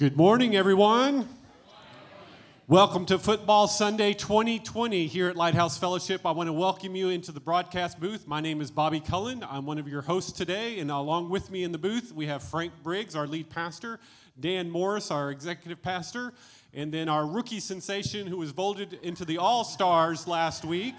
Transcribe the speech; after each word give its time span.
Good 0.00 0.16
morning, 0.16 0.56
everyone. 0.56 1.28
Welcome 2.66 3.04
to 3.04 3.18
Football 3.18 3.68
Sunday 3.68 4.14
2020 4.14 5.06
here 5.06 5.28
at 5.28 5.36
Lighthouse 5.36 5.76
Fellowship. 5.76 6.24
I 6.24 6.30
want 6.30 6.46
to 6.46 6.54
welcome 6.54 6.96
you 6.96 7.10
into 7.10 7.32
the 7.32 7.40
broadcast 7.40 8.00
booth. 8.00 8.26
My 8.26 8.40
name 8.40 8.62
is 8.62 8.70
Bobby 8.70 9.00
Cullen. 9.00 9.44
I'm 9.44 9.66
one 9.66 9.76
of 9.76 9.86
your 9.86 10.00
hosts 10.00 10.32
today, 10.32 10.78
and 10.78 10.90
along 10.90 11.28
with 11.28 11.50
me 11.50 11.64
in 11.64 11.70
the 11.70 11.76
booth, 11.76 12.14
we 12.14 12.24
have 12.24 12.42
Frank 12.42 12.72
Briggs, 12.82 13.14
our 13.14 13.26
lead 13.26 13.50
pastor, 13.50 14.00
Dan 14.40 14.70
Morris, 14.70 15.10
our 15.10 15.30
executive 15.30 15.82
pastor, 15.82 16.32
and 16.72 16.90
then 16.90 17.10
our 17.10 17.26
rookie 17.26 17.60
sensation 17.60 18.26
who 18.26 18.38
was 18.38 18.52
voted 18.52 18.98
into 19.02 19.26
the 19.26 19.36
All 19.36 19.64
Stars 19.64 20.26
last 20.26 20.64
week, 20.64 20.94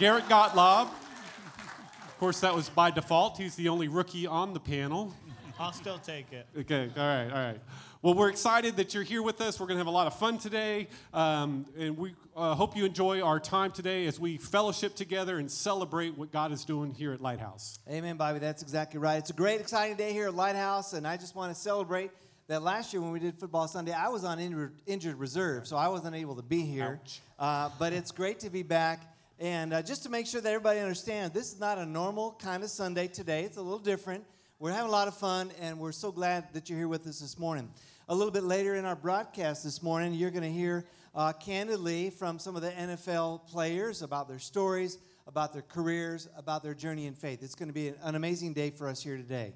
Garrett 0.00 0.24
Gottlob. 0.24 0.88
Of 0.88 2.18
course, 2.18 2.40
that 2.40 2.52
was 2.52 2.68
by 2.68 2.90
default. 2.90 3.38
He's 3.38 3.54
the 3.54 3.68
only 3.68 3.86
rookie 3.86 4.26
on 4.26 4.54
the 4.54 4.60
panel. 4.60 5.14
I'll 5.60 5.74
still 5.74 5.98
take 5.98 6.32
it. 6.32 6.46
Okay, 6.60 6.88
all 6.96 7.06
right, 7.06 7.26
all 7.26 7.38
right. 7.38 7.60
Well, 8.00 8.14
we're 8.14 8.30
excited 8.30 8.78
that 8.78 8.94
you're 8.94 9.02
here 9.02 9.22
with 9.22 9.42
us. 9.42 9.60
We're 9.60 9.66
going 9.66 9.76
to 9.76 9.80
have 9.80 9.88
a 9.88 9.90
lot 9.90 10.06
of 10.06 10.18
fun 10.18 10.38
today. 10.38 10.88
Um, 11.12 11.66
and 11.78 11.98
we 11.98 12.14
uh, 12.34 12.54
hope 12.54 12.78
you 12.78 12.86
enjoy 12.86 13.20
our 13.20 13.38
time 13.38 13.70
today 13.70 14.06
as 14.06 14.18
we 14.18 14.38
fellowship 14.38 14.94
together 14.94 15.38
and 15.38 15.50
celebrate 15.50 16.16
what 16.16 16.32
God 16.32 16.50
is 16.50 16.64
doing 16.64 16.94
here 16.94 17.12
at 17.12 17.20
Lighthouse. 17.20 17.78
Amen, 17.90 18.16
Bobby. 18.16 18.38
That's 18.38 18.62
exactly 18.62 18.98
right. 18.98 19.18
It's 19.18 19.28
a 19.28 19.34
great, 19.34 19.60
exciting 19.60 19.98
day 19.98 20.14
here 20.14 20.28
at 20.28 20.34
Lighthouse, 20.34 20.94
and 20.94 21.06
I 21.06 21.18
just 21.18 21.36
want 21.36 21.54
to 21.54 21.60
celebrate 21.60 22.10
that 22.48 22.62
last 22.62 22.94
year 22.94 23.02
when 23.02 23.10
we 23.10 23.20
did 23.20 23.38
Football 23.38 23.68
Sunday, 23.68 23.92
I 23.92 24.08
was 24.08 24.24
on 24.24 24.38
injured, 24.38 24.72
injured 24.86 25.16
reserve, 25.16 25.66
so 25.66 25.76
I 25.76 25.88
wasn't 25.88 26.16
able 26.16 26.36
to 26.36 26.42
be 26.42 26.62
here. 26.62 27.00
Uh, 27.38 27.68
but 27.78 27.92
it's 27.92 28.12
great 28.12 28.40
to 28.40 28.48
be 28.48 28.62
back. 28.62 29.14
And 29.38 29.74
uh, 29.74 29.82
just 29.82 30.04
to 30.04 30.08
make 30.08 30.26
sure 30.26 30.40
that 30.40 30.48
everybody 30.48 30.80
understands, 30.80 31.34
this 31.34 31.52
is 31.52 31.60
not 31.60 31.76
a 31.76 31.84
normal 31.84 32.34
kind 32.40 32.62
of 32.62 32.70
Sunday 32.70 33.08
today. 33.08 33.44
It's 33.44 33.58
a 33.58 33.62
little 33.62 33.78
different. 33.78 34.24
We're 34.60 34.72
having 34.72 34.88
a 34.88 34.92
lot 34.92 35.08
of 35.08 35.16
fun, 35.16 35.52
and 35.58 35.78
we're 35.78 35.90
so 35.90 36.12
glad 36.12 36.52
that 36.52 36.68
you're 36.68 36.78
here 36.78 36.86
with 36.86 37.06
us 37.06 37.18
this 37.18 37.38
morning. 37.38 37.70
A 38.10 38.14
little 38.14 38.30
bit 38.30 38.42
later 38.42 38.74
in 38.74 38.84
our 38.84 38.94
broadcast 38.94 39.64
this 39.64 39.82
morning, 39.82 40.12
you're 40.12 40.30
going 40.30 40.42
to 40.42 40.50
hear 40.50 40.84
uh, 41.14 41.32
candidly 41.32 42.10
from 42.10 42.38
some 42.38 42.56
of 42.56 42.60
the 42.60 42.70
NFL 42.70 43.48
players 43.48 44.02
about 44.02 44.28
their 44.28 44.38
stories, 44.38 44.98
about 45.26 45.54
their 45.54 45.62
careers, 45.62 46.28
about 46.36 46.62
their 46.62 46.74
journey 46.74 47.06
in 47.06 47.14
faith. 47.14 47.42
It's 47.42 47.54
going 47.54 47.70
to 47.70 47.72
be 47.72 47.94
an 48.02 48.16
amazing 48.16 48.52
day 48.52 48.68
for 48.68 48.86
us 48.86 49.02
here 49.02 49.16
today. 49.16 49.54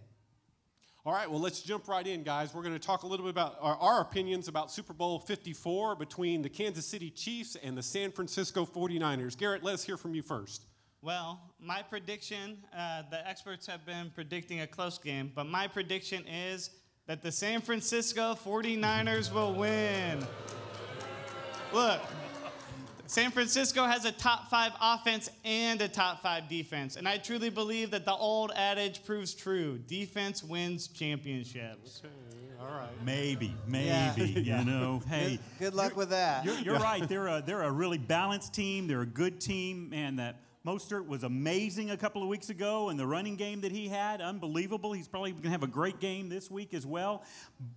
All 1.04 1.12
right, 1.12 1.30
well, 1.30 1.38
let's 1.38 1.60
jump 1.60 1.86
right 1.86 2.06
in, 2.06 2.22
guys. 2.22 2.54
We're 2.54 2.62
going 2.62 2.72
to 2.72 2.78
talk 2.78 3.02
a 3.02 3.06
little 3.06 3.26
bit 3.26 3.32
about 3.32 3.58
our, 3.60 3.76
our, 3.76 4.00
opinions 4.00 4.48
about 4.48 4.72
Super 4.72 4.94
Bowl 4.94 5.18
54 5.18 5.96
between 5.96 6.40
the 6.40 6.48
Kansas 6.48 6.86
City 6.86 7.10
Chiefs 7.10 7.58
and 7.62 7.76
the 7.76 7.82
San 7.82 8.10
Francisco 8.10 8.64
49ers. 8.64 9.36
Garrett, 9.36 9.62
let's 9.62 9.84
hear 9.84 9.98
from 9.98 10.14
you 10.14 10.22
first. 10.22 10.64
Well, 11.04 11.38
my 11.60 11.82
prediction, 11.82 12.56
uh, 12.74 13.02
the 13.10 13.28
experts 13.28 13.66
have 13.66 13.84
been 13.84 14.10
predicting 14.14 14.62
a 14.62 14.66
close 14.66 14.96
game, 14.96 15.30
but 15.34 15.44
my 15.44 15.68
prediction 15.68 16.26
is 16.26 16.70
that 17.06 17.20
the 17.20 17.30
San 17.30 17.60
Francisco 17.60 18.34
49ers 18.42 19.30
will 19.30 19.52
win. 19.52 20.26
Look, 21.74 22.00
San 23.04 23.30
Francisco 23.32 23.84
has 23.84 24.06
a 24.06 24.12
top 24.12 24.48
five 24.48 24.72
offense 24.80 25.28
and 25.44 25.82
a 25.82 25.88
top 25.88 26.22
five 26.22 26.48
defense. 26.48 26.96
And 26.96 27.06
I 27.06 27.18
truly 27.18 27.50
believe 27.50 27.90
that 27.90 28.06
the 28.06 28.14
old 28.14 28.52
adage 28.56 29.04
proves 29.04 29.34
true 29.34 29.76
defense 29.86 30.42
wins 30.42 30.88
championships. 30.88 32.00
Okay, 32.02 32.14
all 32.58 32.78
right. 32.78 32.88
Maybe, 33.04 33.54
maybe, 33.66 34.42
yeah. 34.42 34.60
you 34.60 34.64
know. 34.64 35.02
Hey, 35.06 35.38
good, 35.58 35.66
good 35.66 35.74
luck 35.74 35.98
with 35.98 36.08
that. 36.10 36.46
You're, 36.46 36.58
you're 36.60 36.74
yeah. 36.76 36.82
right. 36.92 37.06
They're 37.06 37.26
a, 37.26 37.42
they're 37.44 37.62
a 37.62 37.70
really 37.70 37.98
balanced 37.98 38.54
team. 38.54 38.86
They're 38.86 39.02
a 39.02 39.06
good 39.06 39.38
team, 39.38 39.92
and 39.92 40.18
that 40.18 40.40
Mostert 40.66 41.06
was 41.06 41.24
amazing 41.24 41.90
a 41.90 41.96
couple 41.96 42.22
of 42.22 42.28
weeks 42.28 42.48
ago, 42.48 42.88
and 42.88 42.98
the 42.98 43.06
running 43.06 43.36
game 43.36 43.60
that 43.60 43.70
he 43.70 43.86
had, 43.86 44.22
unbelievable. 44.22 44.94
He's 44.94 45.06
probably 45.06 45.32
going 45.32 45.42
to 45.42 45.50
have 45.50 45.62
a 45.62 45.66
great 45.66 46.00
game 46.00 46.30
this 46.30 46.50
week 46.50 46.72
as 46.72 46.86
well. 46.86 47.22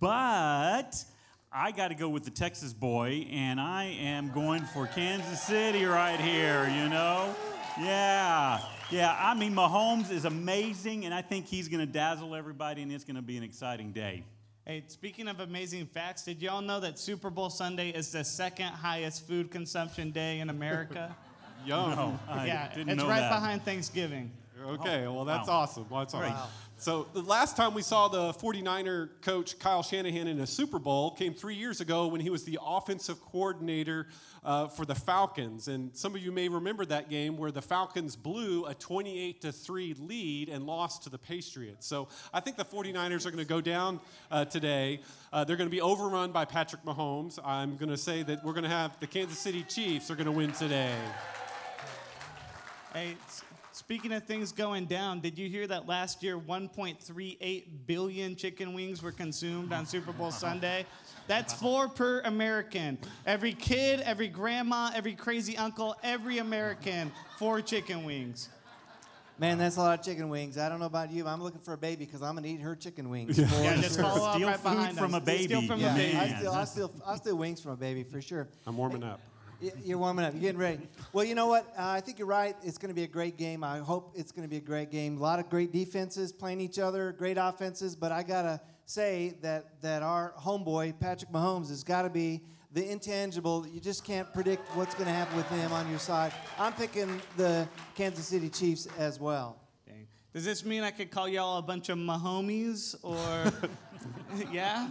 But 0.00 1.04
I 1.52 1.70
got 1.70 1.88
to 1.88 1.94
go 1.94 2.08
with 2.08 2.24
the 2.24 2.30
Texas 2.30 2.72
boy, 2.72 3.26
and 3.30 3.60
I 3.60 3.84
am 4.00 4.32
going 4.32 4.62
for 4.62 4.86
Kansas 4.86 5.42
City 5.42 5.84
right 5.84 6.18
here, 6.18 6.64
you 6.64 6.88
know? 6.88 7.34
Yeah, 7.78 8.58
yeah. 8.90 9.14
I 9.20 9.34
mean, 9.34 9.54
Mahomes 9.54 10.10
is 10.10 10.24
amazing, 10.24 11.04
and 11.04 11.12
I 11.12 11.20
think 11.20 11.46
he's 11.46 11.68
going 11.68 11.86
to 11.86 11.92
dazzle 11.92 12.34
everybody, 12.34 12.80
and 12.80 12.90
it's 12.90 13.04
going 13.04 13.16
to 13.16 13.22
be 13.22 13.36
an 13.36 13.42
exciting 13.42 13.92
day. 13.92 14.24
Hey, 14.64 14.84
speaking 14.86 15.28
of 15.28 15.40
amazing 15.40 15.84
facts, 15.84 16.24
did 16.24 16.40
y'all 16.40 16.62
know 16.62 16.80
that 16.80 16.98
Super 16.98 17.28
Bowl 17.28 17.50
Sunday 17.50 17.90
is 17.90 18.12
the 18.12 18.24
second 18.24 18.68
highest 18.68 19.26
food 19.26 19.50
consumption 19.50 20.10
day 20.10 20.40
in 20.40 20.48
America? 20.48 21.14
Yum. 21.68 21.90
No, 21.90 22.18
I 22.28 22.46
yeah, 22.46 22.68
didn't 22.74 22.88
it's 22.88 23.02
know 23.02 23.08
right 23.08 23.20
that. 23.20 23.30
behind 23.30 23.64
Thanksgiving. 23.64 24.30
Okay, 24.66 25.06
well, 25.06 25.24
that's 25.24 25.48
wow. 25.48 25.54
awesome. 25.54 25.86
Well, 25.88 26.00
that's 26.00 26.14
all 26.14 26.20
right. 26.20 26.32
Wow. 26.32 26.48
So, 26.80 27.08
the 27.12 27.22
last 27.22 27.56
time 27.56 27.74
we 27.74 27.82
saw 27.82 28.06
the 28.06 28.32
49er 28.34 29.08
coach 29.22 29.58
Kyle 29.58 29.82
Shanahan 29.82 30.28
in 30.28 30.38
a 30.38 30.46
Super 30.46 30.78
Bowl 30.78 31.10
came 31.10 31.34
three 31.34 31.56
years 31.56 31.80
ago 31.80 32.06
when 32.06 32.20
he 32.20 32.30
was 32.30 32.44
the 32.44 32.56
offensive 32.64 33.20
coordinator 33.20 34.06
uh, 34.44 34.68
for 34.68 34.84
the 34.84 34.94
Falcons. 34.94 35.66
And 35.66 35.94
some 35.96 36.14
of 36.14 36.22
you 36.22 36.30
may 36.30 36.48
remember 36.48 36.84
that 36.84 37.10
game 37.10 37.36
where 37.36 37.50
the 37.50 37.62
Falcons 37.62 38.14
blew 38.14 38.64
a 38.66 38.74
28 38.74 39.40
to 39.40 39.50
3 39.50 39.96
lead 39.98 40.48
and 40.48 40.66
lost 40.66 41.02
to 41.02 41.10
the 41.10 41.18
Patriots. 41.18 41.84
So, 41.84 42.06
I 42.32 42.38
think 42.38 42.56
the 42.56 42.64
49ers 42.64 43.26
are 43.26 43.30
going 43.30 43.42
to 43.42 43.48
go 43.48 43.60
down 43.60 43.98
uh, 44.30 44.44
today. 44.44 45.00
Uh, 45.32 45.42
they're 45.42 45.56
going 45.56 45.68
to 45.68 45.74
be 45.74 45.80
overrun 45.80 46.30
by 46.30 46.44
Patrick 46.44 46.84
Mahomes. 46.84 47.40
I'm 47.44 47.76
going 47.76 47.90
to 47.90 47.96
say 47.96 48.22
that 48.22 48.44
we're 48.44 48.54
going 48.54 48.62
to 48.62 48.70
have 48.70 48.98
the 49.00 49.08
Kansas 49.08 49.38
City 49.38 49.64
Chiefs 49.64 50.12
are 50.12 50.14
going 50.14 50.26
to 50.26 50.32
win 50.32 50.52
today. 50.52 50.94
Hey, 52.98 53.14
speaking 53.70 54.12
of 54.12 54.24
things 54.24 54.50
going 54.50 54.86
down, 54.86 55.20
did 55.20 55.38
you 55.38 55.48
hear 55.48 55.68
that 55.68 55.86
last 55.86 56.20
year 56.20 56.36
1.38 56.36 57.86
billion 57.86 58.34
chicken 58.34 58.74
wings 58.74 59.04
were 59.04 59.12
consumed 59.12 59.72
on 59.72 59.86
Super 59.86 60.10
Bowl 60.10 60.32
Sunday? 60.32 60.84
That's 61.28 61.52
four 61.54 61.86
per 61.86 62.22
American. 62.22 62.98
Every 63.24 63.52
kid, 63.52 64.00
every 64.00 64.26
grandma, 64.26 64.90
every 64.96 65.14
crazy 65.14 65.56
uncle, 65.56 65.94
every 66.02 66.38
American, 66.38 67.12
four 67.38 67.60
chicken 67.60 68.02
wings. 68.02 68.48
Man, 69.38 69.58
that's 69.58 69.76
a 69.76 69.80
lot 69.80 70.00
of 70.00 70.04
chicken 70.04 70.28
wings. 70.28 70.58
I 70.58 70.68
don't 70.68 70.80
know 70.80 70.86
about 70.86 71.12
you, 71.12 71.22
but 71.22 71.30
I'm 71.30 71.40
looking 71.40 71.60
for 71.60 71.74
a 71.74 71.78
baby 71.78 72.04
because 72.04 72.20
I'm 72.20 72.34
gonna 72.34 72.48
eat 72.48 72.60
her 72.62 72.74
chicken 72.74 73.08
wings. 73.10 73.38
Yeah, 73.38 73.62
yeah 73.62 73.76
just 73.80 74.00
follow 74.00 74.24
up 74.24 74.34
steal 74.34 74.48
right 74.48 74.56
food 74.58 74.70
behind 74.74 74.98
from 74.98 75.14
us. 75.14 75.22
a 75.22 75.24
baby. 75.24 75.44
Steal 75.44 75.62
from 75.68 75.78
yeah, 75.78 75.94
a 75.94 75.96
baby. 75.96 76.16
I 76.16 76.28
steal, 76.36 76.50
I 76.50 76.64
steal, 76.64 76.92
I 77.06 77.16
steal 77.16 77.36
wings 77.36 77.60
from 77.60 77.70
a 77.70 77.76
baby 77.76 78.02
for 78.02 78.20
sure. 78.20 78.48
I'm 78.66 78.76
warming 78.76 79.04
up. 79.04 79.20
You're 79.60 79.98
warming 79.98 80.24
up. 80.24 80.34
You're 80.34 80.42
getting 80.42 80.60
ready. 80.60 80.88
Well, 81.12 81.24
you 81.24 81.34
know 81.34 81.48
what? 81.48 81.66
Uh, 81.76 81.86
I 81.88 82.00
think 82.00 82.18
you're 82.18 82.28
right. 82.28 82.54
It's 82.62 82.78
going 82.78 82.90
to 82.90 82.94
be 82.94 83.02
a 83.02 83.08
great 83.08 83.36
game. 83.36 83.64
I 83.64 83.78
hope 83.78 84.12
it's 84.14 84.30
going 84.30 84.44
to 84.44 84.48
be 84.48 84.58
a 84.58 84.60
great 84.60 84.90
game. 84.90 85.16
A 85.16 85.20
lot 85.20 85.40
of 85.40 85.50
great 85.50 85.72
defenses 85.72 86.32
playing 86.32 86.60
each 86.60 86.78
other, 86.78 87.12
great 87.12 87.38
offenses. 87.40 87.96
But 87.96 88.12
I 88.12 88.22
gotta 88.22 88.60
say 88.86 89.34
that 89.42 89.80
that 89.82 90.02
our 90.02 90.32
homeboy 90.38 91.00
Patrick 91.00 91.32
Mahomes 91.32 91.70
has 91.70 91.82
got 91.82 92.02
to 92.02 92.10
be 92.10 92.40
the 92.72 92.88
intangible. 92.88 93.66
You 93.66 93.80
just 93.80 94.04
can't 94.04 94.32
predict 94.32 94.68
what's 94.76 94.94
going 94.94 95.06
to 95.06 95.12
happen 95.12 95.36
with 95.36 95.48
him 95.48 95.72
on 95.72 95.88
your 95.90 95.98
side. 95.98 96.32
I'm 96.58 96.72
picking 96.74 97.20
the 97.36 97.66
Kansas 97.94 98.26
City 98.26 98.48
Chiefs 98.48 98.86
as 98.98 99.18
well. 99.18 99.56
Dang. 100.32 100.34
Does 100.34 100.44
this 100.44 100.64
mean 100.64 100.82
I 100.82 100.90
could 100.90 101.10
call 101.10 101.28
y'all 101.28 101.58
a 101.58 101.62
bunch 101.62 101.88
of 101.88 101.98
Mahomies 101.98 102.96
or 103.02 103.52
yeah? 104.52 104.88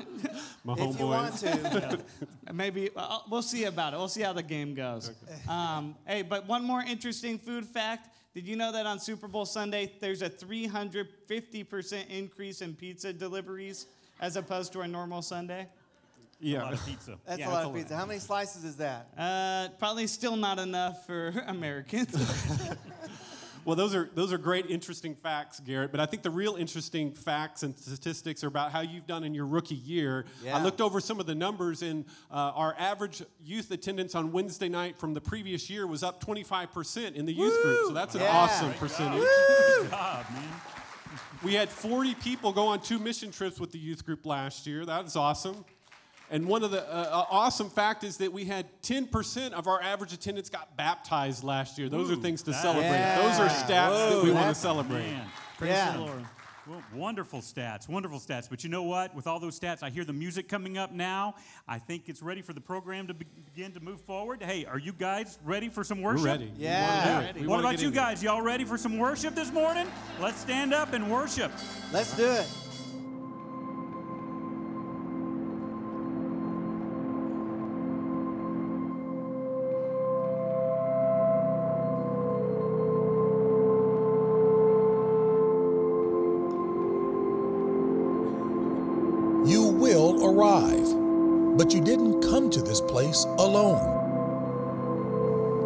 My 0.63 0.73
if 0.77 0.99
you 0.99 1.07
want 1.07 1.37
to. 1.37 1.99
Maybe 2.53 2.89
uh, 2.95 3.19
we'll 3.29 3.41
see 3.41 3.65
about 3.65 3.93
it. 3.93 3.97
We'll 3.97 4.07
see 4.07 4.21
how 4.21 4.33
the 4.33 4.43
game 4.43 4.73
goes. 4.73 5.11
Um, 5.47 5.95
hey, 6.06 6.21
but 6.21 6.47
one 6.47 6.63
more 6.63 6.81
interesting 6.81 7.38
food 7.38 7.65
fact. 7.65 8.09
Did 8.33 8.47
you 8.47 8.56
know 8.56 8.71
that 8.71 8.85
on 8.85 9.00
Super 9.00 9.27
Bowl 9.27 9.45
Sunday, 9.45 9.91
there's 10.00 10.21
a 10.21 10.29
350% 10.29 12.07
increase 12.09 12.62
in 12.62 12.75
pizza 12.75 13.12
deliveries 13.12 13.88
as 14.21 14.35
opposed 14.35 14.73
to 14.73 14.81
a 14.81 14.88
normal 14.88 15.21
Sunday? 15.23 15.67
Yeah. 16.39 16.62
A 16.62 16.65
lot 16.65 16.73
of 16.73 16.85
pizza. 16.85 17.17
That's 17.25 17.39
Yeah, 17.39 17.47
a 17.47 17.50
lot 17.50 17.56
that's 17.56 17.69
of 17.69 17.75
a 17.75 17.77
pizza. 17.79 17.95
How 17.97 18.06
many 18.06 18.19
slices 18.19 18.63
is 18.63 18.75
that? 18.77 19.07
Uh, 19.17 19.69
probably 19.79 20.06
still 20.06 20.35
not 20.35 20.59
enough 20.59 21.06
for 21.07 21.33
Americans. 21.47 22.13
Well, 23.67 23.75
those 23.75 23.93
are 23.93 24.09
those 24.15 24.31
are 24.31 24.37
great, 24.37 24.67
interesting 24.67 25.13
facts, 25.13 25.59
Garrett. 25.59 25.91
But 25.91 25.99
I 25.99 26.05
think 26.05 26.23
the 26.23 26.29
real 26.29 26.55
interesting 26.55 27.11
facts 27.11 27.63
and 27.63 27.77
statistics 27.77 28.41
are 28.45 28.47
about 28.47 28.71
how 28.71 28.79
you've 28.79 29.05
done 29.05 29.25
in 29.25 29.33
your 29.33 29.45
rookie 29.45 29.75
year. 29.75 30.23
Yeah. 30.41 30.55
I 30.55 30.63
looked 30.63 30.79
over 30.79 31.01
some 31.01 31.19
of 31.19 31.25
the 31.25 31.35
numbers, 31.35 31.81
and 31.81 32.05
uh, 32.31 32.53
our 32.55 32.73
average 32.79 33.21
youth 33.43 33.69
attendance 33.71 34.15
on 34.15 34.31
Wednesday 34.31 34.69
night 34.69 34.97
from 34.97 35.13
the 35.13 35.19
previous 35.19 35.69
year 35.69 35.85
was 35.85 36.01
up 36.01 36.23
25% 36.23 37.15
in 37.15 37.25
the 37.25 37.33
youth 37.33 37.61
group. 37.61 37.87
So 37.87 37.93
that's 37.93 38.15
an 38.15 38.21
Yeah. 38.21 38.31
awesome 38.37 38.71
percentage. 38.75 39.19
Good 39.19 39.89
job, 39.89 40.25
man. 40.31 40.43
We 41.43 41.53
had 41.53 41.67
40 41.67 42.15
people 42.15 42.53
go 42.53 42.67
on 42.67 42.79
two 42.79 42.99
mission 42.99 43.31
trips 43.31 43.59
with 43.59 43.73
the 43.73 43.79
youth 43.79 44.05
group 44.05 44.25
last 44.25 44.65
year. 44.65 44.85
That 44.85 45.03
is 45.07 45.17
awesome. 45.17 45.65
And 46.29 46.45
one 46.47 46.63
of 46.63 46.71
the 46.71 46.81
uh, 46.83 47.00
uh, 47.03 47.25
awesome 47.29 47.69
fact 47.69 48.03
is 48.03 48.18
that 48.18 48.31
we 48.33 48.44
had 48.44 48.65
10% 48.83 49.51
of 49.53 49.68
our 49.68 49.81
average 49.81 50.12
attendance 50.13 50.50
got 50.50 50.75
baptized 50.75 51.44
last 51.44 51.77
year. 51.77 51.88
Those 51.89 52.12
are 52.12 52.15
things 52.18 52.41
to 52.44 52.51
that- 52.51 52.62
celebrate. 52.62 52.83
Yeah. 52.89 53.21
Those 53.21 53.39
are 53.39 53.47
stats 53.50 54.09
that 54.12 54.21
we 54.24 54.31
want 54.31 54.50
to 54.50 54.56
celebrate. 54.56 55.03
Man. 55.06 55.25
Praise 55.57 55.71
Yeah. 55.71 55.94
the 55.94 56.00
Lord. 56.00 56.25
Well, 56.68 56.83
wonderful 56.94 57.39
stats, 57.39 57.88
wonderful 57.88 58.19
stats. 58.19 58.50
But 58.50 58.62
you 58.65 58.69
know 58.69 58.83
what? 58.83 59.15
With 59.15 59.25
all 59.25 59.39
those 59.39 59.57
stats, 59.57 59.83
I 59.83 59.89
hear 59.89 60.03
the 60.03 60.12
music 60.12 60.50
coming 60.50 60.77
up 60.77 60.91
now. 60.91 61.35
I 61.65 61.79
think 61.79 62.09
it's 62.09 62.21
ready 62.21 62.41
for 62.41 62.51
the 62.51 62.59
program 62.59 63.07
to 63.07 63.13
be- 63.13 63.25
begin 63.56 63.71
to 63.71 63.79
move 63.79 64.01
forward. 64.01 64.44
Hey, 64.44 64.65
are 64.65 64.77
you 64.77 64.91
guys 64.91 65.39
ready 65.45 65.69
for 65.69 65.85
some 65.85 66.01
worship? 66.01 66.24
We're 66.25 66.31
ready. 66.31 66.51
Yeah. 66.57 66.89
wanna 66.89 67.06
do 67.06 67.09
it. 67.24 67.27
Ready. 67.27 67.39
We 67.39 67.47
What 67.47 67.59
about 67.62 67.79
you 67.81 67.88
into 67.88 67.97
it. 67.97 68.03
guys? 68.03 68.21
Y'all 68.21 68.41
ready 68.41 68.65
for 68.65 68.77
some 68.77 68.97
worship 68.97 69.33
this 69.33 69.50
morning? 69.53 69.88
Let's 70.19 70.41
stand 70.41 70.74
up 70.74 70.91
and 70.91 71.09
worship. 71.09 71.53
Let's 71.94 72.13
do 72.18 72.25
it. 72.25 72.45
Alone. 93.39 93.98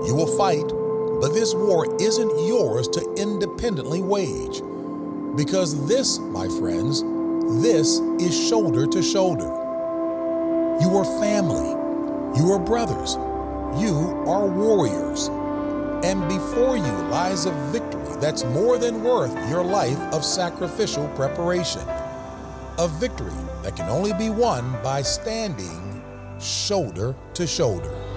You 0.05 0.15
will 0.15 0.37
fight, 0.37 0.67
but 1.21 1.33
this 1.33 1.53
war 1.53 1.85
isn't 2.01 2.47
yours 2.47 2.87
to 2.89 3.13
independently 3.17 4.01
wage. 4.01 4.61
Because 5.35 5.87
this, 5.87 6.19
my 6.19 6.47
friends, 6.59 7.03
this 7.61 7.99
is 8.19 8.49
shoulder 8.49 8.87
to 8.87 9.01
shoulder. 9.01 9.49
You 10.81 10.97
are 10.97 11.05
family. 11.21 11.69
You 12.39 12.51
are 12.51 12.59
brothers. 12.59 13.15
You 13.79 14.23
are 14.27 14.47
warriors. 14.47 15.27
And 16.03 16.27
before 16.27 16.77
you 16.77 16.91
lies 17.09 17.45
a 17.45 17.51
victory 17.71 18.01
that's 18.19 18.43
more 18.45 18.77
than 18.77 19.03
worth 19.03 19.33
your 19.49 19.63
life 19.63 19.99
of 20.13 20.23
sacrificial 20.23 21.07
preparation. 21.09 21.81
A 22.77 22.87
victory 22.87 23.31
that 23.63 23.75
can 23.75 23.89
only 23.89 24.13
be 24.13 24.29
won 24.29 24.71
by 24.83 25.01
standing 25.01 25.80
shoulder 26.41 27.15
to 27.33 27.45
shoulder. 27.47 28.10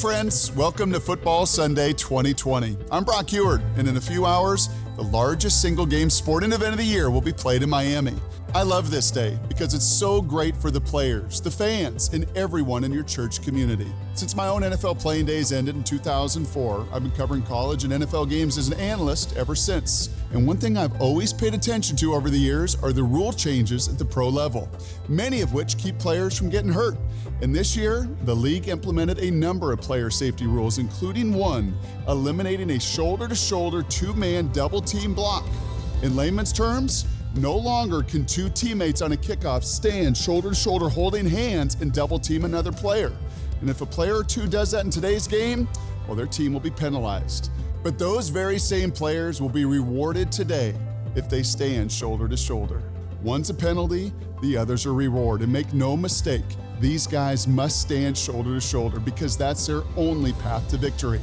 Friends, 0.00 0.50
welcome 0.52 0.90
to 0.90 0.98
Football 0.98 1.44
Sunday 1.44 1.92
2020. 1.92 2.74
I'm 2.90 3.04
Brock 3.04 3.26
Huard, 3.26 3.60
and 3.76 3.86
in 3.86 3.98
a 3.98 4.00
few 4.00 4.24
hours, 4.24 4.70
the 4.96 5.02
largest 5.02 5.60
single 5.60 5.84
game 5.84 6.08
sporting 6.08 6.52
event 6.52 6.72
of 6.72 6.78
the 6.78 6.84
year 6.84 7.10
will 7.10 7.20
be 7.20 7.34
played 7.34 7.62
in 7.62 7.68
Miami. 7.68 8.14
I 8.52 8.64
love 8.64 8.90
this 8.90 9.12
day 9.12 9.38
because 9.46 9.74
it's 9.74 9.86
so 9.86 10.20
great 10.20 10.56
for 10.56 10.72
the 10.72 10.80
players, 10.80 11.40
the 11.40 11.52
fans, 11.52 12.10
and 12.12 12.26
everyone 12.36 12.82
in 12.82 12.90
your 12.92 13.04
church 13.04 13.42
community. 13.42 13.86
Since 14.14 14.34
my 14.34 14.48
own 14.48 14.62
NFL 14.62 14.98
playing 14.98 15.26
days 15.26 15.52
ended 15.52 15.76
in 15.76 15.84
2004, 15.84 16.88
I've 16.92 17.02
been 17.04 17.12
covering 17.12 17.42
college 17.42 17.84
and 17.84 17.92
NFL 17.92 18.28
games 18.28 18.58
as 18.58 18.66
an 18.66 18.74
analyst 18.80 19.36
ever 19.36 19.54
since. 19.54 20.08
And 20.32 20.48
one 20.48 20.56
thing 20.56 20.76
I've 20.76 21.00
always 21.00 21.32
paid 21.32 21.54
attention 21.54 21.96
to 21.98 22.12
over 22.12 22.28
the 22.28 22.38
years 22.38 22.74
are 22.82 22.92
the 22.92 23.04
rule 23.04 23.32
changes 23.32 23.86
at 23.86 23.98
the 23.98 24.04
pro 24.04 24.28
level, 24.28 24.68
many 25.08 25.42
of 25.42 25.52
which 25.52 25.78
keep 25.78 25.96
players 26.00 26.36
from 26.36 26.50
getting 26.50 26.72
hurt. 26.72 26.96
And 27.42 27.54
this 27.54 27.76
year, 27.76 28.08
the 28.24 28.34
league 28.34 28.66
implemented 28.66 29.20
a 29.20 29.30
number 29.30 29.72
of 29.72 29.80
player 29.80 30.10
safety 30.10 30.48
rules, 30.48 30.78
including 30.78 31.32
one 31.32 31.72
eliminating 32.08 32.70
a 32.70 32.80
shoulder 32.80 33.28
to 33.28 33.34
shoulder 33.36 33.84
two 33.84 34.12
man 34.14 34.50
double 34.50 34.82
team 34.82 35.14
block. 35.14 35.46
In 36.02 36.16
layman's 36.16 36.52
terms, 36.52 37.06
no 37.34 37.56
longer 37.56 38.02
can 38.02 38.26
two 38.26 38.48
teammates 38.48 39.02
on 39.02 39.12
a 39.12 39.16
kickoff 39.16 39.62
stand 39.62 40.16
shoulder 40.16 40.50
to 40.50 40.54
shoulder 40.54 40.88
holding 40.88 41.26
hands 41.26 41.76
and 41.80 41.92
double 41.92 42.18
team 42.18 42.44
another 42.44 42.72
player. 42.72 43.12
And 43.60 43.70
if 43.70 43.80
a 43.80 43.86
player 43.86 44.16
or 44.16 44.24
two 44.24 44.46
does 44.46 44.70
that 44.72 44.84
in 44.84 44.90
today's 44.90 45.28
game, 45.28 45.68
well, 46.06 46.16
their 46.16 46.26
team 46.26 46.52
will 46.52 46.60
be 46.60 46.70
penalized. 46.70 47.50
But 47.82 47.98
those 47.98 48.28
very 48.28 48.58
same 48.58 48.90
players 48.90 49.40
will 49.40 49.48
be 49.48 49.64
rewarded 49.64 50.32
today 50.32 50.74
if 51.14 51.28
they 51.28 51.42
stand 51.42 51.92
shoulder 51.92 52.28
to 52.28 52.36
shoulder. 52.36 52.82
One's 53.22 53.50
a 53.50 53.54
penalty, 53.54 54.12
the 54.42 54.56
other's 54.56 54.86
a 54.86 54.90
reward. 54.90 55.42
And 55.42 55.52
make 55.52 55.72
no 55.72 55.96
mistake, 55.96 56.44
these 56.80 57.06
guys 57.06 57.46
must 57.46 57.80
stand 57.80 58.16
shoulder 58.18 58.54
to 58.54 58.60
shoulder 58.60 58.98
because 58.98 59.36
that's 59.36 59.66
their 59.66 59.82
only 59.96 60.32
path 60.34 60.68
to 60.70 60.78
victory. 60.78 61.20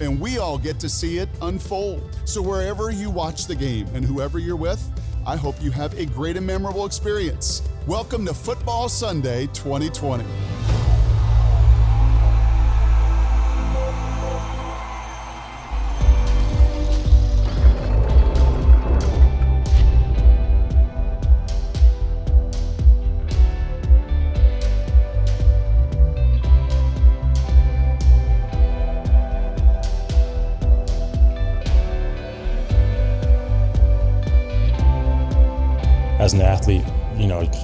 And 0.00 0.20
we 0.20 0.38
all 0.38 0.58
get 0.58 0.78
to 0.80 0.88
see 0.88 1.18
it 1.18 1.28
unfold. 1.42 2.16
So 2.24 2.40
wherever 2.40 2.90
you 2.90 3.10
watch 3.10 3.46
the 3.46 3.56
game 3.56 3.88
and 3.94 4.04
whoever 4.04 4.38
you're 4.38 4.56
with, 4.56 4.80
I 5.28 5.36
hope 5.36 5.62
you 5.62 5.70
have 5.72 5.92
a 5.98 6.06
great 6.06 6.38
and 6.38 6.46
memorable 6.46 6.86
experience. 6.86 7.60
Welcome 7.86 8.24
to 8.24 8.32
Football 8.32 8.88
Sunday 8.88 9.46
2020. 9.48 10.24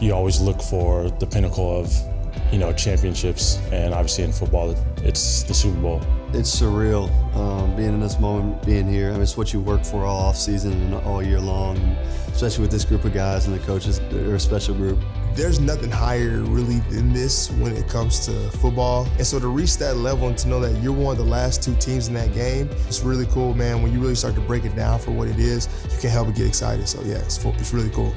You 0.01 0.15
always 0.15 0.41
look 0.41 0.61
for 0.61 1.11
the 1.11 1.27
pinnacle 1.27 1.81
of, 1.81 1.93
you 2.53 2.59
know, 2.59 2.73
championships. 2.73 3.61
And 3.73 3.95
obviously 3.95 4.25
in 4.25 4.33
football, 4.33 4.75
it's 5.03 5.43
the 5.45 5.55
Super 5.55 5.81
Bowl. 5.81 6.03
It's 6.33 6.61
surreal 6.61 7.09
um, 7.37 7.77
being 7.77 7.91
in 7.91 8.01
this 8.01 8.19
moment, 8.19 8.65
being 8.67 8.89
here. 8.89 9.11
I 9.11 9.13
mean, 9.13 9.23
it's 9.23 9.37
what 9.37 9.53
you 9.53 9.61
work 9.61 9.85
for 9.85 10.05
all 10.05 10.19
off 10.19 10.37
season 10.37 10.73
and 10.73 10.95
all 11.07 11.23
year 11.23 11.39
long, 11.39 11.77
and 11.77 11.97
especially 12.33 12.63
with 12.63 12.73
this 12.73 12.85
group 12.85 13.05
of 13.05 13.15
guys 13.15 13.47
and 13.47 13.55
the 13.55 13.65
coaches. 13.65 14.01
They're 14.11 14.35
a 14.35 14.41
special 14.41 14.75
group. 14.75 14.99
There's 15.35 15.61
nothing 15.61 15.91
higher 15.91 16.41
really 16.41 16.81
than 16.91 17.13
this 17.13 17.51
when 17.53 17.77
it 17.77 17.89
comes 17.89 18.27
to 18.27 18.33
football. 18.59 19.07
And 19.17 19.27
so 19.27 19.39
to 19.39 19.47
reach 19.49 19.77
that 19.79 19.97
level 19.97 20.27
and 20.29 20.39
to 20.39 20.49
know 20.49 20.59
that 20.61 20.81
you're 20.83 20.93
one 20.93 21.13
of 21.13 21.19
the 21.19 21.31
last 21.31 21.63
two 21.63 21.75
teams 21.77 22.09
in 22.09 22.15
that 22.15 22.33
game, 22.35 22.69
it's 22.89 23.03
really 23.03 23.27
cool, 23.27 23.55
man. 23.55 23.83
When 23.83 23.93
you 23.93 24.01
really 24.01 24.15
start 24.17 24.35
to 24.35 24.41
break 24.41 24.65
it 24.65 24.75
down 24.75 24.99
for 24.99 25.13
what 25.13 25.29
it 25.29 25.39
is, 25.39 25.69
you 25.85 25.99
can't 26.01 26.13
help 26.13 26.27
but 26.27 26.37
get 26.37 26.47
excited. 26.47 26.89
So 26.89 27.01
yeah, 27.03 27.17
it's, 27.17 27.45
it's 27.45 27.73
really 27.73 27.91
cool. 27.91 28.13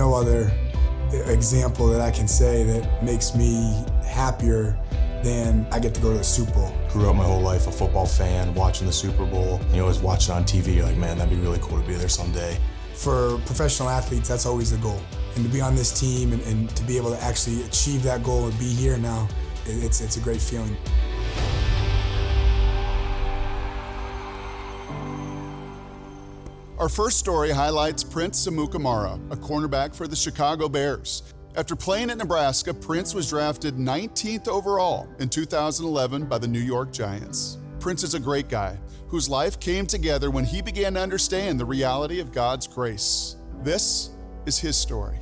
No 0.00 0.14
other 0.14 0.50
example 1.26 1.86
that 1.88 2.00
I 2.00 2.10
can 2.10 2.26
say 2.26 2.62
that 2.64 3.02
makes 3.04 3.34
me 3.34 3.84
happier 4.02 4.74
than 5.22 5.66
I 5.70 5.78
get 5.78 5.92
to 5.94 6.00
go 6.00 6.10
to 6.12 6.16
the 6.18 6.24
Super 6.24 6.52
Bowl. 6.52 6.72
Grew 6.88 7.10
up 7.10 7.16
my 7.16 7.24
whole 7.24 7.42
life 7.42 7.66
a 7.66 7.70
football 7.72 8.06
fan, 8.06 8.54
watching 8.54 8.86
the 8.86 8.92
Super 8.94 9.26
Bowl. 9.26 9.60
You 9.74 9.82
always 9.82 9.98
watch 9.98 10.30
it 10.30 10.32
on 10.32 10.44
TV, 10.44 10.76
you're 10.76 10.86
like, 10.86 10.96
man, 10.96 11.18
that'd 11.18 11.28
be 11.36 11.38
really 11.46 11.58
cool 11.60 11.78
to 11.78 11.86
be 11.86 11.92
there 11.94 12.08
someday. 12.08 12.56
For 12.94 13.36
professional 13.44 13.90
athletes, 13.90 14.26
that's 14.26 14.46
always 14.46 14.70
the 14.70 14.78
goal. 14.78 15.00
And 15.36 15.44
to 15.44 15.50
be 15.50 15.60
on 15.60 15.74
this 15.74 15.92
team 15.98 16.32
and, 16.32 16.40
and 16.44 16.74
to 16.76 16.82
be 16.84 16.96
able 16.96 17.10
to 17.10 17.22
actually 17.22 17.62
achieve 17.64 18.02
that 18.04 18.22
goal 18.22 18.46
and 18.48 18.58
be 18.58 18.64
here 18.72 18.96
now, 18.96 19.28
it- 19.66 19.84
it's, 19.84 20.00
it's 20.00 20.16
a 20.16 20.20
great 20.20 20.40
feeling. 20.40 20.74
Our 26.80 26.88
first 26.88 27.18
story 27.18 27.50
highlights 27.50 28.02
Prince 28.02 28.46
Amukamara, 28.46 29.30
a 29.30 29.36
cornerback 29.36 29.94
for 29.94 30.08
the 30.08 30.16
Chicago 30.16 30.66
Bears. 30.66 31.34
After 31.54 31.76
playing 31.76 32.08
at 32.08 32.16
Nebraska, 32.16 32.72
Prince 32.72 33.12
was 33.12 33.28
drafted 33.28 33.74
19th 33.74 34.48
overall 34.48 35.06
in 35.18 35.28
2011 35.28 36.24
by 36.24 36.38
the 36.38 36.48
New 36.48 36.58
York 36.58 36.90
Giants. 36.90 37.58
Prince 37.80 38.02
is 38.02 38.14
a 38.14 38.18
great 38.18 38.48
guy 38.48 38.78
whose 39.08 39.28
life 39.28 39.60
came 39.60 39.84
together 39.84 40.30
when 40.30 40.46
he 40.46 40.62
began 40.62 40.94
to 40.94 41.02
understand 41.02 41.60
the 41.60 41.66
reality 41.66 42.18
of 42.18 42.32
God's 42.32 42.66
grace. 42.66 43.36
This 43.62 44.08
is 44.46 44.58
his 44.58 44.74
story. 44.74 45.18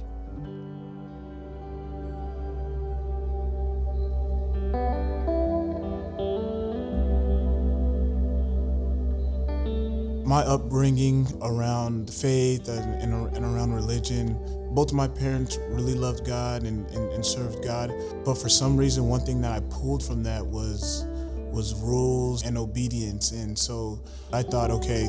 My 10.29 10.43
upbringing 10.43 11.27
around 11.41 12.13
faith 12.13 12.69
and, 12.69 13.03
and, 13.03 13.35
and 13.35 13.45
around 13.47 13.73
religion, 13.73 14.37
both 14.75 14.91
of 14.91 14.95
my 14.95 15.09
parents 15.09 15.59
really 15.71 15.95
loved 15.95 16.27
God 16.27 16.65
and, 16.65 16.87
and, 16.91 17.11
and 17.13 17.25
served 17.25 17.65
God. 17.65 17.91
But 18.27 18.35
for 18.35 18.51
some 18.51 18.77
reason, 18.77 19.09
one 19.09 19.21
thing 19.21 19.41
that 19.41 19.53
I 19.53 19.61
pulled 19.71 20.05
from 20.05 20.23
that 20.25 20.45
was 20.45 21.07
was 21.51 21.75
rules 21.81 22.45
and 22.45 22.59
obedience. 22.59 23.33
And 23.33 23.59
so 23.59 23.99
I 24.31 24.43
thought, 24.43 24.71
okay, 24.71 25.09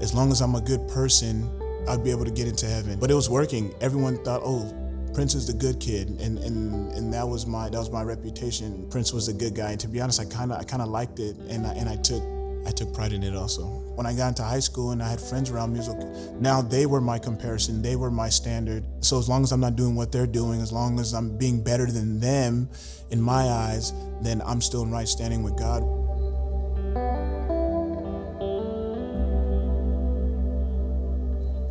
as 0.00 0.12
long 0.12 0.32
as 0.32 0.40
I'm 0.40 0.56
a 0.56 0.60
good 0.60 0.88
person, 0.88 1.48
I'd 1.88 2.02
be 2.02 2.10
able 2.10 2.24
to 2.24 2.32
get 2.32 2.48
into 2.48 2.66
heaven. 2.66 2.98
But 2.98 3.12
it 3.12 3.14
was 3.14 3.30
working. 3.30 3.72
Everyone 3.80 4.22
thought, 4.24 4.40
oh, 4.44 4.74
Prince 5.14 5.36
is 5.36 5.46
the 5.46 5.52
good 5.52 5.78
kid, 5.78 6.08
and 6.20 6.38
and 6.40 6.92
and 6.92 7.14
that 7.14 7.26
was 7.26 7.46
my 7.46 7.68
that 7.70 7.78
was 7.78 7.90
my 7.92 8.02
reputation. 8.02 8.86
Prince 8.90 9.12
was 9.12 9.28
a 9.28 9.32
good 9.32 9.54
guy, 9.54 9.70
and 9.70 9.80
to 9.80 9.86
be 9.88 10.00
honest, 10.00 10.20
I 10.20 10.24
kind 10.24 10.50
of 10.50 10.58
I 10.58 10.64
kind 10.64 10.82
of 10.82 10.88
liked 10.88 11.20
it, 11.20 11.36
and 11.48 11.64
I, 11.64 11.72
and 11.74 11.88
I 11.88 11.94
took 11.94 12.35
I 12.66 12.70
took 12.72 12.92
pride 12.92 13.12
in 13.12 13.22
it 13.22 13.36
also. 13.36 13.64
When 13.94 14.06
I 14.06 14.14
got 14.14 14.28
into 14.28 14.42
high 14.42 14.60
school 14.60 14.90
and 14.90 15.00
I 15.00 15.08
had 15.08 15.20
friends 15.20 15.50
around 15.50 15.76
like, 15.76 16.02
now 16.40 16.60
they 16.60 16.84
were 16.84 17.00
my 17.00 17.18
comparison, 17.18 17.80
they 17.80 17.94
were 17.94 18.10
my 18.10 18.28
standard. 18.28 18.84
So 19.00 19.18
as 19.18 19.28
long 19.28 19.44
as 19.44 19.52
I'm 19.52 19.60
not 19.60 19.76
doing 19.76 19.94
what 19.94 20.10
they're 20.10 20.26
doing, 20.26 20.60
as 20.60 20.72
long 20.72 20.98
as 20.98 21.14
I'm 21.14 21.38
being 21.38 21.62
better 21.62 21.86
than 21.86 22.18
them 22.18 22.68
in 23.10 23.20
my 23.20 23.44
eyes, 23.44 23.92
then 24.20 24.42
I'm 24.44 24.60
still 24.60 24.82
in 24.82 24.90
right 24.90 25.06
standing 25.06 25.44
with 25.44 25.56
God. 25.56 25.82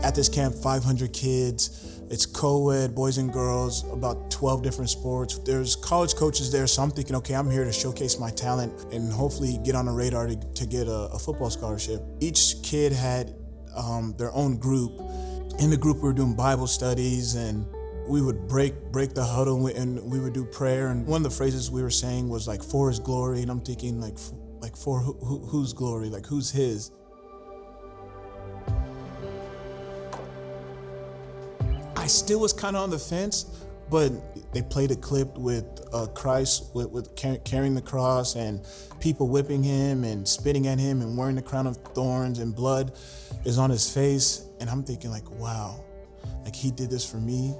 At 0.05 0.13
this 0.13 0.29
camp, 0.29 0.53
500 0.53 1.13
kids. 1.13 1.99
It's 2.11 2.27
co-ed, 2.27 2.93
boys 2.93 3.17
and 3.17 3.33
girls, 3.33 3.91
about 3.91 4.29
12 4.29 4.61
different 4.61 4.91
sports. 4.91 5.39
There's 5.39 5.75
college 5.75 6.13
coaches 6.13 6.51
there, 6.51 6.67
so 6.67 6.83
I'm 6.83 6.91
thinking, 6.91 7.15
okay, 7.15 7.33
I'm 7.33 7.49
here 7.49 7.63
to 7.63 7.71
showcase 7.71 8.19
my 8.19 8.29
talent 8.29 8.93
and 8.93 9.11
hopefully 9.11 9.59
get 9.63 9.73
on 9.73 9.87
the 9.87 9.91
radar 9.91 10.27
to, 10.27 10.35
to 10.35 10.67
get 10.67 10.87
a, 10.87 11.09
a, 11.11 11.17
football 11.17 11.49
scholarship. 11.49 12.03
Each 12.19 12.53
kid 12.61 12.93
had 12.93 13.33
um, 13.75 14.13
their 14.19 14.31
own 14.33 14.57
group. 14.57 14.91
In 15.57 15.71
the 15.71 15.77
group, 15.77 15.97
we 15.97 16.03
were 16.03 16.13
doing 16.13 16.35
Bible 16.35 16.67
studies 16.67 17.33
and 17.33 17.65
we 18.07 18.21
would 18.21 18.47
break 18.47 18.75
break 18.91 19.15
the 19.15 19.23
huddle 19.23 19.65
and 19.65 19.99
we 20.03 20.19
would 20.19 20.33
do 20.33 20.45
prayer. 20.45 20.89
And 20.89 21.07
one 21.07 21.25
of 21.25 21.31
the 21.31 21.35
phrases 21.35 21.71
we 21.71 21.81
were 21.81 21.89
saying 21.89 22.29
was 22.29 22.47
like, 22.47 22.61
"For 22.61 22.89
His 22.89 22.99
glory," 22.99 23.41
and 23.41 23.49
I'm 23.49 23.61
thinking 23.61 23.99
like, 23.99 24.19
like 24.61 24.77
for 24.77 24.99
who, 24.99 25.13
who, 25.13 25.39
whose 25.47 25.73
glory? 25.73 26.09
Like 26.09 26.27
who's 26.27 26.51
His? 26.51 26.91
I 32.05 32.07
still 32.07 32.39
was 32.39 32.53
kind 32.53 32.75
of 32.75 32.83
on 32.83 32.91
the 32.91 32.99
fence, 32.99 33.45
but 33.89 34.11
they 34.53 34.61
played 34.61 34.91
a 34.91 34.95
clip 34.95 35.35
with 35.39 35.65
uh, 35.91 36.05
Christ 36.13 36.69
with, 36.75 36.91
with 36.91 37.15
car- 37.15 37.39
carrying 37.43 37.73
the 37.73 37.81
cross 37.81 38.35
and 38.35 38.63
people 38.99 39.27
whipping 39.27 39.63
him 39.63 40.03
and 40.03 40.27
spitting 40.27 40.67
at 40.67 40.77
him 40.77 41.01
and 41.01 41.17
wearing 41.17 41.35
the 41.35 41.41
crown 41.41 41.65
of 41.65 41.77
thorns 41.77 42.37
and 42.37 42.55
blood 42.55 42.91
is 43.43 43.57
on 43.57 43.71
his 43.71 43.91
face. 43.91 44.45
And 44.59 44.69
I'm 44.69 44.83
thinking 44.83 45.09
like, 45.09 45.27
wow, 45.31 45.83
like 46.43 46.55
he 46.55 46.69
did 46.69 46.91
this 46.91 47.09
for 47.09 47.17
me. 47.17 47.55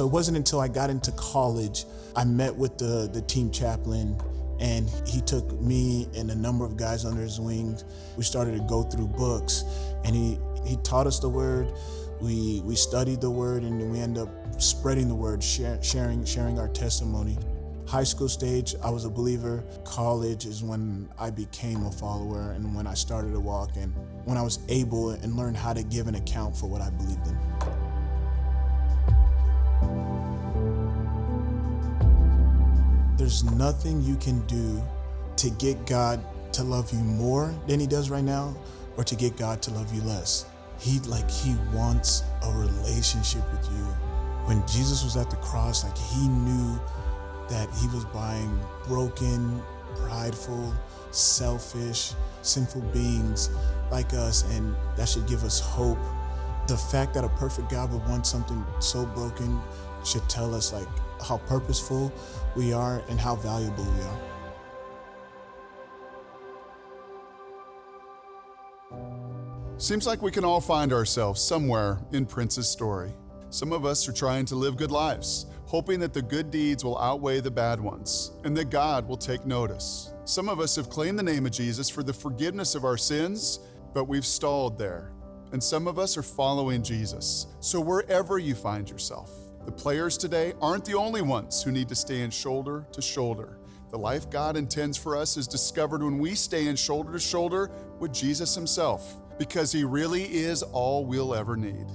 So 0.00 0.06
it 0.06 0.12
wasn't 0.12 0.38
until 0.38 0.60
I 0.60 0.68
got 0.68 0.88
into 0.88 1.12
college, 1.12 1.84
I 2.16 2.24
met 2.24 2.56
with 2.56 2.78
the, 2.78 3.10
the 3.12 3.20
team 3.20 3.50
chaplain 3.50 4.18
and 4.58 4.88
he 5.06 5.20
took 5.20 5.60
me 5.60 6.08
and 6.16 6.30
a 6.30 6.34
number 6.34 6.64
of 6.64 6.78
guys 6.78 7.04
under 7.04 7.20
his 7.20 7.38
wings. 7.38 7.84
We 8.16 8.24
started 8.24 8.56
to 8.56 8.64
go 8.66 8.82
through 8.82 9.08
books 9.08 9.62
and 10.06 10.16
he, 10.16 10.38
he 10.64 10.76
taught 10.84 11.06
us 11.06 11.18
the 11.18 11.28
word. 11.28 11.74
We, 12.18 12.62
we 12.64 12.76
studied 12.76 13.20
the 13.20 13.30
word 13.30 13.62
and 13.62 13.92
we 13.92 14.00
end 14.00 14.16
up 14.16 14.30
spreading 14.58 15.06
the 15.06 15.14
word, 15.14 15.44
share, 15.44 15.82
sharing, 15.82 16.24
sharing 16.24 16.58
our 16.58 16.68
testimony. 16.68 17.36
High 17.86 18.04
school 18.04 18.30
stage, 18.30 18.74
I 18.82 18.88
was 18.88 19.04
a 19.04 19.10
believer. 19.10 19.62
College 19.84 20.46
is 20.46 20.62
when 20.62 21.10
I 21.18 21.28
became 21.28 21.84
a 21.84 21.92
follower 21.92 22.52
and 22.52 22.74
when 22.74 22.86
I 22.86 22.94
started 22.94 23.34
to 23.34 23.40
walk 23.40 23.76
and 23.76 23.92
when 24.24 24.38
I 24.38 24.42
was 24.42 24.60
able 24.70 25.10
and 25.10 25.36
learned 25.36 25.58
how 25.58 25.74
to 25.74 25.82
give 25.82 26.08
an 26.08 26.14
account 26.14 26.56
for 26.56 26.68
what 26.68 26.80
I 26.80 26.88
believed 26.88 27.26
in. 27.26 27.49
There's 33.30 33.44
nothing 33.44 34.02
you 34.02 34.16
can 34.16 34.44
do 34.48 34.82
to 35.36 35.50
get 35.50 35.86
God 35.86 36.20
to 36.52 36.64
love 36.64 36.92
you 36.92 36.98
more 36.98 37.54
than 37.68 37.78
he 37.78 37.86
does 37.86 38.10
right 38.10 38.24
now 38.24 38.56
or 38.96 39.04
to 39.04 39.14
get 39.14 39.36
God 39.36 39.62
to 39.62 39.70
love 39.70 39.94
you 39.94 40.02
less. 40.02 40.46
He 40.80 40.98
like 41.06 41.30
he 41.30 41.54
wants 41.72 42.24
a 42.42 42.50
relationship 42.50 43.48
with 43.52 43.64
you. 43.70 43.84
When 44.46 44.66
Jesus 44.66 45.04
was 45.04 45.16
at 45.16 45.30
the 45.30 45.36
cross, 45.36 45.84
like 45.84 45.96
he 45.96 46.26
knew 46.26 46.80
that 47.48 47.68
he 47.80 47.86
was 47.94 48.04
buying 48.06 48.58
broken, 48.88 49.62
prideful, 49.94 50.74
selfish, 51.12 52.14
sinful 52.42 52.80
beings 52.92 53.48
like 53.92 54.12
us 54.12 54.42
and 54.56 54.74
that 54.96 55.08
should 55.08 55.28
give 55.28 55.44
us 55.44 55.60
hope. 55.60 56.00
The 56.66 56.76
fact 56.76 57.14
that 57.14 57.22
a 57.22 57.28
perfect 57.28 57.70
God 57.70 57.92
would 57.92 58.04
want 58.08 58.26
something 58.26 58.66
so 58.80 59.06
broken 59.06 59.60
should 60.04 60.28
tell 60.28 60.52
us 60.52 60.72
like 60.72 60.88
how 61.22 61.38
purposeful 61.38 62.12
we 62.56 62.72
are 62.72 63.02
and 63.08 63.18
how 63.20 63.36
valuable 63.36 63.84
we 63.84 64.02
are. 64.02 64.20
Seems 69.78 70.06
like 70.06 70.20
we 70.20 70.30
can 70.30 70.44
all 70.44 70.60
find 70.60 70.92
ourselves 70.92 71.40
somewhere 71.42 71.98
in 72.12 72.26
Prince's 72.26 72.68
story. 72.68 73.14
Some 73.48 73.72
of 73.72 73.86
us 73.86 74.06
are 74.08 74.12
trying 74.12 74.44
to 74.46 74.54
live 74.54 74.76
good 74.76 74.90
lives, 74.90 75.46
hoping 75.64 75.98
that 76.00 76.12
the 76.12 76.20
good 76.20 76.50
deeds 76.50 76.84
will 76.84 76.98
outweigh 76.98 77.40
the 77.40 77.50
bad 77.50 77.80
ones 77.80 78.32
and 78.44 78.56
that 78.56 78.68
God 78.70 79.08
will 79.08 79.16
take 79.16 79.46
notice. 79.46 80.12
Some 80.24 80.48
of 80.48 80.60
us 80.60 80.76
have 80.76 80.90
claimed 80.90 81.18
the 81.18 81.22
name 81.22 81.46
of 81.46 81.52
Jesus 81.52 81.88
for 81.88 82.02
the 82.02 82.12
forgiveness 82.12 82.74
of 82.74 82.84
our 82.84 82.98
sins, 82.98 83.60
but 83.94 84.04
we've 84.04 84.26
stalled 84.26 84.78
there. 84.78 85.12
And 85.52 85.62
some 85.62 85.88
of 85.88 85.98
us 85.98 86.16
are 86.16 86.22
following 86.22 86.82
Jesus. 86.82 87.46
So 87.60 87.80
wherever 87.80 88.38
you 88.38 88.54
find 88.54 88.88
yourself, 88.88 89.32
the 89.64 89.72
players 89.72 90.16
today 90.16 90.54
aren't 90.60 90.84
the 90.84 90.94
only 90.94 91.22
ones 91.22 91.62
who 91.62 91.70
need 91.70 91.88
to 91.88 91.94
stand 91.94 92.32
shoulder 92.32 92.86
to 92.92 93.02
shoulder. 93.02 93.58
The 93.90 93.98
life 93.98 94.30
God 94.30 94.56
intends 94.56 94.96
for 94.96 95.16
us 95.16 95.36
is 95.36 95.46
discovered 95.46 96.02
when 96.02 96.18
we 96.18 96.34
stand 96.34 96.78
shoulder 96.78 97.12
to 97.12 97.18
shoulder 97.18 97.70
with 97.98 98.12
Jesus 98.12 98.54
Himself, 98.54 99.16
because 99.38 99.72
He 99.72 99.84
really 99.84 100.24
is 100.24 100.62
all 100.62 101.04
we'll 101.04 101.34
ever 101.34 101.56
need. 101.56 101.86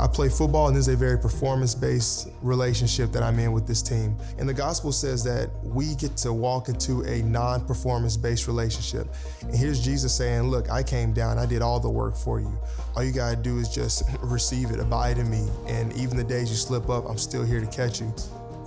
I 0.00 0.06
play 0.06 0.30
football, 0.30 0.68
and 0.68 0.74
this 0.74 0.88
is 0.88 0.94
a 0.94 0.96
very 0.96 1.18
performance 1.18 1.74
based 1.74 2.30
relationship 2.40 3.12
that 3.12 3.22
I'm 3.22 3.38
in 3.38 3.52
with 3.52 3.66
this 3.66 3.82
team. 3.82 4.16
And 4.38 4.48
the 4.48 4.54
gospel 4.54 4.92
says 4.92 5.22
that 5.24 5.50
we 5.62 5.94
get 5.96 6.16
to 6.18 6.32
walk 6.32 6.70
into 6.70 7.02
a 7.02 7.20
non 7.22 7.66
performance 7.66 8.16
based 8.16 8.46
relationship. 8.46 9.08
And 9.42 9.54
here's 9.54 9.78
Jesus 9.78 10.14
saying, 10.16 10.44
Look, 10.44 10.70
I 10.70 10.82
came 10.82 11.12
down, 11.12 11.38
I 11.38 11.44
did 11.44 11.60
all 11.60 11.80
the 11.80 11.90
work 11.90 12.16
for 12.16 12.40
you. 12.40 12.50
All 12.96 13.04
you 13.04 13.12
gotta 13.12 13.36
do 13.36 13.58
is 13.58 13.68
just 13.68 14.04
receive 14.22 14.70
it, 14.70 14.80
abide 14.80 15.18
in 15.18 15.30
me. 15.30 15.46
And 15.66 15.92
even 15.92 16.16
the 16.16 16.24
days 16.24 16.48
you 16.48 16.56
slip 16.56 16.88
up, 16.88 17.04
I'm 17.06 17.18
still 17.18 17.44
here 17.44 17.60
to 17.60 17.66
catch 17.66 18.00
you. 18.00 18.14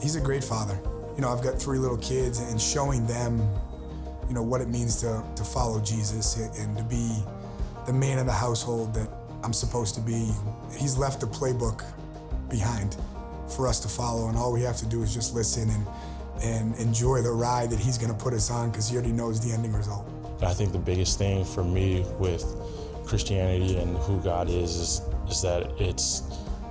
He's 0.04 0.16
a 0.16 0.22
great 0.22 0.44
father. 0.44 0.80
You 1.16 1.22
know, 1.22 1.30
I've 1.30 1.44
got 1.44 1.60
three 1.60 1.80
little 1.80 1.98
kids, 1.98 2.42
and 2.42 2.62
showing 2.62 3.08
them, 3.08 3.40
you 4.28 4.36
know, 4.36 4.44
what 4.44 4.62
it 4.62 4.70
means 4.70 5.02
to, 5.02 5.24
to 5.36 5.44
follow 5.44 5.82
Jesus 5.82 6.38
and 6.38 6.78
to 6.78 6.84
be 6.84 7.24
the 7.88 7.94
man 7.94 8.20
of 8.20 8.28
the 8.28 8.32
household 8.32 8.94
that 8.94 9.10
I'm 9.44 9.54
supposed 9.54 9.96
to 9.96 10.02
be. 10.02 10.32
He's 10.78 10.98
left 10.98 11.20
the 11.20 11.28
playbook 11.28 11.84
behind 12.50 12.98
for 13.56 13.68
us 13.68 13.80
to 13.82 13.88
follow, 13.88 14.30
and 14.30 14.38
all 14.38 14.54
we 14.54 14.62
have 14.62 14.78
to 14.78 14.86
do 14.86 15.04
is 15.04 15.14
just 15.14 15.36
listen 15.36 15.70
and 15.70 15.86
and 16.42 16.76
enjoy 16.76 17.22
the 17.22 17.32
ride 17.32 17.70
that 17.70 17.80
he's 17.80 17.98
going 17.98 18.12
to 18.12 18.18
put 18.18 18.34
us 18.34 18.50
on 18.50 18.70
because 18.70 18.90
he 18.90 18.96
already 18.98 19.12
knows 19.12 19.40
the 19.40 19.54
ending 19.54 19.74
result. 19.74 20.10
I 20.42 20.54
think 20.54 20.72
the 20.72 20.80
biggest 20.80 21.18
thing 21.18 21.46
for 21.46 21.64
me 21.64 22.06
with 22.20 22.44
Christianity 23.06 23.78
and 23.78 23.96
who 23.98 24.20
God 24.20 24.50
is 24.50 24.76
is, 24.76 25.02
is 25.30 25.42
that 25.42 25.72
it's 25.80 26.24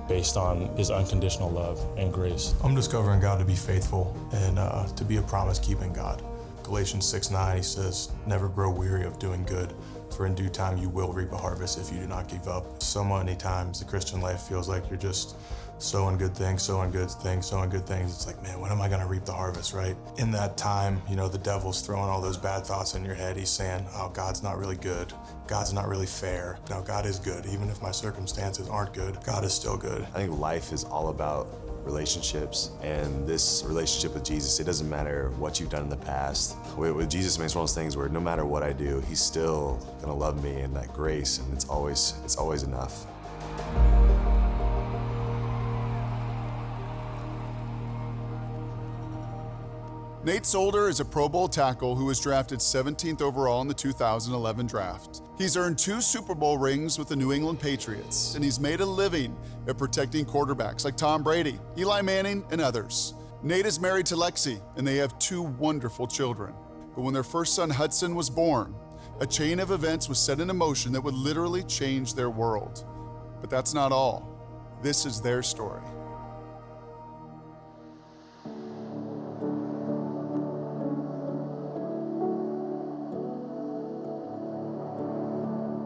based 0.07 0.37
on 0.37 0.67
his 0.75 0.91
unconditional 0.91 1.49
love 1.49 1.79
and 1.97 2.13
grace. 2.13 2.53
I'm 2.63 2.75
discovering 2.75 3.19
God 3.19 3.39
to 3.39 3.45
be 3.45 3.55
faithful 3.55 4.15
and 4.33 4.59
uh, 4.59 4.85
to 4.87 5.03
be 5.03 5.17
a 5.17 5.21
promise 5.21 5.59
keeping 5.59 5.93
God. 5.93 6.21
Galatians 6.63 7.05
6 7.07 7.31
9, 7.31 7.57
he 7.57 7.63
says, 7.63 8.11
Never 8.27 8.47
grow 8.47 8.69
weary 8.69 9.05
of 9.05 9.17
doing 9.19 9.43
good, 9.43 9.73
for 10.13 10.25
in 10.25 10.35
due 10.35 10.49
time 10.49 10.77
you 10.77 10.89
will 10.89 11.11
reap 11.11 11.31
a 11.31 11.37
harvest 11.37 11.79
if 11.79 11.91
you 11.91 11.99
do 11.99 12.07
not 12.07 12.27
give 12.27 12.47
up. 12.47 12.81
So 12.81 13.03
many 13.03 13.35
times 13.35 13.79
the 13.79 13.85
Christian 13.85 14.21
life 14.21 14.41
feels 14.41 14.69
like 14.69 14.89
you're 14.89 14.99
just 14.99 15.35
sowing 15.79 16.17
good 16.17 16.35
things, 16.35 16.63
sowing 16.63 16.91
good 16.91 17.09
things, 17.09 17.45
sowing 17.45 17.69
good 17.69 17.85
things. 17.85 18.13
It's 18.13 18.27
like, 18.27 18.41
man, 18.41 18.59
when 18.59 18.71
am 18.71 18.81
I 18.81 18.87
going 18.87 19.01
to 19.01 19.07
reap 19.07 19.25
the 19.25 19.33
harvest, 19.33 19.73
right? 19.73 19.95
In 20.17 20.31
that 20.31 20.57
time, 20.57 21.01
you 21.09 21.15
know, 21.15 21.27
the 21.27 21.37
devil's 21.37 21.81
throwing 21.81 22.09
all 22.09 22.21
those 22.21 22.37
bad 22.37 22.65
thoughts 22.65 22.95
in 22.95 23.03
your 23.03 23.15
head. 23.15 23.35
He's 23.35 23.49
saying, 23.49 23.85
oh, 23.95 24.09
God's 24.13 24.41
not 24.43 24.57
really 24.57 24.77
good. 24.77 25.11
God's 25.47 25.73
not 25.73 25.87
really 25.87 26.05
fair. 26.05 26.57
No, 26.69 26.81
God 26.81 27.05
is 27.05 27.19
good. 27.19 27.45
Even 27.47 27.69
if 27.69 27.81
my 27.81 27.91
circumstances 27.91 28.69
aren't 28.69 28.93
good, 28.93 29.17
God 29.25 29.43
is 29.43 29.53
still 29.53 29.77
good. 29.77 30.03
I 30.13 30.19
think 30.19 30.39
life 30.39 30.71
is 30.71 30.85
all 30.85 31.09
about 31.09 31.47
relationships 31.85 32.71
and 32.81 33.27
this 33.27 33.63
relationship 33.65 34.13
with 34.13 34.23
Jesus, 34.23 34.59
it 34.59 34.63
doesn't 34.63 34.89
matter 34.89 35.31
what 35.37 35.59
you've 35.59 35.69
done 35.69 35.83
in 35.83 35.89
the 35.89 35.97
past. 35.97 36.55
With, 36.77 37.09
Jesus, 37.09 37.37
it's 37.39 37.55
one 37.55 37.63
of 37.63 37.69
those 37.69 37.75
things 37.75 37.97
where 37.97 38.09
no 38.09 38.19
matter 38.19 38.45
what 38.45 38.63
I 38.63 38.73
do, 38.73 39.01
he's 39.07 39.21
still 39.21 39.79
gonna 40.01 40.15
love 40.15 40.43
me 40.43 40.61
and 40.61 40.75
that 40.75 40.91
grace 40.93 41.39
and 41.39 41.53
it's 41.53 41.65
always 41.65 42.15
it's 42.23 42.37
always 42.37 42.63
enough. 42.63 43.05
Nate 50.25 50.45
Solder 50.45 50.87
is 50.87 51.01
a 51.01 51.05
Pro 51.05 51.27
Bowl 51.27 51.49
tackle 51.49 51.97
who 51.97 52.05
was 52.05 52.17
drafted 52.17 52.59
17th 52.59 53.21
overall 53.21 53.61
in 53.61 53.67
the 53.67 53.73
2011 53.73 54.67
draft. 54.67 55.21
He's 55.37 55.57
earned 55.57 55.77
two 55.77 55.99
Super 55.99 56.33
Bowl 56.33 56.57
rings 56.57 56.97
with 56.97 57.09
the 57.09 57.15
New 57.17 57.33
England 57.33 57.59
Patriots, 57.59 58.33
and 58.35 58.41
he's 58.41 58.57
made 58.57 58.79
a 58.79 58.85
living 58.85 59.35
at 59.67 59.77
protecting 59.77 60.25
quarterbacks 60.25 60.85
like 60.85 60.95
Tom 60.95 61.23
Brady, 61.23 61.59
Eli 61.77 62.01
Manning, 62.01 62.45
and 62.51 62.61
others. 62.61 63.15
Nate 63.41 63.65
is 63.65 63.81
married 63.81 64.05
to 64.05 64.15
Lexi, 64.15 64.61
and 64.77 64.87
they 64.87 64.95
have 64.95 65.19
two 65.19 65.41
wonderful 65.41 66.07
children. 66.07 66.53
But 66.95 67.01
when 67.01 67.13
their 67.13 67.23
first 67.23 67.53
son 67.53 67.69
Hudson 67.69 68.15
was 68.15 68.29
born, 68.29 68.73
a 69.19 69.27
chain 69.27 69.59
of 69.59 69.71
events 69.71 70.07
was 70.07 70.19
set 70.19 70.39
in 70.39 70.55
motion 70.55 70.93
that 70.93 71.01
would 71.01 71.15
literally 71.15 71.63
change 71.63 72.13
their 72.13 72.29
world. 72.29 72.85
But 73.41 73.49
that's 73.49 73.73
not 73.73 73.91
all. 73.91 74.29
This 74.81 75.05
is 75.05 75.19
their 75.19 75.43
story. 75.43 75.83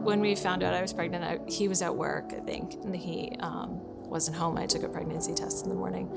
When 0.08 0.20
we 0.20 0.34
found 0.34 0.62
out 0.62 0.72
I 0.72 0.80
was 0.80 0.94
pregnant, 0.94 1.22
I, 1.22 1.38
he 1.46 1.68
was 1.68 1.82
at 1.82 1.94
work, 1.94 2.32
I 2.34 2.40
think, 2.40 2.72
and 2.82 2.96
he 2.96 3.36
um, 3.40 3.78
wasn't 4.08 4.38
home. 4.38 4.56
I 4.56 4.64
took 4.64 4.82
a 4.82 4.88
pregnancy 4.88 5.34
test 5.34 5.64
in 5.64 5.68
the 5.68 5.74
morning, 5.74 6.10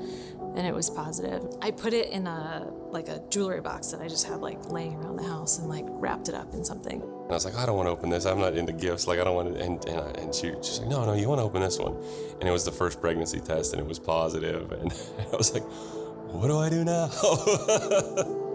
and 0.56 0.66
it 0.66 0.74
was 0.74 0.88
positive. 0.88 1.44
I 1.60 1.72
put 1.72 1.92
it 1.92 2.08
in 2.08 2.26
a 2.26 2.70
like 2.90 3.08
a 3.08 3.22
jewelry 3.28 3.60
box 3.60 3.88
that 3.88 4.00
I 4.00 4.08
just 4.08 4.26
had 4.26 4.40
like 4.40 4.70
laying 4.70 4.94
around 4.94 5.16
the 5.16 5.24
house, 5.24 5.58
and 5.58 5.68
like 5.68 5.84
wrapped 5.88 6.30
it 6.30 6.34
up 6.34 6.54
in 6.54 6.64
something. 6.64 7.02
And 7.02 7.30
I 7.30 7.34
was 7.34 7.44
like, 7.44 7.54
I 7.54 7.66
don't 7.66 7.76
want 7.76 7.86
to 7.86 7.90
open 7.90 8.08
this. 8.08 8.24
I'm 8.24 8.40
not 8.40 8.56
into 8.56 8.72
gifts. 8.72 9.06
Like 9.06 9.20
I 9.20 9.24
don't 9.24 9.34
want 9.34 9.54
to. 9.54 9.60
And 9.62 9.84
and, 9.84 10.00
I, 10.00 10.10
and 10.22 10.34
she, 10.34 10.54
she's 10.62 10.80
like, 10.80 10.88
No, 10.88 11.04
no, 11.04 11.12
you 11.12 11.28
want 11.28 11.40
to 11.40 11.44
open 11.44 11.60
this 11.60 11.78
one. 11.78 11.94
And 12.40 12.48
it 12.48 12.52
was 12.52 12.64
the 12.64 12.72
first 12.72 12.98
pregnancy 12.98 13.40
test, 13.40 13.74
and 13.74 13.82
it 13.82 13.86
was 13.86 13.98
positive. 13.98 14.72
And 14.72 14.90
I 15.32 15.36
was 15.36 15.52
like, 15.52 15.64
What 16.32 16.48
do 16.48 16.56
I 16.58 16.70
do 16.70 16.82
now? 16.82 17.10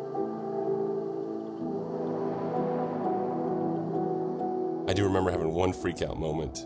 I 4.88 4.94
do 4.94 5.04
remember 5.04 5.32
having 5.32 5.54
one 5.54 5.74
freak 5.74 6.02
out 6.02 6.18
moment 6.18 6.66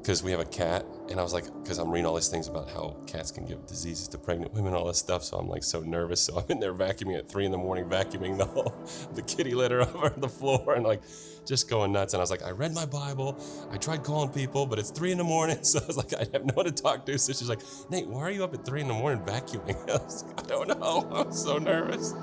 because 0.00 0.22
uh, 0.22 0.24
we 0.24 0.30
have 0.30 0.38
a 0.38 0.44
cat, 0.44 0.86
and 1.10 1.18
I 1.18 1.24
was 1.24 1.32
like, 1.32 1.44
because 1.62 1.78
I'm 1.78 1.90
reading 1.90 2.06
all 2.06 2.14
these 2.14 2.28
things 2.28 2.46
about 2.46 2.70
how 2.70 2.96
cats 3.08 3.32
can 3.32 3.44
give 3.44 3.66
diseases 3.66 4.06
to 4.08 4.18
pregnant 4.18 4.54
women, 4.54 4.74
all 4.74 4.86
this 4.86 4.98
stuff. 4.98 5.24
So 5.24 5.36
I'm 5.36 5.48
like 5.48 5.64
so 5.64 5.80
nervous. 5.80 6.20
So 6.20 6.38
I'm 6.38 6.44
in 6.48 6.60
there 6.60 6.72
vacuuming 6.72 7.18
at 7.18 7.28
three 7.28 7.44
in 7.44 7.50
the 7.50 7.58
morning, 7.58 7.86
vacuuming 7.86 8.38
the 8.38 8.44
whole 8.44 8.72
the 9.14 9.22
kitty 9.22 9.54
litter 9.54 9.80
over 9.94 10.10
the 10.16 10.28
floor, 10.28 10.74
and 10.74 10.84
like 10.86 11.02
just 11.44 11.68
going 11.68 11.90
nuts. 11.90 12.14
And 12.14 12.20
I 12.20 12.22
was 12.22 12.30
like, 12.30 12.44
I 12.44 12.50
read 12.50 12.72
my 12.72 12.86
Bible, 12.86 13.40
I 13.72 13.76
tried 13.76 14.04
calling 14.04 14.30
people, 14.30 14.64
but 14.64 14.78
it's 14.78 14.90
three 14.90 15.10
in 15.10 15.18
the 15.18 15.24
morning. 15.24 15.58
So 15.66 15.80
I 15.82 15.86
was 15.86 15.96
like, 15.96 16.14
I 16.14 16.26
have 16.32 16.44
no 16.44 16.54
one 16.54 16.66
to 16.66 16.70
talk 16.70 17.04
to. 17.06 17.18
So 17.18 17.32
she's 17.32 17.48
like, 17.48 17.60
Nate, 17.90 18.06
why 18.06 18.20
are 18.20 18.30
you 18.30 18.44
up 18.44 18.54
at 18.54 18.64
three 18.64 18.80
in 18.82 18.86
the 18.86 18.94
morning 18.94 19.24
vacuuming? 19.24 19.76
I 19.90 19.94
was 19.94 20.22
like, 20.24 20.44
I 20.44 20.48
don't 20.48 20.68
know. 20.68 21.08
I'm 21.12 21.32
so 21.32 21.58
nervous. 21.58 22.14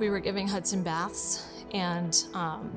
We 0.00 0.10
were 0.10 0.18
giving 0.18 0.48
Hudson 0.48 0.82
baths, 0.82 1.46
and 1.72 2.24
um, 2.34 2.76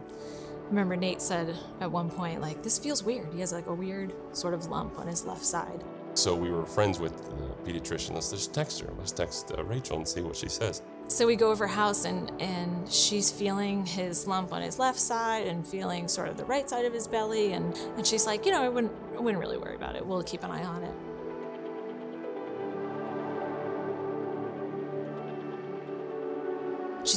remember 0.69 0.95
Nate 0.95 1.21
said 1.21 1.55
at 1.79 1.89
one 1.89 2.09
point, 2.09 2.41
like, 2.41 2.61
this 2.61 2.77
feels 2.77 3.01
weird. 3.01 3.33
He 3.33 3.39
has 3.39 3.53
like 3.53 3.67
a 3.67 3.73
weird 3.73 4.13
sort 4.33 4.53
of 4.53 4.67
lump 4.67 4.99
on 4.99 5.07
his 5.07 5.25
left 5.25 5.43
side. 5.43 5.83
So 6.15 6.35
we 6.35 6.51
were 6.51 6.65
friends 6.65 6.99
with 6.99 7.17
the 7.25 7.71
pediatrician. 7.71 8.13
Let's 8.13 8.29
just 8.29 8.53
text 8.53 8.81
her. 8.81 8.89
Let's 8.99 9.11
text 9.11 9.51
uh, 9.57 9.63
Rachel 9.63 9.97
and 9.97 10.07
see 10.07 10.21
what 10.21 10.35
she 10.35 10.47
says. 10.47 10.83
So 11.07 11.25
we 11.25 11.35
go 11.35 11.49
over 11.49 11.65
house 11.65 12.05
and 12.05 12.31
and 12.39 12.91
she's 12.91 13.31
feeling 13.31 13.83
his 13.85 14.27
lump 14.27 14.53
on 14.53 14.61
his 14.61 14.77
left 14.77 14.99
side 14.99 15.47
and 15.47 15.65
feeling 15.65 16.07
sort 16.07 16.27
of 16.29 16.37
the 16.37 16.45
right 16.45 16.69
side 16.69 16.85
of 16.85 16.93
his 16.93 17.07
belly 17.07 17.53
and 17.53 17.75
and 17.97 18.05
she's 18.05 18.27
like, 18.27 18.45
you 18.45 18.51
know, 18.51 18.61
I 18.61 18.69
wouldn't 18.69 18.93
I 19.17 19.21
wouldn't 19.21 19.41
really 19.41 19.57
worry 19.57 19.75
about 19.75 19.95
it. 19.95 20.05
We'll 20.05 20.23
keep 20.23 20.43
an 20.43 20.51
eye 20.51 20.63
on 20.63 20.83
it. 20.83 20.93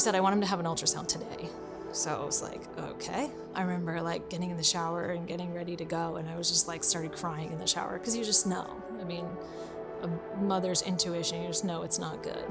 Said, 0.07 0.15
I 0.15 0.21
want 0.21 0.35
him 0.35 0.41
to 0.43 0.47
have 0.47 0.61
an 0.61 0.67
ultrasound 0.67 1.09
today. 1.09 1.49
So 1.91 2.15
I 2.15 2.25
was 2.25 2.41
like, 2.41 2.61
okay. 2.79 3.29
I 3.57 3.63
remember 3.63 4.01
like 4.01 4.31
getting 4.31 4.51
in 4.51 4.57
the 4.57 4.63
shower 4.63 5.07
and 5.07 5.27
getting 5.27 5.53
ready 5.53 5.75
to 5.75 5.85
go, 5.85 6.15
and 6.15 6.31
I 6.31 6.37
was 6.37 6.49
just 6.49 6.69
like 6.69 6.85
started 6.85 7.11
crying 7.11 7.51
in 7.51 7.59
the 7.59 7.67
shower 7.67 7.99
because 7.99 8.17
you 8.17 8.23
just 8.23 8.47
know. 8.47 8.71
I 9.01 9.03
mean, 9.03 9.27
a 10.03 10.09
mother's 10.41 10.83
intuition, 10.83 11.43
you 11.43 11.49
just 11.49 11.65
know 11.65 11.83
it's 11.83 11.99
not 11.99 12.23
good. 12.23 12.45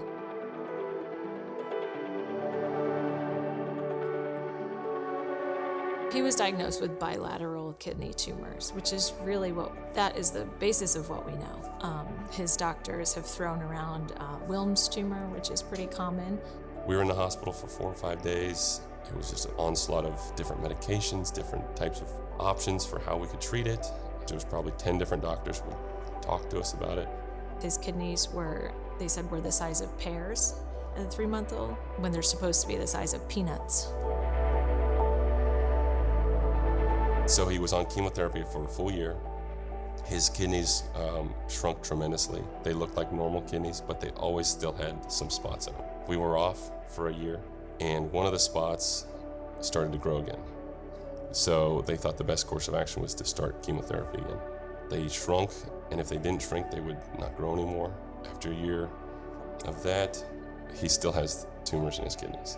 He 6.12 6.22
was 6.22 6.36
diagnosed 6.36 6.82
with 6.82 7.00
bilateral 7.00 7.72
kidney 7.80 8.12
tumors, 8.12 8.74
which 8.74 8.92
is 8.92 9.14
really 9.24 9.54
what 9.54 9.72
that 9.96 10.18
is 10.18 10.30
the 10.30 10.44
basis 10.60 10.98
of 10.98 11.10
what 11.10 11.26
we 11.26 11.32
know. 11.38 11.78
Um, 11.80 12.08
his 12.32 12.58
doctors 12.58 13.14
have 13.14 13.26
thrown 13.26 13.62
around 13.62 14.12
uh, 14.18 14.40
Wilms 14.46 14.92
tumor, 14.92 15.26
which 15.30 15.50
is 15.50 15.62
pretty 15.62 15.88
common. 15.88 16.38
We 16.86 16.96
were 16.96 17.02
in 17.02 17.08
the 17.08 17.16
hospital 17.16 17.52
for 17.52 17.68
four 17.68 17.88
or 17.88 17.96
five 17.96 18.22
days. 18.22 18.82
It 19.08 19.18
was 19.18 19.32
just 19.32 19.46
an 19.46 19.54
onslaught 19.58 20.06
of 20.06 20.36
different 20.36 20.62
medications, 20.62 21.34
different 21.34 21.76
types 21.76 22.00
of 22.00 22.08
options 22.40 22.86
for 22.86 23.00
how 23.00 23.18
we 23.18 23.28
could 23.28 23.42
treat 23.42 23.66
it. 23.66 23.88
There 24.28 24.36
was 24.36 24.46
probably 24.46 24.72
10 24.74 25.00
different 25.00 25.24
doctors 25.24 25.60
who 25.60 25.70
would 25.70 26.22
talk 26.22 26.48
to 26.50 26.60
us 26.60 26.74
about 26.74 27.00
it. 27.00 27.08
His 27.60 27.78
kidneys 27.78 28.30
were, 28.30 28.72
they 29.00 29.08
said, 29.08 29.30
were 29.32 29.42
the 29.42 29.52
size 29.52 29.82
of 29.82 29.98
pears 29.98 30.56
at 30.96 31.08
a 31.08 31.10
three 31.10 31.26
month 31.26 31.54
old 31.54 31.76
when 31.98 32.12
they're 32.12 32.22
supposed 32.22 32.62
to 32.62 32.68
be 32.68 32.76
the 32.76 32.88
size 32.88 33.14
of 33.14 33.28
peanuts. 33.30 33.92
So 37.28 37.48
he 37.48 37.58
was 37.58 37.74
on 37.74 37.88
chemotherapy 37.88 38.44
for 38.52 38.64
a 38.64 38.68
full 38.68 38.92
year. 38.92 39.16
His 40.06 40.30
kidneys 40.30 40.84
um, 40.96 41.34
shrunk 41.50 41.82
tremendously. 41.82 42.42
They 42.64 42.74
looked 42.74 42.96
like 42.96 43.12
normal 43.12 43.42
kidneys, 43.42 43.82
but 43.82 44.00
they 44.00 44.10
always 44.12 44.48
still 44.48 44.74
had 44.74 45.12
some 45.12 45.30
spots 45.30 45.68
in 45.68 45.74
them. 45.74 45.84
We 46.08 46.18
were 46.18 46.38
off 46.38 46.72
for 46.88 47.10
a 47.10 47.14
year, 47.14 47.42
and 47.80 48.12
one 48.12 48.28
of 48.28 48.32
the 48.32 48.40
spots 48.40 49.08
started 49.62 49.92
to 49.94 49.98
grow 49.98 50.18
again. 50.18 50.40
So 51.32 51.84
they 51.88 51.98
thought 51.98 52.18
the 52.18 52.24
best 52.24 52.46
course 52.46 52.68
of 52.68 52.76
action 52.76 53.02
was 53.02 53.14
to 53.16 53.26
start 53.26 53.64
chemotherapy 53.64 54.20
again. 54.20 54.38
They 54.90 55.08
shrunk, 55.08 55.52
and 55.92 56.00
if 56.00 56.08
they 56.08 56.18
didn't 56.18 56.44
shrink, 56.44 56.70
they 56.70 56.82
would 56.82 57.00
not 57.20 57.36
grow 57.36 57.54
anymore. 57.54 57.92
After 58.30 58.52
a 58.52 58.56
year 58.56 58.90
of 59.66 59.82
that, 59.84 60.24
he 60.80 60.88
still 60.88 61.12
has 61.12 61.48
tumors 61.64 61.98
in 61.98 62.06
his 62.06 62.16
kidneys, 62.16 62.58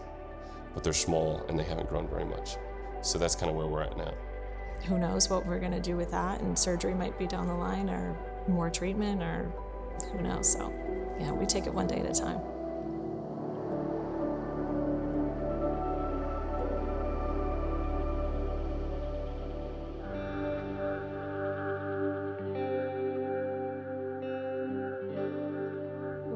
but 0.74 0.84
they're 0.84 0.94
small 0.94 1.46
and 1.48 1.58
they 1.58 1.64
haven't 1.64 1.90
grown 1.90 2.08
very 2.08 2.26
much. 2.26 2.58
So 3.02 3.18
that's 3.18 3.36
kind 3.36 3.50
of 3.50 3.56
where 3.56 3.68
we're 3.68 3.84
at 3.84 3.98
now. 3.98 4.14
Who 4.86 4.98
knows 4.98 5.30
what 5.30 5.46
we're 5.46 5.60
going 5.60 5.74
to 5.74 5.82
do 5.82 5.98
with 5.98 6.12
that? 6.12 6.42
And 6.42 6.58
surgery 6.58 6.94
might 6.94 7.18
be 7.20 7.28
down 7.28 7.48
the 7.48 7.56
line, 7.56 7.90
or 7.90 8.18
more 8.48 8.70
treatment, 8.70 9.22
or 9.22 9.52
who 10.12 10.22
knows. 10.22 10.54
So, 10.54 10.72
yeah, 11.20 11.32
we 11.32 11.46
take 11.46 11.68
it 11.68 11.74
one 11.74 11.88
day 11.88 12.00
at 12.00 12.06
a 12.06 12.20
time. 12.20 12.40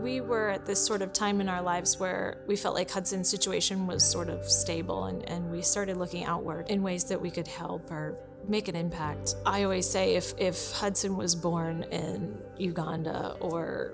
we 0.02 0.20
were 0.20 0.50
at 0.50 0.66
this 0.66 0.84
sort 0.84 1.02
of 1.02 1.14
time 1.14 1.40
in 1.40 1.48
our 1.48 1.62
lives 1.62 2.00
where 2.00 2.38
we 2.48 2.56
felt 2.56 2.76
like 2.76 2.90
Hudson's 2.90 3.30
situation 3.30 3.88
was 3.88 4.04
sort 4.04 4.30
of 4.30 4.44
stable 4.44 5.06
and, 5.06 5.28
and 5.30 5.50
we 5.50 5.62
started 5.62 5.96
looking 5.96 6.26
outward 6.26 6.70
in 6.70 6.82
ways 6.82 7.06
that 7.06 7.22
we 7.22 7.32
could 7.32 7.48
help 7.48 7.90
or 7.92 8.18
make 8.48 8.68
an 8.68 8.76
impact. 8.76 9.36
I 9.46 9.64
always 9.64 9.90
say 9.90 10.16
if, 10.16 10.34
if 10.38 10.72
Hudson 10.72 11.16
was 11.18 11.36
born 11.36 11.84
in 11.92 12.38
Uganda 12.58 13.36
or 13.40 13.94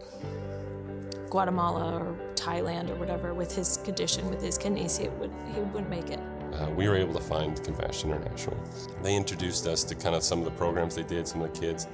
Guatemala 1.29 1.99
or 1.99 2.15
Thailand 2.35 2.89
or 2.89 2.95
whatever 2.95 3.33
with 3.33 3.53
his 3.53 3.77
condition, 3.77 4.29
with 4.29 4.41
his 4.41 4.57
kidneys, 4.57 4.97
he, 4.97 5.07
would, 5.09 5.31
he 5.53 5.59
wouldn't 5.59 5.89
make 5.89 6.09
it. 6.09 6.19
Uh, 6.53 6.69
we 6.71 6.87
were 6.87 6.95
able 6.95 7.13
to 7.13 7.19
find 7.19 7.61
Compassion 7.63 8.11
International. 8.11 8.57
They 9.03 9.15
introduced 9.15 9.67
us 9.67 9.83
to 9.83 9.95
kind 9.95 10.15
of 10.15 10.23
some 10.23 10.39
of 10.39 10.45
the 10.45 10.51
programs 10.51 10.95
they 10.95 11.03
did, 11.03 11.27
some 11.27 11.41
of 11.41 11.53
the 11.53 11.59
kids. 11.59 11.87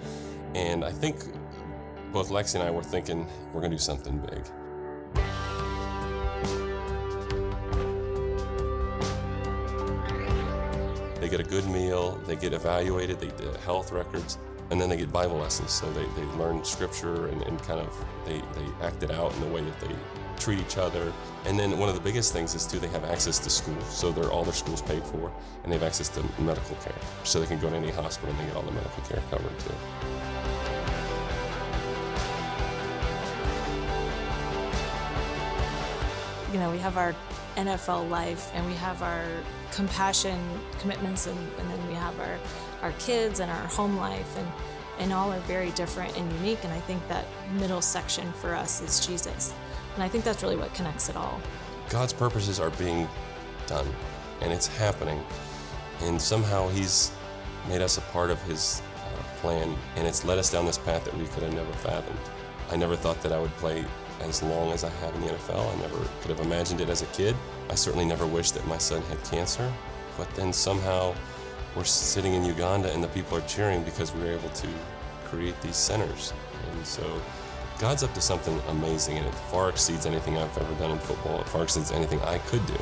And 0.55 0.85
I 0.85 0.91
think 0.91 1.17
both 2.11 2.29
Lexi 2.29 2.55
and 2.55 2.63
I 2.63 2.71
were 2.71 2.83
thinking 2.83 3.27
we're 3.51 3.61
going 3.61 3.71
to 3.71 3.77
do 3.77 3.83
something 3.83 4.19
big. 4.19 4.43
Get 11.37 11.47
a 11.47 11.49
good 11.49 11.67
meal, 11.67 12.11
they 12.27 12.35
get 12.35 12.53
evaluated, 12.53 13.19
they 13.19 13.25
get 13.25 13.55
health 13.61 13.91
records, 13.91 14.37
and 14.69 14.79
then 14.79 14.87
they 14.87 14.97
get 14.97 15.11
Bible 15.11 15.37
lessons. 15.37 15.71
So 15.71 15.91
they, 15.93 16.05
they 16.15 16.25
learn 16.37 16.63
scripture 16.63 17.25
and, 17.25 17.41
and 17.41 17.59
kind 17.63 17.79
of 17.79 18.05
they, 18.23 18.37
they 18.37 18.85
act 18.85 19.01
it 19.01 19.09
out 19.09 19.33
in 19.33 19.41
the 19.41 19.47
way 19.47 19.61
that 19.61 19.79
they 19.79 19.95
treat 20.37 20.59
each 20.59 20.77
other. 20.77 21.11
And 21.45 21.57
then 21.57 21.79
one 21.79 21.89
of 21.89 21.95
the 21.95 22.01
biggest 22.01 22.33
things 22.33 22.53
is 22.53 22.67
too 22.67 22.77
they 22.77 22.87
have 22.89 23.05
access 23.05 23.39
to 23.39 23.49
school. 23.49 23.81
So 23.81 24.11
they're 24.11 24.31
all 24.31 24.43
their 24.43 24.53
schools 24.53 24.83
paid 24.83 25.03
for 25.03 25.33
and 25.63 25.71
they 25.71 25.77
have 25.77 25.87
access 25.87 26.07
to 26.09 26.23
medical 26.39 26.75
care. 26.75 26.93
So 27.23 27.39
they 27.39 27.47
can 27.47 27.59
go 27.59 27.67
to 27.71 27.75
any 27.75 27.89
hospital 27.89 28.29
and 28.29 28.39
they 28.39 28.45
get 28.45 28.55
all 28.55 28.61
the 28.61 28.71
medical 28.71 29.01
care 29.03 29.23
covered 29.31 29.57
too. 29.59 29.73
you 36.53 36.59
know, 36.59 36.69
we 36.69 36.77
have 36.77 36.97
our 36.97 37.15
NFL 37.57 38.07
life 38.11 38.51
and 38.53 38.63
we 38.67 38.75
have 38.75 39.01
our 39.01 39.25
compassion 39.73 40.39
commitments, 40.79 41.27
and, 41.27 41.37
and 41.59 41.69
then 41.69 41.87
we 41.87 41.93
have 41.93 42.17
our, 42.19 42.37
our 42.81 42.91
kids 42.93 43.39
and 43.39 43.51
our 43.51 43.67
home 43.67 43.97
life, 43.97 44.37
and, 44.37 44.47
and 44.99 45.13
all 45.13 45.31
are 45.31 45.39
very 45.41 45.71
different 45.71 46.15
and 46.17 46.31
unique. 46.33 46.63
And 46.63 46.71
I 46.71 46.79
think 46.81 47.05
that 47.07 47.25
middle 47.53 47.81
section 47.81 48.31
for 48.33 48.53
us 48.53 48.81
is 48.81 49.05
Jesus. 49.05 49.53
And 49.95 50.03
I 50.03 50.07
think 50.07 50.23
that's 50.23 50.43
really 50.43 50.57
what 50.57 50.73
connects 50.73 51.09
it 51.09 51.15
all. 51.15 51.39
God's 51.89 52.13
purposes 52.13 52.59
are 52.59 52.69
being 52.71 53.07
done, 53.67 53.87
and 54.41 54.51
it's 54.51 54.67
happening. 54.67 55.23
And 56.01 56.21
somehow 56.21 56.69
He's 56.69 57.11
made 57.67 57.81
us 57.81 57.97
a 57.97 58.01
part 58.01 58.29
of 58.29 58.41
His 58.43 58.81
uh, 58.97 59.23
plan, 59.39 59.75
and 59.95 60.07
it's 60.07 60.25
led 60.25 60.37
us 60.37 60.51
down 60.51 60.65
this 60.65 60.77
path 60.77 61.05
that 61.05 61.17
we 61.17 61.25
could 61.27 61.43
have 61.43 61.53
never 61.53 61.71
fathomed. 61.73 62.19
I 62.71 62.75
never 62.75 62.95
thought 62.95 63.21
that 63.21 63.31
I 63.31 63.39
would 63.39 63.51
play 63.57 63.85
as 64.23 64.43
long 64.43 64.71
as 64.71 64.83
I 64.83 64.89
have 64.89 65.13
in 65.15 65.21
the 65.21 65.27
NFL. 65.27 65.73
I 65.73 65.79
never 65.81 65.97
could 66.21 66.29
have 66.29 66.39
imagined 66.39 66.81
it 66.81 66.89
as 66.89 67.01
a 67.01 67.05
kid. 67.07 67.35
I 67.69 67.75
certainly 67.75 68.05
never 68.05 68.25
wished 68.25 68.53
that 68.55 68.65
my 68.67 68.77
son 68.77 69.01
had 69.03 69.23
cancer. 69.23 69.71
But 70.17 70.33
then 70.35 70.53
somehow 70.53 71.15
we're 71.75 71.83
sitting 71.83 72.33
in 72.33 72.43
Uganda 72.45 72.91
and 72.93 73.03
the 73.03 73.07
people 73.09 73.37
are 73.37 73.41
cheering 73.41 73.83
because 73.83 74.13
we 74.13 74.21
were 74.21 74.31
able 74.31 74.49
to 74.49 74.67
create 75.25 75.59
these 75.61 75.75
centers. 75.75 76.33
And 76.71 76.85
so 76.85 77.03
God's 77.79 78.03
up 78.03 78.13
to 78.13 78.21
something 78.21 78.59
amazing 78.69 79.17
and 79.17 79.25
it 79.25 79.35
far 79.51 79.69
exceeds 79.69 80.05
anything 80.05 80.37
I've 80.37 80.57
ever 80.57 80.73
done 80.75 80.91
in 80.91 80.99
football. 80.99 81.41
It 81.41 81.49
far 81.49 81.63
exceeds 81.63 81.91
anything 81.91 82.21
I 82.21 82.37
could 82.39 82.65
do. 82.65 82.77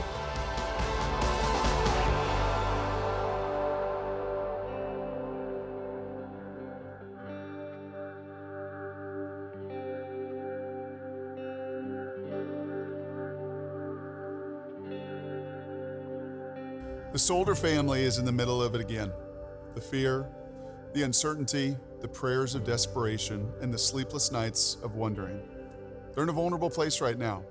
The 17.11 17.19
Solder 17.19 17.55
family 17.55 18.03
is 18.03 18.19
in 18.19 18.23
the 18.23 18.31
middle 18.31 18.63
of 18.63 18.73
it 18.73 18.79
again. 18.79 19.11
The 19.75 19.81
fear, 19.81 20.29
the 20.93 21.03
uncertainty, 21.03 21.75
the 21.99 22.07
prayers 22.07 22.55
of 22.55 22.63
desperation, 22.63 23.51
and 23.59 23.73
the 23.73 23.77
sleepless 23.77 24.31
nights 24.31 24.77
of 24.81 24.95
wondering. 24.95 25.41
They're 26.13 26.23
in 26.23 26.29
a 26.29 26.33
vulnerable 26.33 26.69
place 26.69 27.01
right 27.01 27.19
now, 27.19 27.43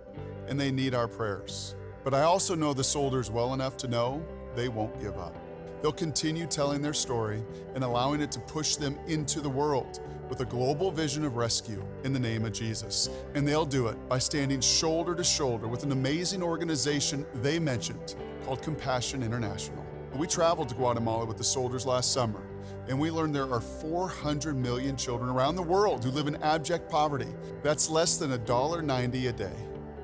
and 0.48 0.58
they 0.58 0.70
need 0.70 0.94
our 0.94 1.06
prayers. 1.06 1.74
But 2.04 2.14
I 2.14 2.22
also 2.22 2.54
know 2.54 2.72
the 2.72 2.82
Solders 2.82 3.30
well 3.30 3.52
enough 3.52 3.76
to 3.78 3.88
know 3.88 4.24
they 4.56 4.68
won't 4.68 4.98
give 4.98 5.18
up. 5.18 5.36
They'll 5.82 5.92
continue 5.92 6.46
telling 6.46 6.80
their 6.80 6.94
story 6.94 7.44
and 7.74 7.84
allowing 7.84 8.22
it 8.22 8.32
to 8.32 8.40
push 8.40 8.76
them 8.76 8.98
into 9.08 9.42
the 9.42 9.50
world 9.50 10.00
with 10.30 10.40
a 10.40 10.44
global 10.46 10.90
vision 10.90 11.24
of 11.24 11.36
rescue 11.36 11.84
in 12.04 12.12
the 12.12 12.18
name 12.18 12.44
of 12.46 12.52
Jesus. 12.52 13.10
And 13.34 13.46
they'll 13.46 13.66
do 13.66 13.88
it 13.88 14.08
by 14.08 14.18
standing 14.18 14.60
shoulder 14.60 15.14
to 15.16 15.24
shoulder 15.24 15.66
with 15.66 15.82
an 15.82 15.92
amazing 15.92 16.42
organization 16.42 17.26
they 17.34 17.58
mentioned 17.58 18.14
called 18.44 18.62
Compassion 18.62 19.22
International. 19.22 19.84
We 20.14 20.26
traveled 20.26 20.68
to 20.70 20.74
Guatemala 20.74 21.24
with 21.24 21.36
the 21.36 21.44
Solders 21.44 21.84
last 21.84 22.12
summer, 22.12 22.40
and 22.88 22.98
we 22.98 23.10
learned 23.10 23.34
there 23.34 23.52
are 23.52 23.60
400 23.60 24.56
million 24.56 24.96
children 24.96 25.28
around 25.28 25.56
the 25.56 25.62
world 25.62 26.04
who 26.04 26.10
live 26.10 26.28
in 26.28 26.36
abject 26.36 26.90
poverty. 26.90 27.28
That's 27.62 27.90
less 27.90 28.16
than 28.16 28.30
$1.90 28.30 29.28
a 29.28 29.32
day. 29.32 29.52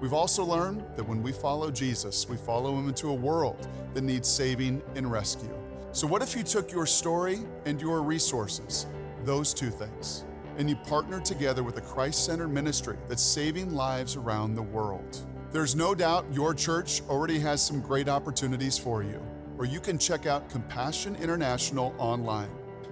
We've 0.01 0.13
also 0.13 0.45
learned 0.45 0.85
that 0.97 1.05
when 1.05 1.23
we 1.23 1.33
follow 1.33 1.71
Jesus, 1.71 2.29
we 2.29 2.37
follow 2.37 2.77
him 2.77 2.89
into 2.89 3.09
a 3.09 3.15
world 3.15 3.67
that 3.95 4.03
needs 4.03 4.29
saving 4.29 4.83
and 4.95 5.11
rescue. 5.11 5.55
So, 5.93 6.07
what 6.07 6.21
if 6.21 6.37
you 6.37 6.43
took 6.43 6.71
your 6.71 6.85
story 6.85 7.41
and 7.65 7.81
your 7.81 8.03
resources, 8.03 8.87
those 9.27 9.53
two 9.53 9.71
things, 9.71 10.25
and 10.57 10.71
you 10.71 10.77
partner 10.77 11.21
together 11.21 11.65
with 11.65 11.77
a 11.77 11.81
Christ 11.81 12.25
centered 12.25 12.49
ministry 12.49 12.97
that's 13.09 13.23
saving 13.23 13.75
lives 13.75 14.15
around 14.15 14.55
the 14.55 14.63
world? 14.63 15.27
There's 15.51 15.75
no 15.75 15.95
doubt 15.95 16.27
your 16.33 16.55
church 16.55 17.03
already 17.09 17.41
has 17.41 17.61
some 17.61 17.81
great 17.81 18.09
opportunities 18.09 18.79
for 18.79 19.03
you, 19.03 19.21
or 19.59 19.65
you 19.65 19.81
can 19.81 19.99
check 19.99 20.27
out 20.27 20.49
Compassion 20.49 21.17
International 21.17 21.93
online. 21.99 22.51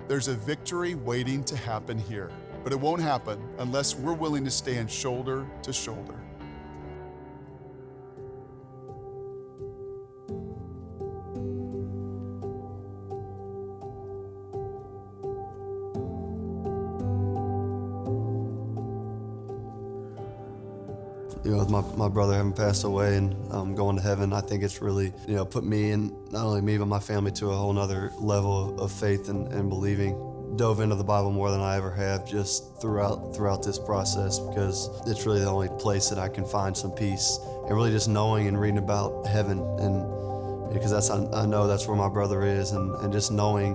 There's 0.08 0.28
a 0.28 0.34
victory 0.34 0.96
waiting 0.96 1.44
to 1.44 1.56
happen 1.56 1.98
here, 1.98 2.30
but 2.64 2.72
it 2.72 2.80
won't 2.80 3.00
happen 3.00 3.40
unless 3.58 3.94
we're 3.94 4.12
willing 4.12 4.44
to 4.44 4.50
stand 4.50 4.90
shoulder 4.90 5.46
to 5.62 5.72
shoulder. 5.72 6.18
With 21.64 21.72
my, 21.72 21.96
my 21.96 22.08
brother 22.08 22.34
having 22.34 22.52
passed 22.52 22.84
away 22.84 23.16
and 23.16 23.52
um, 23.52 23.74
going 23.74 23.96
to 23.96 24.02
heaven, 24.02 24.32
I 24.32 24.40
think 24.40 24.62
it's 24.62 24.82
really, 24.82 25.12
you 25.26 25.34
know, 25.34 25.44
put 25.44 25.64
me 25.64 25.92
and 25.92 26.12
not 26.30 26.44
only 26.44 26.60
me, 26.60 26.76
but 26.78 26.86
my 26.86 26.98
family 26.98 27.32
to 27.32 27.50
a 27.50 27.56
whole 27.56 27.72
nother 27.72 28.12
level 28.18 28.78
of, 28.80 28.92
faith 28.92 29.28
and, 29.28 29.48
and 29.48 29.68
believing. 29.68 30.30
Dove 30.56 30.78
into 30.78 30.94
the 30.94 31.04
Bible 31.04 31.32
more 31.32 31.50
than 31.50 31.60
I 31.60 31.76
ever 31.76 31.90
have 31.90 32.24
just 32.24 32.80
throughout 32.80 33.34
throughout 33.34 33.64
this 33.64 33.76
process 33.76 34.38
because 34.38 34.88
it's 35.04 35.26
really 35.26 35.40
the 35.40 35.48
only 35.50 35.68
place 35.80 36.08
that 36.10 36.18
I 36.18 36.28
can 36.28 36.44
find 36.44 36.76
some 36.76 36.92
peace 36.92 37.40
and 37.66 37.74
really 37.74 37.90
just 37.90 38.08
knowing 38.08 38.46
and 38.46 38.60
reading 38.60 38.78
about 38.78 39.26
heaven 39.26 39.58
and 39.80 40.72
because 40.72 40.92
that's 40.92 41.10
I, 41.10 41.42
I 41.42 41.46
know 41.46 41.66
that's 41.66 41.88
where 41.88 41.96
my 41.96 42.08
brother 42.08 42.44
is 42.44 42.70
and, 42.70 42.94
and 43.02 43.12
just 43.12 43.32
knowing 43.32 43.74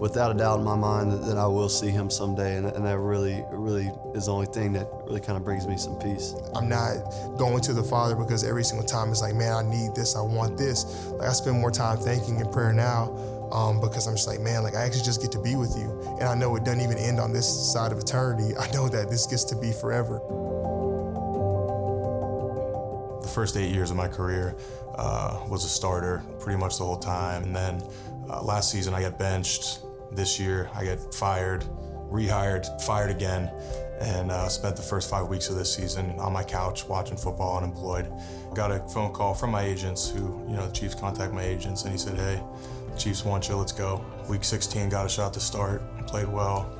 without 0.00 0.30
a 0.30 0.34
doubt 0.34 0.58
in 0.60 0.64
my 0.64 0.76
mind 0.76 1.12
that, 1.12 1.26
that 1.26 1.36
I 1.36 1.46
will 1.46 1.68
see 1.68 1.88
him 1.88 2.10
someday, 2.10 2.56
and, 2.56 2.66
and, 2.66 2.86
that 2.86 2.98
really, 2.98 3.44
really 3.50 3.90
is 4.14 4.26
the 4.26 4.32
only 4.32 4.46
thing 4.46 4.72
that 4.74 4.88
really 5.04 5.20
kind 5.20 5.36
of 5.36 5.44
brings 5.44 5.66
me 5.66 5.76
some 5.76 5.98
peace. 5.98 6.34
I'm 6.54 6.68
not 6.68 6.96
going 7.36 7.60
to 7.62 7.72
the 7.72 7.82
Father 7.82 8.14
because 8.14 8.44
every 8.44 8.64
single 8.64 8.86
time 8.86 9.10
it's 9.10 9.20
like, 9.20 9.34
man, 9.34 9.52
I 9.52 9.62
need 9.62 9.94
this, 9.94 10.16
I 10.16 10.20
want 10.20 10.56
this. 10.56 11.06
Like 11.06 11.28
I 11.28 11.32
spend 11.32 11.58
more 11.58 11.70
time 11.70 11.98
thanking 11.98 12.40
and 12.40 12.50
prayer 12.52 12.72
now 12.72 13.12
um, 13.52 13.80
because 13.80 14.06
I'm 14.06 14.14
just 14.14 14.28
like, 14.28 14.40
man, 14.40 14.62
like 14.62 14.74
I 14.74 14.84
actually 14.84 15.02
just 15.02 15.20
get 15.20 15.32
to 15.32 15.40
be 15.40 15.56
with 15.56 15.76
you, 15.76 16.16
and 16.20 16.28
I 16.28 16.34
know 16.34 16.54
it 16.56 16.64
doesn't 16.64 16.80
even 16.80 16.98
end 16.98 17.18
on 17.18 17.32
this 17.32 17.72
side 17.72 17.92
of 17.92 17.98
eternity. 17.98 18.56
I 18.60 18.70
know 18.70 18.88
that 18.88 19.10
this 19.10 19.26
gets 19.26 19.44
to 19.44 19.56
be 19.56 19.72
forever. 19.72 20.20
The 23.22 23.28
first 23.28 23.56
eight 23.56 23.72
years 23.74 23.90
of 23.90 23.96
my 23.96 24.08
career 24.08 24.56
uh, 24.94 25.44
was 25.48 25.64
a 25.64 25.68
starter 25.68 26.22
pretty 26.38 26.58
much 26.58 26.78
the 26.78 26.84
whole 26.84 26.96
time, 26.96 27.42
and 27.42 27.56
then 27.56 27.82
uh, 28.30 28.42
last 28.42 28.70
season 28.70 28.94
I 28.94 29.00
got 29.00 29.18
benched 29.18 29.80
this 30.12 30.38
year, 30.38 30.70
I 30.74 30.84
get 30.84 31.14
fired, 31.14 31.64
rehired, 32.10 32.66
fired 32.82 33.10
again, 33.10 33.50
and 34.00 34.30
uh, 34.30 34.48
spent 34.48 34.76
the 34.76 34.82
first 34.82 35.10
five 35.10 35.28
weeks 35.28 35.50
of 35.50 35.56
this 35.56 35.74
season 35.74 36.18
on 36.18 36.32
my 36.32 36.44
couch 36.44 36.86
watching 36.86 37.16
football, 37.16 37.58
unemployed. 37.58 38.10
Got 38.54 38.70
a 38.70 38.78
phone 38.88 39.12
call 39.12 39.34
from 39.34 39.50
my 39.50 39.62
agents, 39.62 40.08
who, 40.08 40.44
you 40.48 40.56
know, 40.56 40.66
the 40.66 40.72
Chiefs 40.72 40.94
contact 40.94 41.32
my 41.32 41.42
agents, 41.42 41.82
and 41.82 41.92
he 41.92 41.98
said, 41.98 42.16
"Hey, 42.16 42.42
Chiefs 42.96 43.24
want 43.24 43.48
you. 43.48 43.56
Let's 43.56 43.72
go." 43.72 44.04
Week 44.28 44.44
16, 44.44 44.88
got 44.88 45.06
a 45.06 45.08
shot 45.08 45.32
to 45.34 45.40
start, 45.40 45.82
played 46.06 46.28
well, 46.28 46.70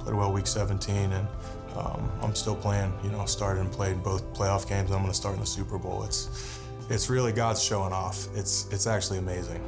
played 0.00 0.14
well 0.14 0.32
week 0.32 0.46
17, 0.46 1.12
and 1.12 1.28
um, 1.76 2.10
I'm 2.22 2.34
still 2.34 2.56
playing. 2.56 2.92
You 3.02 3.10
know, 3.10 3.24
started 3.26 3.60
and 3.60 3.72
played 3.72 4.02
both 4.02 4.32
playoff 4.32 4.68
games. 4.68 4.90
I'm 4.90 4.98
going 4.98 5.08
to 5.08 5.14
start 5.14 5.34
in 5.34 5.40
the 5.40 5.46
Super 5.46 5.78
Bowl. 5.78 6.04
It's 6.04 6.58
it's 6.90 7.10
really 7.10 7.32
God's 7.32 7.62
showing 7.62 7.92
off. 7.92 8.28
It's 8.34 8.66
it's 8.72 8.86
actually 8.86 9.18
amazing. 9.18 9.62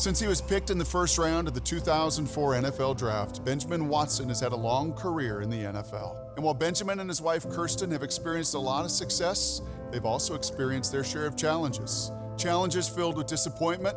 Since 0.00 0.18
he 0.18 0.26
was 0.26 0.40
picked 0.40 0.70
in 0.70 0.78
the 0.78 0.84
first 0.86 1.18
round 1.18 1.46
of 1.46 1.52
the 1.52 1.60
2004 1.60 2.54
NFL 2.54 2.96
Draft, 2.96 3.44
Benjamin 3.44 3.86
Watson 3.86 4.30
has 4.30 4.40
had 4.40 4.52
a 4.52 4.56
long 4.56 4.94
career 4.94 5.42
in 5.42 5.50
the 5.50 5.64
NFL. 5.64 6.16
And 6.36 6.42
while 6.42 6.54
Benjamin 6.54 7.00
and 7.00 7.10
his 7.10 7.20
wife 7.20 7.46
Kirsten 7.50 7.90
have 7.90 8.02
experienced 8.02 8.54
a 8.54 8.58
lot 8.58 8.86
of 8.86 8.90
success, 8.90 9.60
they've 9.90 10.06
also 10.06 10.34
experienced 10.34 10.90
their 10.90 11.04
share 11.04 11.26
of 11.26 11.36
challenges. 11.36 12.12
Challenges 12.38 12.88
filled 12.88 13.18
with 13.18 13.26
disappointment, 13.26 13.94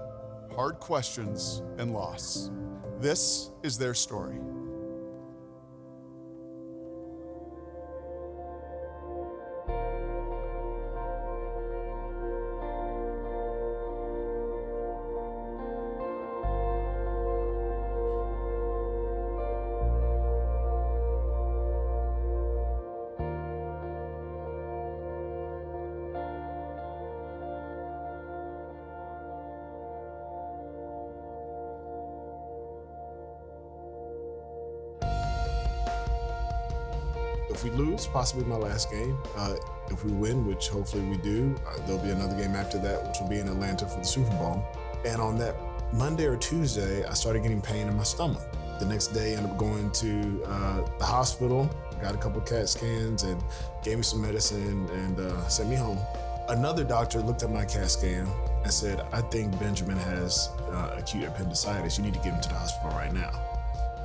hard 0.53 0.77
questions, 0.81 1.61
and 1.77 1.93
loss. 1.93 2.51
This 2.99 3.51
is 3.63 3.77
their 3.77 3.93
story. 3.93 4.41
Lose, 38.03 38.13
possibly 38.13 38.43
my 38.45 38.55
last 38.55 38.91
game. 38.91 39.17
Uh, 39.35 39.55
if 39.89 40.03
we 40.03 40.11
win, 40.11 40.45
which 40.45 40.69
hopefully 40.69 41.03
we 41.03 41.17
do, 41.17 41.55
uh, 41.67 41.75
there'll 41.85 42.01
be 42.01 42.09
another 42.09 42.35
game 42.35 42.55
after 42.55 42.77
that, 42.79 43.07
which 43.07 43.17
will 43.19 43.27
be 43.27 43.39
in 43.39 43.47
Atlanta 43.47 43.85
for 43.87 43.99
the 43.99 44.05
Super 44.05 44.31
Bowl. 44.31 44.63
And 45.05 45.21
on 45.21 45.37
that 45.39 45.55
Monday 45.93 46.25
or 46.25 46.37
Tuesday, 46.37 47.05
I 47.05 47.13
started 47.13 47.43
getting 47.43 47.61
pain 47.61 47.87
in 47.87 47.95
my 47.95 48.03
stomach. 48.03 48.41
The 48.79 48.85
next 48.85 49.07
day, 49.07 49.33
I 49.33 49.37
ended 49.37 49.51
up 49.51 49.57
going 49.57 49.91
to 49.91 50.43
uh, 50.45 50.97
the 50.97 51.05
hospital, 51.05 51.69
got 52.01 52.15
a 52.15 52.17
couple 52.17 52.41
CAT 52.41 52.67
scans, 52.67 53.23
and 53.23 53.41
gave 53.83 53.97
me 53.97 54.03
some 54.03 54.21
medicine 54.21 54.89
and 54.89 55.19
uh, 55.19 55.47
sent 55.47 55.69
me 55.69 55.75
home. 55.75 55.99
Another 56.49 56.83
doctor 56.83 57.19
looked 57.19 57.43
at 57.43 57.51
my 57.51 57.63
CAT 57.65 57.89
scan 57.89 58.27
and 58.63 58.73
said, 58.73 59.05
I 59.13 59.21
think 59.21 59.57
Benjamin 59.59 59.97
has 59.97 60.49
uh, 60.71 60.95
acute 60.97 61.23
appendicitis. 61.23 61.97
You 61.97 62.03
need 62.05 62.15
to 62.15 62.19
get 62.19 62.33
him 62.33 62.41
to 62.41 62.49
the 62.49 62.55
hospital 62.55 62.91
right 62.91 63.13
now. 63.13 63.31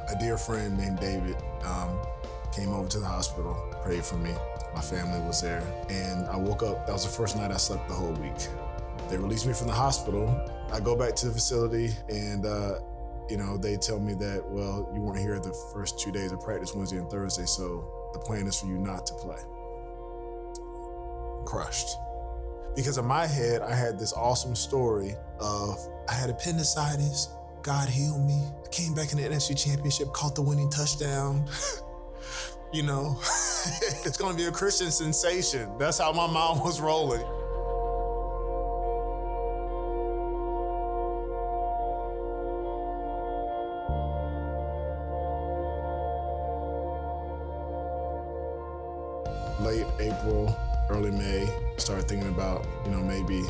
A 0.08 0.16
dear 0.18 0.38
friend 0.38 0.78
named 0.78 1.00
David 1.00 1.36
um, 1.64 1.98
came 2.52 2.72
over 2.72 2.88
to 2.88 2.98
the 2.98 3.06
hospital, 3.06 3.54
prayed 3.82 4.04
for 4.04 4.16
me. 4.16 4.32
My 4.74 4.80
family 4.80 5.20
was 5.26 5.40
there, 5.42 5.62
and 5.88 6.26
I 6.28 6.36
woke 6.36 6.62
up. 6.62 6.86
That 6.86 6.92
was 6.92 7.04
the 7.04 7.10
first 7.10 7.36
night 7.36 7.50
I 7.50 7.56
slept 7.56 7.88
the 7.88 7.94
whole 7.94 8.12
week. 8.12 8.48
They 9.08 9.16
released 9.16 9.46
me 9.46 9.52
from 9.52 9.66
the 9.66 9.72
hospital. 9.72 10.28
I 10.72 10.80
go 10.80 10.96
back 10.96 11.14
to 11.16 11.26
the 11.28 11.32
facility, 11.32 11.90
and 12.08 12.46
uh, 12.46 12.80
you 13.28 13.36
know 13.36 13.56
they 13.56 13.76
tell 13.76 13.98
me 13.98 14.14
that 14.14 14.44
well, 14.48 14.90
you 14.94 15.00
weren't 15.00 15.18
here 15.18 15.38
the 15.38 15.56
first 15.72 15.98
two 15.98 16.12
days 16.12 16.32
of 16.32 16.40
practice, 16.40 16.74
Wednesday 16.74 16.98
and 16.98 17.10
Thursday, 17.10 17.46
so 17.46 18.10
the 18.12 18.18
plan 18.18 18.46
is 18.46 18.60
for 18.60 18.66
you 18.66 18.78
not 18.78 19.06
to 19.06 19.14
play. 19.14 19.38
Crushed 21.46 21.96
because 22.78 22.96
in 22.96 23.04
my 23.04 23.26
head 23.26 23.60
I 23.60 23.74
had 23.74 23.98
this 23.98 24.12
awesome 24.12 24.54
story 24.54 25.16
of 25.40 25.78
I 26.08 26.12
had 26.12 26.30
appendicitis, 26.30 27.28
God 27.62 27.88
healed 27.88 28.24
me. 28.24 28.40
I 28.64 28.68
came 28.68 28.94
back 28.94 29.10
in 29.10 29.18
the 29.18 29.24
NFC 29.24 29.60
Championship, 29.60 30.12
caught 30.12 30.36
the 30.36 30.42
winning 30.42 30.70
touchdown. 30.70 31.44
you 32.72 32.82
know, 32.82 33.18
it's 34.04 34.16
gonna 34.16 34.36
be 34.36 34.44
a 34.44 34.52
Christian 34.52 34.90
sensation. 34.90 35.70
That's 35.78 35.98
how 35.98 36.12
my 36.12 36.26
mom 36.26 36.60
was 36.60 36.80
rolling. 36.80 37.24
Late 49.60 49.86
April, 49.98 50.54
early 50.88 51.10
May, 51.10 51.48
started 51.78 52.06
thinking 52.08 52.28
about, 52.28 52.64
you 52.84 52.92
know, 52.92 53.00
maybe 53.00 53.42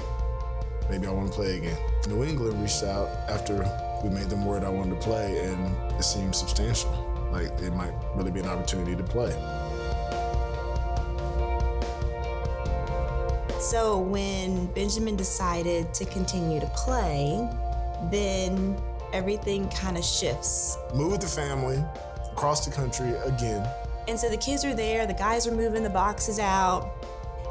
maybe 0.89 1.07
I 1.07 1.11
want 1.11 1.29
to 1.29 1.35
play 1.35 1.57
again. 1.57 1.77
New 2.09 2.25
England 2.25 2.61
reached 2.63 2.83
out 2.83 3.09
after 3.29 3.55
we 4.03 4.11
made 4.11 4.31
them 4.31 4.45
word 4.47 4.65
I 4.65 4.69
wanted 4.69 5.01
to 5.01 5.07
play, 5.07 5.45
and 5.45 5.77
it 5.99 6.05
seemed 6.05 6.35
substantial. 6.35 7.08
Like 7.31 7.51
it 7.61 7.73
might 7.75 7.93
really 8.15 8.31
be 8.31 8.41
an 8.41 8.49
opportunity 8.49 8.97
to 8.97 9.03
play. 9.03 9.31
So 13.61 13.99
when 13.99 14.67
Benjamin 14.67 15.17
decided 15.17 15.93
to 15.95 16.05
continue 16.05 16.61
to 16.61 16.67
play, 16.69 17.49
then 18.11 18.81
everything 19.13 19.69
kind 19.71 19.99
of 19.99 20.05
shifts. 20.05 20.79
Moved 20.95 21.23
the 21.23 21.27
family 21.27 21.85
across 22.33 22.65
the 22.65 22.71
country 22.71 23.11
again. 23.27 23.69
And 24.07 24.19
so 24.19 24.31
the 24.31 24.37
kids 24.37 24.65
are 24.65 24.75
there, 24.75 25.07
the 25.07 25.13
guys 25.13 25.47
are 25.47 25.55
moving 25.55 25.83
the 25.83 25.91
boxes 25.91 26.39
out. 26.39 26.91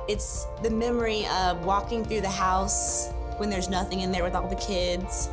It's 0.07 0.47
the 0.63 0.69
memory 0.69 1.27
of 1.27 1.65
walking 1.65 2.05
through 2.05 2.21
the 2.21 2.29
house 2.29 3.11
when 3.35 3.49
there's 3.49 3.69
nothing 3.69 3.99
in 3.99 4.11
there 4.11 4.23
with 4.23 4.33
all 4.33 4.47
the 4.47 4.55
kids. 4.55 5.29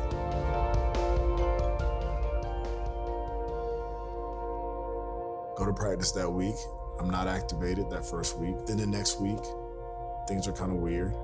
Go 5.55 5.65
to 5.65 5.73
practice 5.73 6.11
that 6.13 6.31
week. 6.31 6.55
I'm 6.99 7.09
not 7.09 7.27
activated 7.27 7.89
that 7.89 8.05
first 8.05 8.37
week. 8.37 8.55
Then 8.65 8.77
the 8.77 8.87
next 8.87 9.19
week, 9.19 9.39
things 10.27 10.47
are 10.47 10.53
kind 10.53 10.71
of 10.71 10.77
weird. 10.77 11.15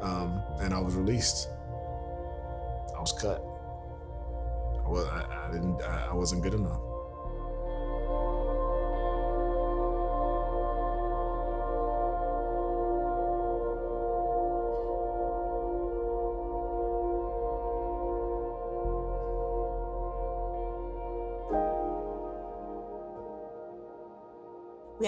Um, 0.00 0.42
and 0.60 0.72
I 0.72 0.80
was 0.80 0.94
released. 0.94 1.48
I 2.96 3.00
was 3.00 3.12
cut. 3.12 3.44
I, 4.84 4.88
was, 4.88 5.06
I, 5.06 5.48
I 5.48 5.52
didn't. 5.52 5.82
I, 5.82 6.08
I 6.10 6.14
wasn't 6.14 6.42
good 6.42 6.54
enough. 6.54 6.80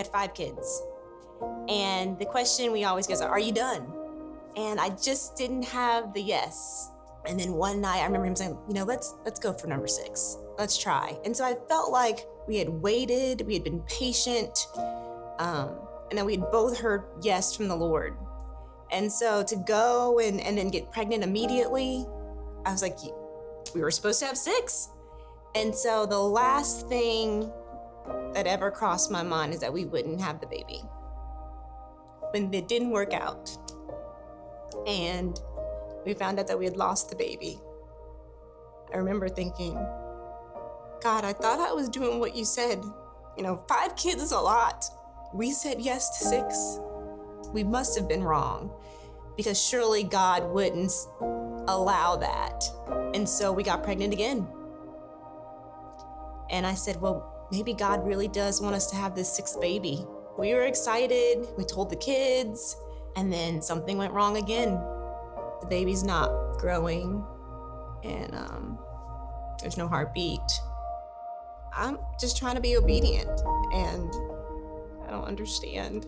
Had 0.01 0.09
five 0.09 0.35
kids. 0.35 0.83
And 1.69 2.19
the 2.19 2.27
question 2.27 2.73
we 2.73 2.85
always 2.85 3.07
get 3.07 3.15
is, 3.15 3.21
Are 3.21 3.39
you 3.39 3.53
done? 3.53 3.87
And 4.57 4.81
I 4.81 4.91
just 4.91 5.37
didn't 5.37 5.63
have 5.65 6.13
the 6.13 6.21
yes. 6.21 6.91
And 7.27 7.39
then 7.39 7.53
one 7.53 7.81
night 7.81 7.99
I 7.99 8.07
remember 8.07 8.27
him 8.27 8.37
saying, 8.37 8.59
you 8.67 8.75
know, 8.75 8.85
let's 8.85 9.15
let's 9.25 9.39
go 9.39 9.53
for 9.53 9.67
number 9.67 9.87
six. 9.87 10.39
Let's 10.59 10.79
try. 10.79 11.19
And 11.25 11.37
so 11.37 11.45
I 11.45 11.55
felt 11.69 11.93
like 11.93 12.27
we 12.49 12.57
had 12.57 12.69
waited, 12.69 13.43
we 13.47 13.55
had 13.55 13.63
been 13.63 13.81
patient, 13.81 14.59
um, 15.39 15.73
and 16.09 16.19
then 16.19 16.25
we 16.25 16.37
had 16.37 16.51
both 16.51 16.79
heard 16.79 17.05
yes 17.23 17.55
from 17.55 17.69
the 17.69 17.77
Lord. 17.77 18.17
And 18.91 19.11
so 19.11 19.43
to 19.45 19.57
go 19.57 20.19
and, 20.19 20.41
and 20.41 20.59
then 20.59 20.69
get 20.69 20.91
pregnant 20.91 21.23
immediately, 21.23 22.07
I 22.67 22.73
was 22.73 22.83
like, 22.83 22.99
we 23.75 23.83
were 23.83 23.91
supposed 23.91 24.19
to 24.21 24.27
have 24.27 24.37
six. 24.37 24.89
And 25.55 25.75
so 25.75 26.07
the 26.07 26.19
last 26.19 26.89
thing 26.89 27.53
that 28.35 28.47
ever 28.47 28.71
crossed 28.71 29.11
my 29.11 29.23
mind 29.23 29.53
is 29.53 29.61
that 29.61 29.73
we 29.73 29.85
wouldn't 29.85 30.21
have 30.21 30.41
the 30.41 30.47
baby. 30.47 30.83
When 32.33 32.53
it 32.55 32.69
didn't 32.69 32.91
work 32.91 33.13
out, 33.13 33.51
and 34.87 35.39
we 36.07 36.15
found 36.15 36.39
out 36.39 36.47
that 36.47 36.59
we 36.59 36.65
had 36.65 36.77
lost 36.77 37.11
the 37.11 37.17
baby, 37.17 37.61
I 38.93 38.97
remember 38.97 39.29
thinking, 39.29 39.75
God, 41.03 41.25
I 41.25 41.33
thought 41.33 41.61
I 41.61 41.73
was 41.73 41.89
doing 41.89 42.19
what 42.19 42.37
you 42.37 42.45
said. 42.45 42.83
You 43.37 43.43
know, 43.43 43.65
five 43.69 43.97
kids 43.97 44.23
is 44.23 44.33
a 44.33 44.39
lot. 44.39 44.85
We 45.33 45.51
said 45.51 45.81
yes 45.81 46.19
to 46.19 46.25
six. 46.25 46.81
We 47.53 47.65
must 47.65 47.97
have 47.99 48.09
been 48.09 48.23
wrong 48.23 48.73
because 49.37 49.61
surely 49.61 50.03
God 50.03 50.51
wouldn't 50.51 50.93
allow 51.69 52.17
that. 52.17 52.65
And 53.15 53.29
so 53.29 53.53
we 53.53 53.63
got 53.63 53.83
pregnant 53.83 54.13
again. 54.13 54.47
And 56.51 56.67
I 56.67 56.75
said, 56.75 57.01
Well, 57.01 57.39
maybe 57.51 57.73
God 57.75 58.07
really 58.07 58.29
does 58.29 58.61
want 58.61 58.75
us 58.75 58.91
to 58.91 58.97
have 58.97 59.15
this 59.15 59.35
sixth 59.35 59.61
baby. 59.61 60.05
We 60.39 60.55
were 60.55 60.63
excited. 60.63 61.47
We 61.59 61.65
told 61.65 61.91
the 61.91 61.97
kids, 61.97 62.77
and 63.17 63.33
then 63.33 63.61
something 63.61 63.99
went 63.99 64.13
wrong 64.13 64.37
again. 64.37 64.73
The 65.61 65.67
baby's 65.69 66.03
not 66.03 66.59
growing, 66.59 67.25
and 68.05 68.35
um, 68.35 68.79
there's 69.61 69.77
no 69.77 69.89
heartbeat. 69.89 70.41
I'm 71.75 71.99
just 72.19 72.37
trying 72.37 72.55
to 72.55 72.61
be 72.61 72.77
obedient, 72.77 73.41
and 73.73 74.11
I 75.07 75.11
don't 75.11 75.25
understand. 75.25 76.07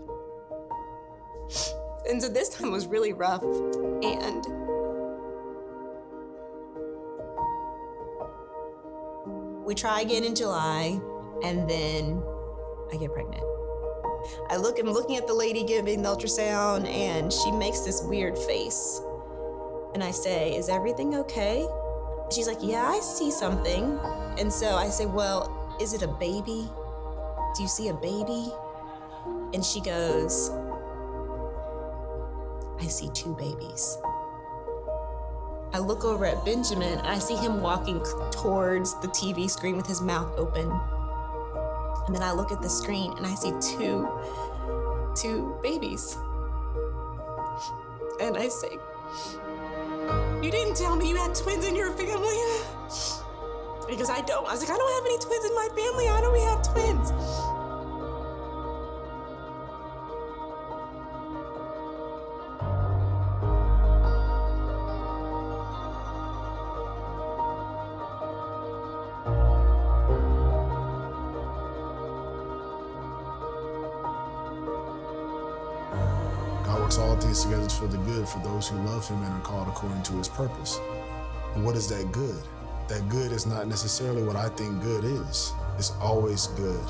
And 2.09 2.21
so 2.21 2.29
this 2.29 2.49
time 2.49 2.71
was 2.71 2.87
really 2.87 3.13
rough, 3.13 3.45
and 3.45 4.45
we 9.65 9.75
try 9.75 10.01
again 10.01 10.25
in 10.25 10.35
July, 10.35 11.01
and 11.43 11.69
then 11.69 12.23
I 12.93 12.97
get 12.97 13.13
pregnant. 13.13 13.43
I 14.51 14.57
look, 14.57 14.79
I'm 14.79 14.87
looking 14.87 15.17
at 15.17 15.27
the 15.27 15.35
lady 15.35 15.65
giving 15.65 16.03
the 16.03 16.09
ultrasound, 16.09 16.87
and 16.89 17.33
she 17.33 17.51
makes 17.51 17.81
this 17.81 18.03
weird 18.03 18.39
face. 18.39 19.01
And 19.95 20.03
I 20.03 20.11
say, 20.11 20.55
Is 20.57 20.69
everything 20.69 21.15
okay? 21.17 21.67
She's 22.31 22.47
like, 22.47 22.59
Yeah, 22.61 22.85
I 22.85 23.01
see 23.01 23.31
something. 23.31 23.99
And 24.39 24.53
so 24.53 24.77
I 24.77 24.89
say, 24.89 25.07
Well, 25.07 25.77
is 25.81 25.93
it 25.93 26.03
a 26.03 26.09
baby? 26.09 26.69
Do 27.57 27.63
you 27.63 27.69
see 27.69 27.89
a 27.89 27.95
baby? 27.95 28.53
And 29.55 29.65
she 29.65 29.81
goes, 29.81 30.51
I 32.81 32.87
see 32.87 33.11
two 33.13 33.35
babies. 33.35 33.99
I 35.75 35.79
look 35.79 36.05
over 36.05 36.27
at 36.27 36.45
Benjamin 36.45 36.99
and 36.99 37.07
I 37.07 37.19
see 37.19 37.37
him 37.37 37.63
walking 37.63 38.03
towards 38.31 38.99
the 39.01 39.09
TV 39.09 39.49
screen 39.49 39.77
with 39.77 39.87
his 39.87 40.01
mouth 40.01 40.31
open. 40.37 40.71
And 42.07 42.15
then 42.15 42.23
I 42.23 42.33
look 42.33 42.51
at 42.53 42.61
the 42.61 42.69
screen 42.69 43.17
and 43.17 43.27
I 43.27 43.35
see 43.35 43.53
two 43.61 44.09
two 45.15 45.57
babies. 45.63 46.17
And 48.21 48.37
I 48.37 48.49
say, 48.49 48.79
You 50.43 50.51
didn't 50.51 50.77
tell 50.77 50.97
me 50.97 51.09
you 51.09 51.17
had 51.17 51.35
twins 51.35 51.67
in 51.67 51.77
your 51.77 51.93
family. 51.93 52.37
Because 53.89 54.11
I 54.11 54.21
don't. 54.23 54.47
I 54.47 54.53
was 54.53 54.61
like, 54.61 54.71
I 54.71 54.77
don't 54.77 54.95
have 54.95 55.07
any 55.07 55.19
twins 55.19 55.45
in 55.45 55.55
my 55.55 55.69
family. 55.77 56.07
How 56.07 56.21
do 56.21 56.33
we 56.33 56.41
have 56.41 56.63
twins? 56.63 57.13
Works 76.93 77.11
all 77.11 77.17
things 77.17 77.45
together 77.45 77.69
for 77.71 77.87
the 77.87 77.97
good 77.99 78.29
for 78.29 78.39
those 78.41 78.69
who 78.69 78.77
love 78.83 79.09
him 79.09 79.23
and 79.23 79.33
are 79.33 79.41
called 79.41 79.69
according 79.69 80.03
to 80.03 80.13
his 80.15 80.29
purpose. 80.29 80.79
And 81.55 81.65
what 81.65 81.77
is 81.77 81.89
that 81.89 82.13
good? 82.13 82.43
that 82.89 83.09
good 83.09 83.33
is 83.33 83.47
not 83.47 83.69
necessarily 83.69 84.23
what 84.23 84.37
I 84.37 84.49
think 84.51 84.83
good 84.83 85.05
is. 85.05 85.55
It's 85.79 85.93
always 86.01 86.49
good, 86.49 86.85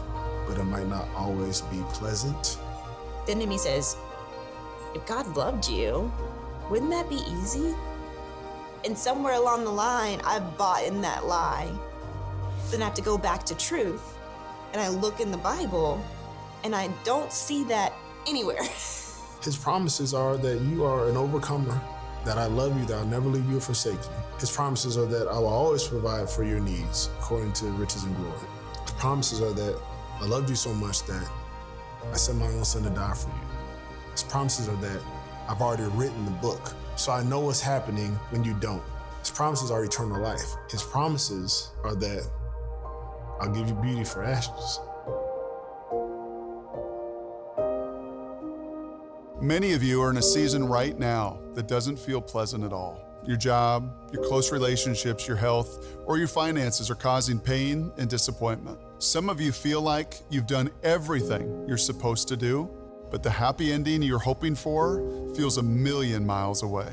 but 0.48 0.58
it 0.58 0.64
might 0.64 0.88
not 0.88 1.06
always 1.14 1.60
be 1.60 1.80
pleasant. 1.92 2.58
The 3.26 3.32
enemy 3.32 3.58
says, 3.58 3.96
if 4.94 5.06
God 5.06 5.36
loved 5.36 5.68
you, 5.68 6.10
wouldn't 6.68 6.90
that 6.90 7.08
be 7.08 7.20
easy? 7.28 7.74
And 8.84 8.98
somewhere 8.98 9.34
along 9.34 9.64
the 9.64 9.70
line, 9.70 10.20
I've 10.24 10.56
bought 10.58 10.82
in 10.84 11.02
that 11.02 11.26
lie. 11.26 11.70
Then 12.70 12.82
I 12.82 12.86
have 12.86 12.94
to 12.94 13.02
go 13.02 13.16
back 13.16 13.44
to 13.44 13.54
truth 13.54 14.18
and 14.72 14.80
I 14.80 14.88
look 14.88 15.20
in 15.20 15.30
the 15.30 15.36
Bible 15.36 16.02
and 16.64 16.74
I 16.74 16.88
don't 17.04 17.30
see 17.30 17.62
that 17.64 17.92
anywhere. 18.26 18.62
His 19.42 19.56
promises 19.56 20.14
are 20.14 20.36
that 20.36 20.60
you 20.60 20.84
are 20.84 21.08
an 21.08 21.16
overcomer, 21.16 21.80
that 22.24 22.38
I 22.38 22.46
love 22.46 22.78
you, 22.78 22.86
that 22.86 22.98
I'll 22.98 23.06
never 23.06 23.28
leave 23.28 23.50
you 23.50 23.58
or 23.58 23.60
forsake 23.60 23.94
you. 23.94 24.38
His 24.38 24.50
promises 24.52 24.96
are 24.96 25.06
that 25.06 25.26
I 25.26 25.36
will 25.36 25.48
always 25.48 25.82
provide 25.82 26.30
for 26.30 26.44
your 26.44 26.60
needs 26.60 27.10
according 27.18 27.52
to 27.54 27.66
riches 27.66 28.04
and 28.04 28.16
glory. 28.16 28.38
His 28.82 28.92
promises 28.92 29.40
are 29.40 29.52
that 29.52 29.80
I 30.20 30.26
loved 30.26 30.48
you 30.48 30.54
so 30.54 30.72
much 30.74 31.02
that 31.06 31.28
I 32.12 32.16
sent 32.16 32.38
my 32.38 32.46
own 32.46 32.64
son 32.64 32.84
to 32.84 32.90
die 32.90 33.14
for 33.14 33.28
you. 33.30 33.34
His 34.12 34.22
promises 34.22 34.68
are 34.68 34.76
that 34.76 35.02
I've 35.48 35.60
already 35.60 35.90
written 35.96 36.24
the 36.24 36.30
book, 36.32 36.74
so 36.94 37.10
I 37.10 37.24
know 37.24 37.40
what's 37.40 37.60
happening 37.60 38.12
when 38.30 38.44
you 38.44 38.54
don't. 38.54 38.82
His 39.18 39.30
promises 39.30 39.72
are 39.72 39.84
eternal 39.84 40.20
life. 40.20 40.54
His 40.70 40.84
promises 40.84 41.72
are 41.82 41.96
that 41.96 42.30
I'll 43.40 43.52
give 43.52 43.66
you 43.66 43.74
beauty 43.74 44.04
for 44.04 44.22
ashes. 44.22 44.78
Many 49.42 49.72
of 49.72 49.82
you 49.82 50.00
are 50.00 50.08
in 50.08 50.18
a 50.18 50.22
season 50.22 50.68
right 50.68 50.96
now 50.96 51.40
that 51.54 51.66
doesn't 51.66 51.98
feel 51.98 52.20
pleasant 52.20 52.62
at 52.62 52.72
all. 52.72 53.04
Your 53.26 53.36
job, 53.36 53.92
your 54.12 54.22
close 54.22 54.52
relationships, 54.52 55.26
your 55.26 55.36
health, 55.36 55.84
or 56.06 56.16
your 56.16 56.28
finances 56.28 56.88
are 56.92 56.94
causing 56.94 57.40
pain 57.40 57.90
and 57.98 58.08
disappointment. 58.08 58.78
Some 58.98 59.28
of 59.28 59.40
you 59.40 59.50
feel 59.50 59.80
like 59.80 60.14
you've 60.30 60.46
done 60.46 60.70
everything 60.84 61.64
you're 61.66 61.76
supposed 61.76 62.28
to 62.28 62.36
do, 62.36 62.70
but 63.10 63.24
the 63.24 63.30
happy 63.30 63.72
ending 63.72 64.00
you're 64.00 64.20
hoping 64.20 64.54
for 64.54 65.32
feels 65.34 65.58
a 65.58 65.62
million 65.62 66.24
miles 66.24 66.62
away. 66.62 66.92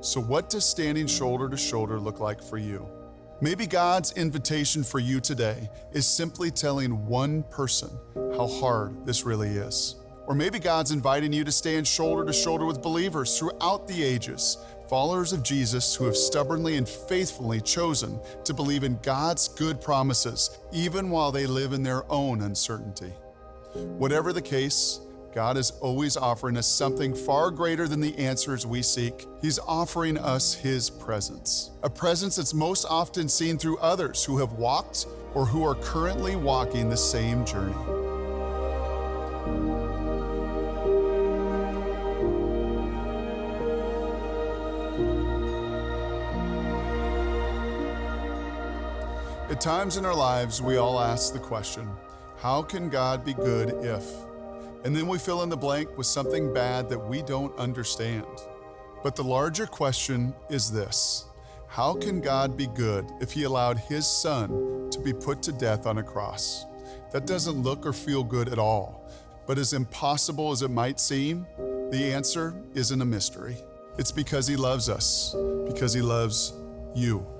So, 0.00 0.22
what 0.22 0.48
does 0.48 0.64
standing 0.64 1.06
shoulder 1.06 1.50
to 1.50 1.56
shoulder 1.58 2.00
look 2.00 2.18
like 2.18 2.42
for 2.42 2.56
you? 2.56 2.88
Maybe 3.42 3.66
God's 3.66 4.12
invitation 4.12 4.84
for 4.84 5.00
you 5.00 5.20
today 5.20 5.68
is 5.92 6.06
simply 6.06 6.50
telling 6.50 7.04
one 7.04 7.42
person 7.42 7.90
how 8.14 8.46
hard 8.46 9.04
this 9.04 9.24
really 9.26 9.50
is. 9.50 9.96
Or 10.26 10.34
maybe 10.34 10.58
God's 10.58 10.90
inviting 10.90 11.32
you 11.32 11.44
to 11.44 11.52
stand 11.52 11.86
shoulder 11.86 12.24
to 12.24 12.32
shoulder 12.32 12.64
with 12.64 12.82
believers 12.82 13.38
throughout 13.38 13.86
the 13.86 14.02
ages, 14.02 14.58
followers 14.88 15.32
of 15.32 15.42
Jesus 15.42 15.94
who 15.94 16.04
have 16.04 16.16
stubbornly 16.16 16.76
and 16.76 16.88
faithfully 16.88 17.60
chosen 17.60 18.18
to 18.44 18.54
believe 18.54 18.84
in 18.84 18.98
God's 19.02 19.48
good 19.48 19.80
promises, 19.80 20.58
even 20.72 21.10
while 21.10 21.32
they 21.32 21.46
live 21.46 21.72
in 21.72 21.82
their 21.82 22.10
own 22.10 22.42
uncertainty. 22.42 23.12
Whatever 23.74 24.32
the 24.32 24.42
case, 24.42 25.00
God 25.34 25.56
is 25.56 25.72
always 25.80 26.16
offering 26.16 26.56
us 26.56 26.66
something 26.66 27.12
far 27.12 27.50
greater 27.50 27.88
than 27.88 28.00
the 28.00 28.16
answers 28.16 28.64
we 28.64 28.82
seek. 28.82 29.26
He's 29.42 29.58
offering 29.58 30.16
us 30.16 30.54
His 30.54 30.88
presence, 30.88 31.72
a 31.82 31.90
presence 31.90 32.36
that's 32.36 32.54
most 32.54 32.86
often 32.88 33.28
seen 33.28 33.58
through 33.58 33.78
others 33.78 34.24
who 34.24 34.38
have 34.38 34.52
walked 34.52 35.06
or 35.34 35.44
who 35.44 35.66
are 35.66 35.74
currently 35.74 36.36
walking 36.36 36.88
the 36.88 36.96
same 36.96 37.44
journey. 37.44 38.03
Times 49.64 49.96
in 49.96 50.04
our 50.04 50.14
lives, 50.14 50.60
we 50.60 50.76
all 50.76 51.00
ask 51.00 51.32
the 51.32 51.38
question 51.38 51.88
how 52.36 52.60
can 52.60 52.90
God 52.90 53.24
be 53.24 53.32
good 53.32 53.70
if? 53.82 54.04
And 54.84 54.94
then 54.94 55.08
we 55.08 55.16
fill 55.16 55.42
in 55.42 55.48
the 55.48 55.56
blank 55.56 55.96
with 55.96 56.06
something 56.06 56.52
bad 56.52 56.90
that 56.90 56.98
we 56.98 57.22
don't 57.22 57.58
understand. 57.58 58.26
But 59.02 59.16
the 59.16 59.24
larger 59.24 59.66
question 59.66 60.34
is 60.50 60.70
this 60.70 61.24
How 61.66 61.94
can 61.94 62.20
God 62.20 62.58
be 62.58 62.66
good 62.66 63.10
if 63.22 63.32
He 63.32 63.44
allowed 63.44 63.78
His 63.78 64.06
Son 64.06 64.90
to 64.90 65.00
be 65.00 65.14
put 65.14 65.40
to 65.44 65.52
death 65.52 65.86
on 65.86 65.96
a 65.96 66.02
cross? 66.02 66.66
That 67.12 67.26
doesn't 67.26 67.62
look 67.62 67.86
or 67.86 67.94
feel 67.94 68.22
good 68.22 68.50
at 68.50 68.58
all. 68.58 69.10
But 69.46 69.56
as 69.56 69.72
impossible 69.72 70.52
as 70.52 70.60
it 70.60 70.70
might 70.70 71.00
seem, 71.00 71.46
the 71.90 72.12
answer 72.12 72.54
isn't 72.74 73.00
a 73.00 73.06
mystery. 73.06 73.56
It's 73.96 74.12
because 74.12 74.46
He 74.46 74.56
loves 74.56 74.90
us, 74.90 75.34
because 75.66 75.94
He 75.94 76.02
loves 76.02 76.52
you. 76.94 77.33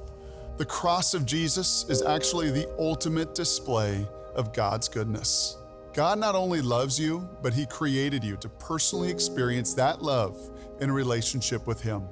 The 0.57 0.65
cross 0.65 1.15
of 1.15 1.27
Jesus 1.27 1.85
is 1.89 2.01
actually 2.03 2.53
the 2.53 2.69
ultimate 2.79 3.35
display 3.35 4.07
of 4.37 4.53
God's 4.53 4.89
goodness. 4.89 5.57
God 5.93 6.21
not 6.21 6.37
only 6.37 6.61
loves 6.61 6.97
you, 6.97 7.29
but 7.43 7.53
He 7.53 7.67
created 7.67 8.23
you 8.23 8.37
to 8.37 8.49
personally 8.49 9.11
experience 9.11 9.75
that 9.75 10.01
love 10.01 10.39
in 10.81 10.91
a 10.91 10.93
relationship 10.93 11.67
with 11.67 11.81
Him. 11.81 12.05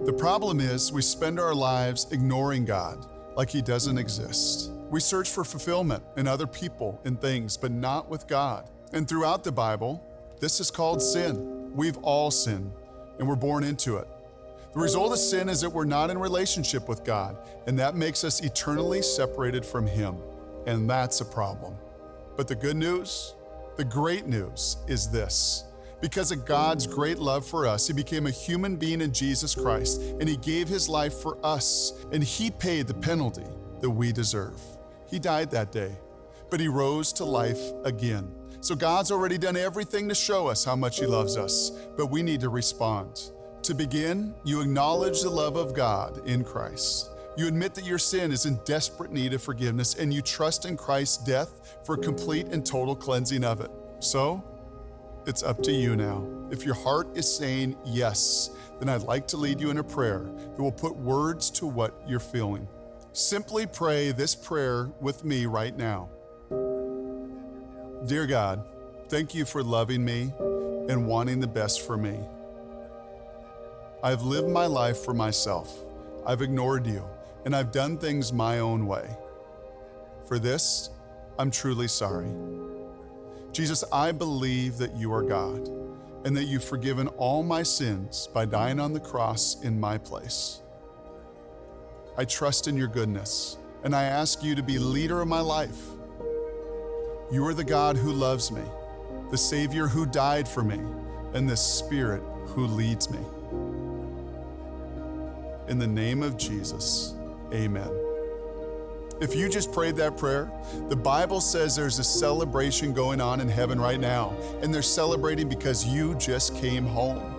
The 0.00 0.14
problem 0.14 0.60
is, 0.60 0.90
we 0.90 1.02
spend 1.02 1.38
our 1.38 1.54
lives 1.54 2.06
ignoring 2.10 2.64
God 2.64 3.04
like 3.36 3.50
He 3.50 3.60
doesn't 3.60 3.98
exist. 3.98 4.72
We 4.88 5.00
search 5.00 5.28
for 5.28 5.44
fulfillment 5.44 6.02
in 6.16 6.26
other 6.26 6.46
people 6.46 7.02
and 7.04 7.20
things, 7.20 7.58
but 7.58 7.70
not 7.70 8.08
with 8.08 8.26
God. 8.26 8.70
And 8.94 9.06
throughout 9.06 9.44
the 9.44 9.52
Bible, 9.52 10.02
this 10.40 10.58
is 10.58 10.70
called 10.70 11.02
sin. 11.02 11.70
We've 11.74 11.98
all 11.98 12.30
sinned, 12.30 12.72
and 13.18 13.28
we're 13.28 13.36
born 13.36 13.62
into 13.62 13.98
it. 13.98 14.08
The 14.72 14.78
result 14.78 15.12
of 15.12 15.18
sin 15.18 15.48
is 15.48 15.60
that 15.62 15.70
we're 15.70 15.84
not 15.84 16.10
in 16.10 16.18
relationship 16.18 16.88
with 16.88 17.04
God, 17.04 17.36
and 17.66 17.76
that 17.78 17.96
makes 17.96 18.22
us 18.22 18.40
eternally 18.40 19.02
separated 19.02 19.66
from 19.66 19.86
Him. 19.86 20.16
And 20.66 20.88
that's 20.88 21.20
a 21.20 21.24
problem. 21.24 21.74
But 22.36 22.46
the 22.46 22.54
good 22.54 22.76
news, 22.76 23.34
the 23.76 23.84
great 23.84 24.26
news 24.26 24.76
is 24.86 25.10
this. 25.10 25.64
Because 26.00 26.30
of 26.30 26.46
God's 26.46 26.86
great 26.86 27.18
love 27.18 27.44
for 27.44 27.66
us, 27.66 27.88
He 27.88 27.92
became 27.92 28.26
a 28.26 28.30
human 28.30 28.76
being 28.76 29.00
in 29.00 29.12
Jesus 29.12 29.56
Christ, 29.56 30.00
and 30.00 30.28
He 30.28 30.36
gave 30.36 30.68
His 30.68 30.88
life 30.88 31.14
for 31.14 31.36
us, 31.44 31.92
and 32.12 32.22
He 32.22 32.50
paid 32.50 32.86
the 32.86 32.94
penalty 32.94 33.46
that 33.80 33.90
we 33.90 34.12
deserve. 34.12 34.60
He 35.08 35.18
died 35.18 35.50
that 35.50 35.72
day, 35.72 35.96
but 36.48 36.60
He 36.60 36.68
rose 36.68 37.12
to 37.14 37.24
life 37.24 37.60
again. 37.84 38.32
So 38.60 38.76
God's 38.76 39.10
already 39.10 39.36
done 39.36 39.56
everything 39.56 40.08
to 40.08 40.14
show 40.14 40.46
us 40.46 40.64
how 40.64 40.76
much 40.76 41.00
He 41.00 41.06
loves 41.06 41.36
us, 41.36 41.70
but 41.96 42.06
we 42.06 42.22
need 42.22 42.40
to 42.42 42.48
respond. 42.48 43.32
To 43.64 43.74
begin, 43.74 44.34
you 44.42 44.62
acknowledge 44.62 45.20
the 45.20 45.28
love 45.28 45.56
of 45.56 45.74
God 45.74 46.26
in 46.26 46.44
Christ. 46.44 47.10
You 47.36 47.46
admit 47.46 47.74
that 47.74 47.84
your 47.84 47.98
sin 47.98 48.32
is 48.32 48.46
in 48.46 48.58
desperate 48.64 49.12
need 49.12 49.34
of 49.34 49.42
forgiveness, 49.42 49.94
and 49.94 50.12
you 50.12 50.22
trust 50.22 50.64
in 50.64 50.76
Christ's 50.76 51.18
death 51.18 51.78
for 51.84 51.96
complete 51.96 52.48
and 52.48 52.64
total 52.64 52.96
cleansing 52.96 53.44
of 53.44 53.60
it. 53.60 53.70
So, 53.98 54.42
it's 55.26 55.42
up 55.42 55.62
to 55.64 55.72
you 55.72 55.94
now. 55.94 56.26
If 56.50 56.64
your 56.64 56.74
heart 56.74 57.08
is 57.14 57.32
saying 57.32 57.76
yes, 57.84 58.50
then 58.78 58.88
I'd 58.88 59.02
like 59.02 59.28
to 59.28 59.36
lead 59.36 59.60
you 59.60 59.70
in 59.70 59.78
a 59.78 59.84
prayer 59.84 60.20
that 60.20 60.62
will 60.62 60.72
put 60.72 60.96
words 60.96 61.50
to 61.50 61.66
what 61.66 62.00
you're 62.06 62.18
feeling. 62.18 62.66
Simply 63.12 63.66
pray 63.66 64.12
this 64.12 64.34
prayer 64.34 64.90
with 65.00 65.22
me 65.22 65.44
right 65.44 65.76
now. 65.76 66.08
Dear 68.06 68.26
God, 68.26 68.64
thank 69.08 69.34
you 69.34 69.44
for 69.44 69.62
loving 69.62 70.02
me 70.02 70.32
and 70.88 71.06
wanting 71.06 71.40
the 71.40 71.46
best 71.46 71.86
for 71.86 71.98
me. 71.98 72.18
I've 74.02 74.22
lived 74.22 74.48
my 74.48 74.66
life 74.66 74.98
for 74.98 75.12
myself. 75.12 75.76
I've 76.26 76.40
ignored 76.40 76.86
you, 76.86 77.04
and 77.44 77.54
I've 77.54 77.70
done 77.70 77.98
things 77.98 78.32
my 78.32 78.60
own 78.60 78.86
way. 78.86 79.08
For 80.26 80.38
this, 80.38 80.90
I'm 81.38 81.50
truly 81.50 81.88
sorry. 81.88 82.30
Jesus, 83.52 83.84
I 83.92 84.12
believe 84.12 84.78
that 84.78 84.96
you 84.96 85.12
are 85.12 85.22
God 85.22 85.68
and 86.24 86.36
that 86.36 86.44
you've 86.44 86.64
forgiven 86.64 87.08
all 87.08 87.42
my 87.42 87.62
sins 87.62 88.28
by 88.32 88.44
dying 88.44 88.78
on 88.78 88.92
the 88.92 89.00
cross 89.00 89.62
in 89.62 89.80
my 89.80 89.98
place. 89.98 90.60
I 92.16 92.24
trust 92.24 92.68
in 92.68 92.76
your 92.76 92.88
goodness, 92.88 93.56
and 93.84 93.94
I 93.94 94.04
ask 94.04 94.42
you 94.42 94.54
to 94.54 94.62
be 94.62 94.78
leader 94.78 95.20
of 95.20 95.28
my 95.28 95.40
life. 95.40 95.80
You 97.32 97.46
are 97.46 97.54
the 97.54 97.64
God 97.64 97.96
who 97.96 98.12
loves 98.12 98.50
me, 98.50 98.62
the 99.30 99.38
Savior 99.38 99.86
who 99.86 100.04
died 100.04 100.46
for 100.46 100.62
me, 100.62 100.80
and 101.32 101.48
the 101.48 101.56
Spirit 101.56 102.22
who 102.48 102.66
leads 102.66 103.10
me. 103.10 103.20
In 105.70 105.78
the 105.78 105.86
name 105.86 106.24
of 106.24 106.36
Jesus, 106.36 107.14
amen. 107.52 107.88
If 109.20 109.36
you 109.36 109.48
just 109.48 109.72
prayed 109.72 109.94
that 109.96 110.16
prayer, 110.16 110.50
the 110.88 110.96
Bible 110.96 111.40
says 111.40 111.76
there's 111.76 112.00
a 112.00 112.04
celebration 112.04 112.92
going 112.92 113.20
on 113.20 113.40
in 113.40 113.48
heaven 113.48 113.80
right 113.80 114.00
now, 114.00 114.36
and 114.62 114.74
they're 114.74 114.82
celebrating 114.82 115.48
because 115.48 115.86
you 115.86 116.16
just 116.16 116.56
came 116.56 116.84
home. 116.84 117.36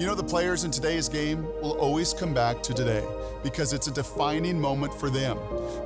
You 0.00 0.08
know, 0.08 0.16
the 0.16 0.24
players 0.24 0.64
in 0.64 0.72
today's 0.72 1.08
game 1.08 1.44
will 1.62 1.78
always 1.78 2.12
come 2.12 2.34
back 2.34 2.64
to 2.64 2.74
today 2.74 3.06
because 3.44 3.72
it's 3.72 3.86
a 3.86 3.92
defining 3.92 4.60
moment 4.60 4.92
for 4.92 5.08
them. 5.08 5.38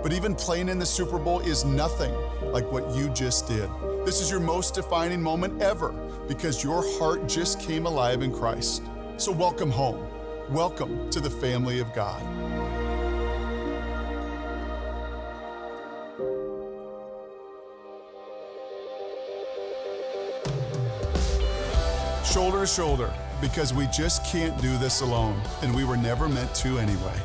But 0.03 0.15
even 0.15 0.35
playing 0.35 0.71
in 0.71 0.79
the 0.79 0.87
Super 0.87 1.19
Bowl 1.19 1.41
is 1.41 1.67
nothing 1.67 2.15
like 2.53 2.73
what 2.73 2.97
you 2.97 3.11
just 3.11 3.47
did. 3.47 3.69
This 4.07 4.23
is 4.23 4.31
your 4.31 4.41
most 4.41 4.73
defining 4.73 5.21
moment 5.21 5.61
ever 5.61 5.93
because 6.27 6.65
your 6.65 6.83
heart 6.99 7.29
just 7.29 7.61
came 7.61 7.85
alive 7.85 8.23
in 8.23 8.33
Christ. 8.33 8.83
So, 9.19 9.31
welcome 9.31 9.71
home. 9.71 10.09
Welcome 10.53 11.09
to 11.09 11.19
the 11.19 11.31
family 11.31 11.79
of 11.79 11.95
God. 11.95 12.21
Shoulder 22.27 22.61
to 22.61 22.67
shoulder, 22.67 23.15
because 23.41 23.73
we 23.73 23.87
just 23.87 24.27
can't 24.27 24.61
do 24.61 24.77
this 24.77 25.01
alone, 25.01 25.41
and 25.63 25.75
we 25.75 25.85
were 25.85 25.97
never 25.97 26.29
meant 26.29 26.55
to 26.57 26.79
anyway. 26.79 27.17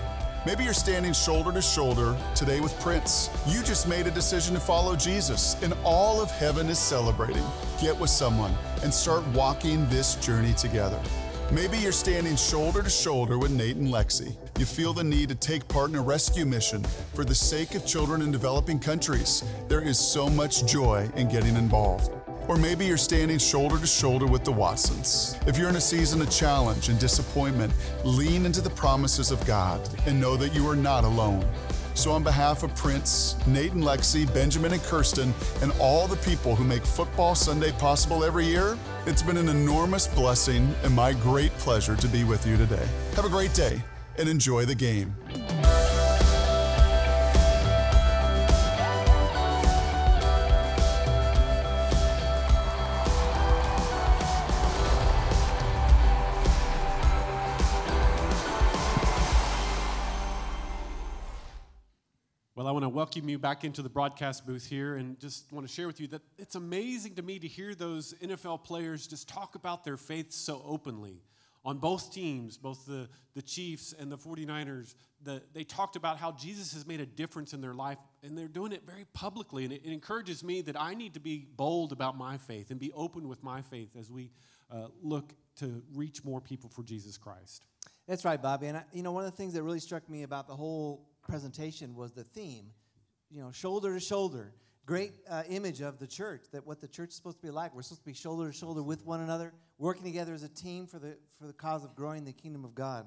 Maybe 0.45 0.63
you're 0.63 0.71
standing 0.71 1.11
shoulder 1.11 1.51
to 1.51 1.61
shoulder 1.61 2.15
today 2.33 2.61
with 2.61 2.79
Prince. 2.79 3.29
You 3.45 3.61
just 3.61 3.89
made 3.89 4.07
a 4.07 4.11
decision 4.11 4.53
to 4.53 4.61
follow 4.61 4.95
Jesus, 4.95 5.61
and 5.61 5.73
all 5.83 6.21
of 6.21 6.31
heaven 6.31 6.69
is 6.69 6.79
celebrating. 6.79 7.43
Get 7.81 7.99
with 7.99 8.09
someone 8.09 8.53
and 8.83 8.93
start 8.93 9.27
walking 9.33 9.85
this 9.89 10.15
journey 10.15 10.53
together. 10.53 11.01
Maybe 11.49 11.77
you're 11.77 11.93
standing 11.93 12.35
shoulder 12.35 12.83
to 12.83 12.89
shoulder 12.89 13.37
with 13.37 13.51
Nate 13.51 13.77
and 13.77 13.87
Lexi. 13.87 14.35
You 14.59 14.65
feel 14.65 14.91
the 14.91 15.03
need 15.03 15.29
to 15.29 15.35
take 15.35 15.65
part 15.69 15.89
in 15.89 15.95
a 15.95 16.01
rescue 16.01 16.45
mission 16.45 16.83
for 17.13 17.23
the 17.23 17.33
sake 17.33 17.73
of 17.73 17.85
children 17.85 18.21
in 18.21 18.33
developing 18.33 18.79
countries. 18.79 19.45
There 19.69 19.79
is 19.79 19.97
so 19.97 20.29
much 20.29 20.65
joy 20.65 21.09
in 21.15 21.29
getting 21.29 21.55
involved. 21.55 22.11
Or 22.49 22.57
maybe 22.57 22.85
you're 22.85 22.97
standing 22.97 23.37
shoulder 23.37 23.79
to 23.79 23.87
shoulder 23.87 24.25
with 24.25 24.43
the 24.43 24.51
Watsons. 24.51 25.37
If 25.47 25.57
you're 25.57 25.69
in 25.69 25.77
a 25.77 25.81
season 25.81 26.21
of 26.21 26.29
challenge 26.29 26.89
and 26.89 26.99
disappointment, 26.99 27.71
lean 28.03 28.45
into 28.45 28.59
the 28.59 28.69
promises 28.71 29.31
of 29.31 29.45
God 29.45 29.79
and 30.05 30.19
know 30.19 30.35
that 30.35 30.53
you 30.53 30.67
are 30.69 30.75
not 30.75 31.05
alone. 31.05 31.45
So, 31.97 32.11
on 32.11 32.21
behalf 32.21 32.61
of 32.61 32.75
Prince, 32.75 33.35
Nate 33.47 33.71
and 33.71 33.83
Lexi, 33.83 34.31
Benjamin 34.31 34.71
and 34.71 34.83
Kirsten, 34.83 35.33
and 35.63 35.71
all 35.79 36.07
the 36.07 36.15
people 36.17 36.55
who 36.55 36.63
make 36.63 36.85
Football 36.85 37.33
Sunday 37.33 37.71
possible 37.71 38.23
every 38.23 38.45
year, 38.45 38.77
it's 39.07 39.23
been 39.23 39.35
an 39.35 39.49
enormous 39.49 40.05
blessing 40.05 40.75
and 40.83 40.93
my 40.93 41.11
great 41.11 41.51
pleasure 41.53 41.95
to 41.95 42.07
be 42.07 42.23
with 42.23 42.45
you 42.45 42.55
today. 42.55 42.87
Have 43.15 43.25
a 43.25 43.29
great 43.29 43.55
day 43.55 43.81
and 44.19 44.29
enjoy 44.29 44.63
the 44.63 44.75
game. 44.75 45.15
Welcome 63.17 63.29
you 63.29 63.39
back 63.39 63.63
into 63.63 63.81
the 63.81 63.89
broadcast 63.89 64.45
booth 64.45 64.67
here 64.67 64.97
and 64.97 65.19
just 65.19 65.51
want 65.51 65.67
to 65.67 65.73
share 65.73 65.87
with 65.87 65.99
you 65.99 66.05
that 66.05 66.21
it's 66.37 66.53
amazing 66.53 67.15
to 67.15 67.23
me 67.23 67.39
to 67.39 67.47
hear 67.47 67.73
those 67.73 68.13
NFL 68.21 68.63
players 68.63 69.07
just 69.07 69.27
talk 69.27 69.55
about 69.55 69.83
their 69.83 69.97
faith 69.97 70.31
so 70.31 70.61
openly. 70.63 71.23
On 71.65 71.79
both 71.79 72.13
teams, 72.13 72.57
both 72.57 72.85
the, 72.85 73.09
the 73.33 73.41
Chiefs 73.41 73.91
and 73.97 74.11
the 74.11 74.19
49ers, 74.19 74.93
the, 75.23 75.41
they 75.55 75.63
talked 75.63 75.95
about 75.95 76.19
how 76.19 76.31
Jesus 76.31 76.75
has 76.75 76.85
made 76.85 77.01
a 77.01 77.07
difference 77.07 77.53
in 77.55 77.59
their 77.59 77.73
life, 77.73 77.97
and 78.21 78.37
they're 78.37 78.47
doing 78.47 78.71
it 78.71 78.83
very 78.85 79.07
publicly. 79.13 79.63
And 79.63 79.73
it, 79.73 79.81
it 79.83 79.91
encourages 79.91 80.43
me 80.43 80.61
that 80.61 80.79
I 80.79 80.93
need 80.93 81.15
to 81.15 81.19
be 81.19 81.47
bold 81.55 81.93
about 81.93 82.15
my 82.15 82.37
faith 82.37 82.69
and 82.69 82.79
be 82.79 82.91
open 82.91 83.27
with 83.27 83.41
my 83.41 83.63
faith 83.63 83.95
as 83.97 84.11
we 84.11 84.29
uh, 84.69 84.89
look 85.01 85.33
to 85.55 85.81
reach 85.95 86.23
more 86.23 86.39
people 86.39 86.69
for 86.69 86.83
Jesus 86.83 87.17
Christ. 87.17 87.65
That's 88.07 88.23
right, 88.23 88.39
Bobby. 88.39 88.67
And 88.67 88.77
I, 88.77 88.83
you 88.93 89.01
know, 89.01 89.11
one 89.11 89.25
of 89.25 89.31
the 89.31 89.37
things 89.37 89.55
that 89.55 89.63
really 89.63 89.79
struck 89.79 90.07
me 90.07 90.21
about 90.21 90.47
the 90.47 90.55
whole 90.55 91.09
presentation 91.23 91.95
was 91.95 92.11
the 92.11 92.23
theme, 92.23 92.67
you 93.29 93.41
know, 93.41 93.51
shoulder 93.51 93.93
to 93.93 93.99
shoulder. 93.99 94.53
Great 94.85 95.11
uh, 95.29 95.43
image 95.49 95.81
of 95.81 95.99
the 95.99 96.07
church, 96.07 96.45
that 96.53 96.65
what 96.65 96.79
the 96.79 96.87
church 96.87 97.09
is 97.09 97.15
supposed 97.15 97.37
to 97.41 97.45
be 97.45 97.51
like. 97.51 97.75
We're 97.75 97.81
supposed 97.81 98.01
to 98.01 98.05
be 98.05 98.13
shoulder 98.13 98.49
to 98.49 98.57
shoulder 98.57 98.81
with 98.81 99.05
one 99.05 99.19
another, 99.19 99.53
working 99.77 100.03
together 100.03 100.33
as 100.33 100.43
a 100.43 100.49
team 100.49 100.87
for 100.87 100.97
the, 100.97 101.17
for 101.37 101.45
the 101.45 101.53
cause 101.53 101.83
of 101.83 101.93
growing 101.93 102.23
the 102.23 102.31
kingdom 102.31 102.63
of 102.63 102.73
God. 102.73 103.05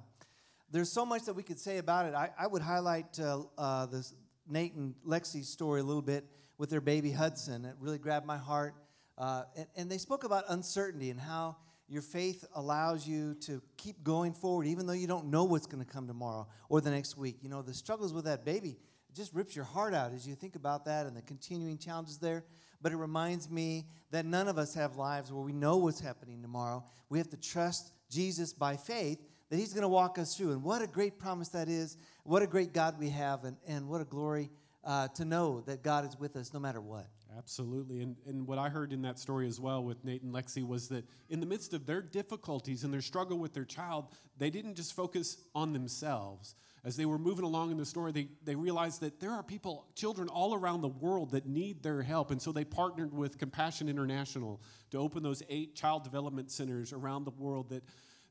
There's 0.71 0.93
so 0.93 1.07
much 1.07 1.25
that 1.25 1.35
we 1.35 1.43
could 1.43 1.59
say 1.59 1.79
about 1.79 2.07
it. 2.07 2.15
I, 2.15 2.31
I 2.39 2.47
would 2.47 2.63
highlight 2.63 3.19
uh, 3.19 3.45
uh, 3.57 3.87
this 3.87 4.15
Nate 4.47 4.75
and 4.75 4.95
Lexi's 5.07 5.49
story 5.49 5.81
a 5.81 5.85
little 5.85 6.03
bit 6.03 6.27
with 6.59 6.69
their 6.69 6.83
baby 6.83 7.11
Hudson. 7.11 7.65
It 7.65 7.75
really 7.81 7.99
grabbed 7.99 8.27
my 8.27 8.37
heart. 8.37 8.75
Uh, 9.17 9.45
and, 9.57 9.67
and 9.77 9.91
they 9.91 9.99
spoke 9.99 10.25
about 10.25 10.45
uncertainty 10.49 11.11
and 11.11 11.19
how 11.19 11.57
your 11.89 12.03
faith 12.03 12.45
allows 12.55 13.07
you 13.07 13.35
to 13.35 13.61
keep 13.77 14.05
going 14.05 14.33
forward, 14.33 14.67
even 14.67 14.87
though 14.87 14.93
you 14.93 15.07
don't 15.07 15.27
know 15.27 15.45
what's 15.45 15.67
going 15.67 15.85
to 15.85 15.91
come 15.91 16.07
tomorrow 16.07 16.47
or 16.69 16.81
the 16.81 16.91
next 16.91 17.17
week. 17.17 17.39
You 17.43 17.49
know, 17.49 17.63
the 17.63 17.75
struggles 17.75 18.13
with 18.13 18.27
that 18.27 18.45
baby 18.45 18.77
it 19.11 19.17
just 19.17 19.35
rips 19.35 19.57
your 19.57 19.65
heart 19.65 19.93
out 19.93 20.13
as 20.13 20.27
you 20.27 20.37
think 20.37 20.55
about 20.55 20.85
that 20.85 21.07
and 21.07 21.17
the 21.17 21.23
continuing 21.23 21.79
challenges 21.79 22.19
there. 22.19 22.45
But 22.81 22.93
it 22.93 22.97
reminds 22.97 23.51
me 23.51 23.87
that 24.13 24.25
none 24.25 24.47
of 24.47 24.57
us 24.57 24.73
have 24.75 24.97
lives 24.97 25.33
where 25.33 25.43
we 25.43 25.53
know 25.53 25.79
what's 25.79 26.01
happening 26.01 26.41
tomorrow. 26.41 26.85
We 27.09 27.19
have 27.19 27.29
to 27.31 27.37
trust 27.37 27.93
Jesus 28.09 28.53
by 28.53 28.77
faith 28.77 29.19
that 29.51 29.57
He's 29.57 29.73
going 29.73 29.83
to 29.83 29.89
walk 29.89 30.19
us 30.19 30.37
through. 30.37 30.53
And 30.53 30.63
what 30.63 30.81
a 30.81 30.87
great 30.87 31.19
promise 31.19 31.49
that 31.49 31.69
is. 31.69 31.97
What 32.23 32.43
a 32.43 32.47
great 32.47 32.73
God 32.73 33.01
we 33.01 33.09
have, 33.11 33.45
and, 33.45 33.57
and 33.67 33.89
what 33.89 34.01
a 34.01 34.05
glory 34.05 34.49
uh, 34.85 35.09
to 35.09 35.25
know 35.25 35.61
that 35.63 35.83
God 35.83 36.09
is 36.09 36.19
with 36.19 36.37
us 36.37 36.55
no 36.55 36.61
matter 36.61 36.81
what. 36.81 37.07
Absolutely. 37.37 38.03
And, 38.03 38.17
and 38.27 38.47
what 38.47 38.59
I 38.59 38.69
heard 38.69 38.93
in 38.93 39.03
that 39.03 39.19
story 39.19 39.47
as 39.47 39.61
well 39.61 39.83
with 39.83 40.05
Nate 40.05 40.23
and 40.23 40.33
Lexi 40.33 40.67
was 40.67 40.89
that 40.89 41.05
in 41.29 41.41
the 41.41 41.47
midst 41.47 41.75
of 41.75 41.87
their 41.87 42.01
difficulties 42.01 42.85
and 42.85 42.93
their 42.93 43.01
struggle 43.01 43.39
with 43.39 43.55
their 43.55 43.65
child, 43.65 44.07
they 44.39 44.51
didn't 44.51 44.75
just 44.77 44.95
focus 44.95 45.37
on 45.55 45.73
themselves. 45.73 46.55
As 46.83 46.97
they 46.97 47.05
were 47.05 47.19
moving 47.19 47.45
along 47.45 47.71
in 47.71 47.77
the 47.77 47.85
story, 47.85 48.11
they, 48.11 48.29
they 48.43 48.55
realized 48.55 49.03
that 49.03 49.21
there 49.21 49.33
are 49.33 49.43
people, 49.43 49.87
children 49.95 50.29
all 50.29 50.55
around 50.55 50.81
the 50.81 50.89
world 50.89 51.33
that 51.33 51.47
need 51.47 51.83
their 51.83 52.03
help. 52.03 52.31
And 52.31 52.41
so 52.41 52.53
they 52.53 52.65
partnered 52.65 53.13
with 53.13 53.39
Compassion 53.39 53.89
International 53.89 54.63
to 54.91 54.99
open 54.99 55.23
those 55.23 55.43
eight 55.51 55.75
child 55.75 56.05
development 56.05 56.51
centers 56.51 56.93
around 56.93 57.25
the 57.25 57.33
world 57.33 57.69
that 57.69 57.85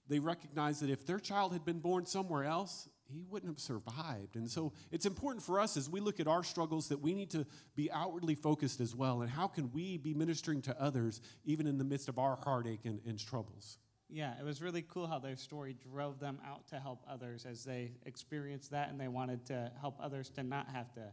they 0.08 0.18
recognized 0.18 0.82
that 0.82 0.90
if 0.90 1.06
their 1.06 1.20
child 1.20 1.54
had 1.54 1.64
been 1.64 1.80
born 1.80 2.08
somewhere 2.08 2.44
else, 2.44 2.90
he 3.12 3.24
wouldn't 3.30 3.52
have 3.52 3.60
survived. 3.60 4.36
And 4.36 4.50
so 4.50 4.74
it's 4.92 5.06
important 5.06 5.44
for 5.44 5.60
us 5.60 5.78
as 5.78 5.88
we 5.88 6.00
look 6.00 6.20
at 6.20 6.28
our 6.28 6.44
struggles 6.44 6.90
that 6.90 7.00
we 7.00 7.14
need 7.14 7.30
to 7.32 7.46
be 7.76 7.92
outwardly 7.92 8.36
focused 8.36 8.82
as 8.82 8.96
well. 8.96 9.22
And 9.22 9.30
how 9.30 9.48
can 9.48 9.72
we 9.72 9.98
be 9.98 10.16
ministering 10.16 10.62
to 10.64 10.82
others 10.82 11.22
even 11.46 11.68
in 11.68 11.78
the 11.78 11.84
midst 11.84 12.10
of 12.10 12.18
our 12.18 12.38
heartache 12.44 12.86
and, 12.86 13.00
and 13.06 13.20
troubles? 13.20 13.78
Yeah, 14.12 14.34
it 14.40 14.44
was 14.44 14.60
really 14.60 14.84
cool 14.90 15.06
how 15.06 15.20
their 15.20 15.36
story 15.36 15.76
drove 15.92 16.20
them 16.20 16.40
out 16.44 16.68
to 16.70 16.80
help 16.80 17.04
others 17.08 17.46
as 17.46 17.64
they 17.64 17.92
experienced 18.08 18.72
that 18.72 18.90
and 18.90 19.00
they 19.00 19.08
wanted 19.08 19.46
to 19.48 19.72
help 19.80 20.00
others 20.02 20.30
to 20.32 20.42
not 20.42 20.68
have 20.70 20.92
to 20.94 21.04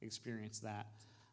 experience 0.00 0.60
that. 0.60 0.86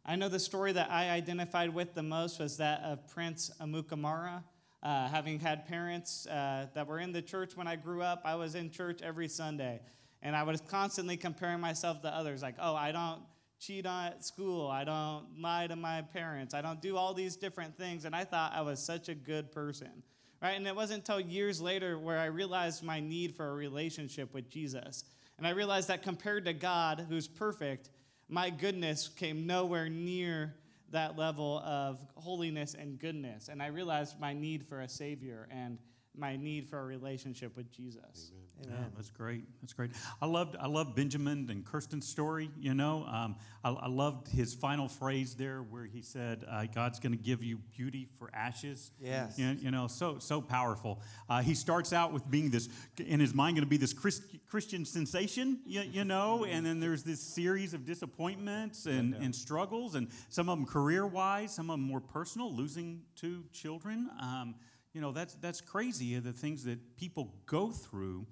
I 0.05 0.17
know 0.17 0.27
the 0.27 0.39
story 0.39 0.73
that 0.73 0.91
I 0.91 1.11
identified 1.11 1.73
with 1.73 1.93
the 1.93 2.03
most 2.03 2.39
was 2.39 2.57
that 2.57 2.81
of 2.81 3.07
Prince 3.07 3.51
Amukamara. 3.61 4.43
Uh, 4.81 5.07
having 5.07 5.39
had 5.39 5.65
parents 5.65 6.27
uh, 6.27 6.67
that 6.73 6.85
were 6.85 6.99
in 6.99 7.13
the 7.13 7.21
church 7.21 7.55
when 7.55 7.69
I 7.69 7.77
grew 7.77 8.01
up, 8.01 8.23
I 8.25 8.35
was 8.35 8.55
in 8.55 8.69
church 8.69 9.01
every 9.01 9.29
Sunday. 9.29 9.79
And 10.21 10.35
I 10.35 10.43
was 10.43 10.59
constantly 10.59 11.15
comparing 11.15 11.61
myself 11.61 12.01
to 12.01 12.09
others, 12.09 12.41
like, 12.41 12.55
oh, 12.59 12.75
I 12.75 12.91
don't 12.91 13.21
cheat 13.61 13.85
at 13.85 14.25
school, 14.25 14.67
I 14.67 14.83
don't 14.83 15.25
lie 15.39 15.67
to 15.67 15.77
my 15.77 16.01
parents, 16.01 16.53
I 16.53 16.61
don't 16.61 16.81
do 16.81 16.97
all 16.97 17.13
these 17.13 17.37
different 17.37 17.77
things. 17.77 18.03
And 18.03 18.13
I 18.13 18.25
thought 18.25 18.51
I 18.53 18.61
was 18.61 18.83
such 18.83 19.07
a 19.07 19.15
good 19.15 19.53
person 19.53 20.03
right? 20.43 20.57
And 20.57 20.67
it 20.67 20.75
wasn't 20.75 20.99
until 20.99 21.21
years 21.21 21.61
later 21.61 21.97
where 21.97 22.19
I 22.19 22.25
realized 22.25 22.83
my 22.83 22.99
need 22.99 23.33
for 23.35 23.49
a 23.49 23.53
relationship 23.53 24.33
with 24.33 24.49
Jesus. 24.49 25.05
And 25.37 25.47
I 25.47 25.51
realized 25.51 25.87
that 25.87 26.03
compared 26.03 26.45
to 26.45 26.53
God, 26.53 27.05
who's 27.07 27.27
perfect, 27.27 27.89
my 28.27 28.49
goodness 28.49 29.07
came 29.07 29.47
nowhere 29.47 29.87
near 29.89 30.53
that 30.91 31.17
level 31.17 31.59
of 31.65 32.05
holiness 32.15 32.75
and 32.75 32.99
goodness. 32.99 33.47
And 33.47 33.63
I 33.63 33.67
realized 33.67 34.19
my 34.19 34.33
need 34.33 34.67
for 34.67 34.81
a 34.81 34.89
Savior 34.89 35.47
and 35.49 35.79
my 36.15 36.35
need 36.35 36.67
for 36.67 36.79
a 36.79 36.85
relationship 36.85 37.55
with 37.55 37.71
Jesus. 37.71 38.31
Amen. 38.31 38.42
Yeah, 38.61 38.75
that's 38.95 39.09
great. 39.09 39.43
That's 39.61 39.73
great. 39.73 39.91
I 40.21 40.25
loved 40.25 40.55
I 40.59 40.67
loved 40.67 40.95
Benjamin 40.95 41.47
and 41.49 41.65
Kirsten's 41.65 42.07
story. 42.07 42.49
You 42.59 42.73
know, 42.73 43.05
um, 43.11 43.35
I, 43.63 43.71
I, 43.71 43.87
loved 43.87 44.27
his 44.29 44.53
final 44.53 44.87
phrase 44.87 45.35
there, 45.35 45.63
where 45.63 45.85
he 45.85 46.01
said, 46.01 46.45
uh, 46.49 46.65
"God's 46.73 46.99
going 46.99 47.11
to 47.11 47.21
give 47.21 47.43
you 47.43 47.57
beauty 47.75 48.07
for 48.17 48.29
ashes." 48.33 48.91
Yes. 49.01 49.37
You, 49.37 49.57
you 49.59 49.71
know, 49.71 49.87
so 49.87 50.19
so 50.19 50.39
powerful. 50.39 51.01
Uh, 51.29 51.41
he 51.41 51.53
starts 51.53 51.91
out 51.91 52.13
with 52.13 52.29
being 52.29 52.49
this 52.51 52.69
in 52.97 53.19
his 53.19 53.33
mind 53.33 53.57
going 53.57 53.65
to 53.65 53.69
be 53.69 53.77
this 53.77 53.93
Christ, 53.93 54.23
Christian 54.47 54.85
sensation. 54.85 55.59
You, 55.65 55.81
you, 55.81 56.03
know, 56.05 56.45
and 56.45 56.65
then 56.65 56.79
there's 56.79 57.03
this 57.03 57.19
series 57.19 57.73
of 57.73 57.85
disappointments 57.85 58.85
and, 58.85 59.13
and 59.15 59.35
struggles, 59.35 59.95
and 59.95 60.07
some 60.29 60.47
of 60.47 60.57
them 60.57 60.65
career 60.65 61.05
wise, 61.05 61.53
some 61.53 61.69
of 61.69 61.73
them 61.73 61.85
more 61.85 62.01
personal, 62.01 62.53
losing 62.53 63.01
two 63.15 63.43
children. 63.51 64.09
Um, 64.21 64.55
you 64.93 65.01
know, 65.01 65.11
that's, 65.11 65.35
that's 65.35 65.61
crazy, 65.61 66.17
the 66.19 66.33
things 66.33 66.63
that 66.65 66.97
people 66.97 67.33
go 67.45 67.71
through, 67.71 68.25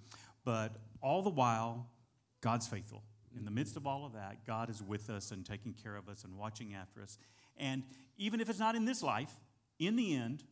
but 0.46 0.78
all 1.02 1.22
the 1.22 1.30
while, 1.30 1.88
God's 2.42 2.68
faithful. 2.68 3.04
In 3.36 3.46
the 3.46 3.52
midst 3.52 3.78
of 3.78 3.88
all 3.88 4.06
of 4.06 4.14
that, 4.14 4.46
God 4.46 4.70
is 4.70 4.84
with 4.84 5.10
us 5.10 5.32
and 5.32 5.46
taking 5.46 5.74
care 5.74 5.96
of 5.96 6.10
us 6.10 6.24
and 6.24 6.38
watching 6.38 6.74
after 6.74 7.02
us. 7.02 7.18
And 7.58 7.84
even 8.18 8.42
if 8.42 8.50
it's 8.50 8.60
not 8.60 8.76
in 8.76 8.86
this 8.86 9.02
life, 9.02 9.32
in 9.80 9.96
the 9.96 10.16
end, 10.16 10.44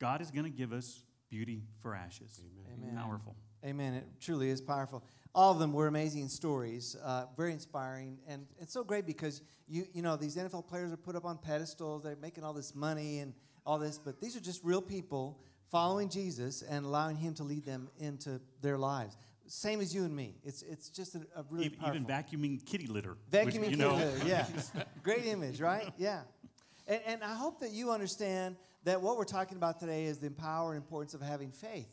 God 0.00 0.20
is 0.22 0.30
going 0.30 0.44
to 0.44 0.50
give 0.50 0.72
us 0.72 1.02
beauty 1.28 1.64
for 1.82 1.94
ashes. 1.94 2.40
Amen. 2.72 2.96
Powerful. 2.96 3.36
Amen. 3.64 3.94
It 3.94 4.06
truly 4.20 4.48
is 4.48 4.60
powerful. 4.60 5.02
All 5.34 5.52
of 5.52 5.58
them 5.58 5.72
were 5.72 5.86
amazing 5.86 6.28
stories, 6.28 6.96
uh, 7.04 7.26
very 7.36 7.52
inspiring, 7.52 8.18
and 8.26 8.46
it's 8.60 8.72
so 8.72 8.82
great 8.82 9.06
because 9.06 9.42
you 9.68 9.86
you 9.92 10.02
know 10.02 10.16
these 10.16 10.36
NFL 10.36 10.66
players 10.66 10.92
are 10.92 10.96
put 10.96 11.14
up 11.14 11.24
on 11.24 11.38
pedestals. 11.38 12.02
They're 12.02 12.16
making 12.16 12.42
all 12.42 12.52
this 12.52 12.74
money 12.74 13.20
and 13.20 13.32
all 13.64 13.78
this, 13.78 13.98
but 13.98 14.20
these 14.20 14.36
are 14.36 14.40
just 14.40 14.64
real 14.64 14.82
people 14.82 15.38
following 15.70 16.08
Jesus 16.08 16.62
and 16.62 16.84
allowing 16.84 17.16
Him 17.16 17.34
to 17.34 17.44
lead 17.44 17.64
them 17.64 17.88
into 17.98 18.40
their 18.60 18.76
lives. 18.76 19.16
Same 19.46 19.80
as 19.80 19.94
you 19.94 20.04
and 20.04 20.14
me. 20.14 20.36
It's, 20.44 20.62
it's 20.62 20.88
just 20.90 21.16
a, 21.16 21.26
a 21.34 21.44
really 21.50 21.66
even, 21.66 21.78
powerful. 21.78 21.96
even 21.96 22.06
vacuuming 22.06 22.64
kitty 22.64 22.86
litter. 22.86 23.16
Vacuuming 23.32 23.44
which, 23.44 23.54
kitty 23.70 23.76
know. 23.76 23.94
litter, 23.96 24.26
yeah. 24.26 24.46
Great 25.02 25.26
image, 25.26 25.60
right? 25.60 25.92
Yeah. 25.98 26.20
And, 26.86 27.00
and 27.04 27.24
I 27.24 27.34
hope 27.34 27.58
that 27.60 27.72
you 27.72 27.90
understand 27.90 28.56
that 28.84 29.00
what 29.00 29.16
we're 29.16 29.24
talking 29.24 29.56
about 29.56 29.80
today 29.80 30.04
is 30.04 30.18
the 30.18 30.30
power 30.30 30.72
and 30.72 30.76
importance 30.76 31.14
of 31.14 31.20
having 31.20 31.50
faith. 31.50 31.88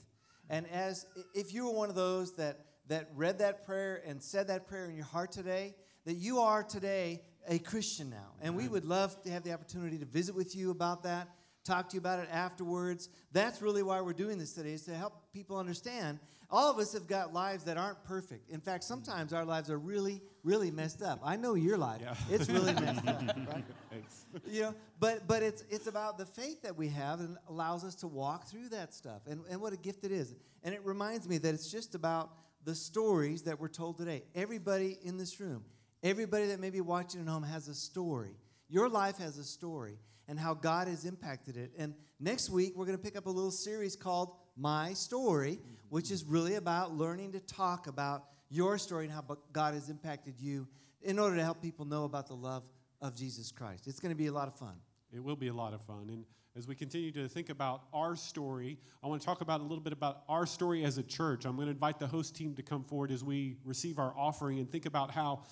And 0.49 0.67
as 0.69 1.05
if 1.33 1.53
you 1.53 1.65
were 1.65 1.73
one 1.73 1.89
of 1.89 1.95
those 1.95 2.35
that 2.35 2.59
that 2.87 3.09
read 3.15 3.39
that 3.39 3.65
prayer 3.65 4.01
and 4.05 4.21
said 4.21 4.47
that 4.47 4.67
prayer 4.67 4.85
in 4.85 4.95
your 4.95 5.05
heart 5.05 5.31
today, 5.31 5.75
that 6.05 6.15
you 6.15 6.39
are 6.39 6.63
today 6.63 7.21
a 7.47 7.59
Christian 7.59 8.09
now. 8.09 8.33
And 8.41 8.55
we 8.55 8.67
would 8.67 8.85
love 8.85 9.21
to 9.23 9.29
have 9.29 9.43
the 9.43 9.53
opportunity 9.53 9.97
to 9.97 10.05
visit 10.05 10.35
with 10.35 10.55
you 10.55 10.71
about 10.71 11.03
that, 11.03 11.29
talk 11.65 11.89
to 11.89 11.95
you 11.95 11.99
about 11.99 12.19
it 12.19 12.29
afterwards. 12.31 13.09
That's 13.31 13.61
really 13.61 13.83
why 13.83 14.01
we're 14.01 14.13
doing 14.13 14.37
this 14.37 14.53
today, 14.53 14.73
is 14.73 14.83
to 14.83 14.95
help 14.95 15.31
people 15.33 15.57
understand. 15.57 16.19
All 16.49 16.71
of 16.71 16.79
us 16.79 16.93
have 16.93 17.07
got 17.07 17.33
lives 17.33 17.65
that 17.65 17.77
aren't 17.77 18.01
perfect. 18.05 18.49
In 18.49 18.61
fact, 18.61 18.85
sometimes 18.85 19.33
our 19.33 19.43
lives 19.43 19.69
are 19.69 19.77
really, 19.77 20.21
really 20.43 20.71
messed 20.71 21.01
up. 21.01 21.19
I 21.21 21.35
know 21.35 21.55
your 21.55 21.77
life. 21.77 21.99
Yeah. 22.01 22.15
It's 22.29 22.47
really 22.49 22.73
messed 22.73 23.05
up, 23.05 23.21
right? 23.27 23.65
Thanks. 23.89 24.25
You 24.49 24.61
know, 24.61 24.75
but 24.97 25.27
but 25.27 25.43
it's 25.43 25.65
it's 25.69 25.87
about 25.87 26.17
the 26.17 26.25
faith 26.25 26.61
that 26.61 26.77
we 26.77 26.87
have 26.87 27.19
and 27.19 27.37
allows 27.49 27.83
us 27.83 27.95
to 27.95 28.07
walk 28.07 28.47
through 28.47 28.69
that 28.69 28.93
stuff. 28.93 29.23
And, 29.27 29.41
and 29.49 29.59
what 29.59 29.73
a 29.73 29.77
gift 29.77 30.05
it 30.05 30.11
is. 30.11 30.35
And 30.63 30.73
it 30.73 30.81
reminds 30.85 31.27
me 31.27 31.37
that 31.37 31.53
it's 31.53 31.69
just 31.69 31.95
about 31.95 32.31
the 32.67 32.75
stories 32.75 33.43
that 33.43 33.61
we're 33.61 33.69
told 33.69 33.97
today. 33.97 34.23
Everybody 34.35 34.97
in 35.01 35.17
this 35.17 35.39
room, 35.39 35.63
everybody 36.03 36.47
that 36.47 36.59
may 36.59 36.69
be 36.69 36.81
watching 36.81 37.21
at 37.21 37.27
home 37.27 37.43
has 37.43 37.69
a 37.69 37.73
story. 37.73 38.35
Your 38.67 38.89
life 38.89 39.19
has 39.19 39.37
a 39.37 39.43
story 39.45 39.97
and 40.27 40.37
how 40.37 40.53
God 40.53 40.89
has 40.89 41.05
impacted 41.05 41.55
it. 41.55 41.71
And 41.77 41.93
next 42.19 42.49
week, 42.49 42.73
we're 42.75 42.85
going 42.85 42.97
to 42.97 43.01
pick 43.01 43.15
up 43.15 43.25
a 43.25 43.29
little 43.29 43.51
series 43.51 43.95
called 43.95 44.35
My 44.57 44.91
Story, 44.91 45.59
which 45.87 46.11
is 46.11 46.25
really 46.25 46.55
about 46.55 46.93
learning 46.93 47.31
to 47.31 47.39
talk 47.39 47.87
about 47.87 48.25
your 48.49 48.77
story 48.77 49.05
and 49.05 49.13
how 49.13 49.23
God 49.53 49.73
has 49.73 49.87
impacted 49.87 50.33
you 50.37 50.67
in 51.01 51.19
order 51.19 51.37
to 51.37 51.43
help 51.45 51.61
people 51.61 51.85
know 51.85 52.03
about 52.03 52.27
the 52.27 52.35
love 52.35 52.63
of 53.01 53.15
Jesus 53.15 53.49
Christ. 53.49 53.87
It's 53.87 54.01
going 54.01 54.11
to 54.11 54.17
be 54.17 54.27
a 54.27 54.33
lot 54.33 54.49
of 54.49 54.55
fun. 54.55 54.75
It 55.13 55.23
will 55.23 55.37
be 55.37 55.47
a 55.47 55.53
lot 55.53 55.73
of 55.73 55.81
fun. 55.83 56.09
And 56.09 56.25
as 56.57 56.67
we 56.67 56.73
continue 56.73 57.11
to 57.11 57.27
think 57.27 57.49
about 57.49 57.83
our 57.93 58.15
story, 58.15 58.79
I 59.03 59.07
want 59.07 59.21
to 59.21 59.25
talk 59.25 59.41
about 59.41 59.59
a 59.59 59.63
little 59.63 59.83
bit 59.83 59.93
about 59.93 60.23
our 60.27 60.47
story 60.47 60.83
as 60.83 60.97
a 60.97 61.03
church. 61.03 61.45
I'm 61.45 61.55
going 61.55 61.67
to 61.67 61.71
invite 61.71 61.99
the 61.99 62.07
host 62.07 62.35
team 62.35 62.55
to 62.55 62.63
come 62.63 62.83
forward 62.83 63.11
as 63.11 63.23
we 63.23 63.57
receive 63.63 63.99
our 63.99 64.11
offering 64.17 64.57
and 64.57 64.69
think 64.69 64.87
about 64.87 65.11
how 65.11 65.43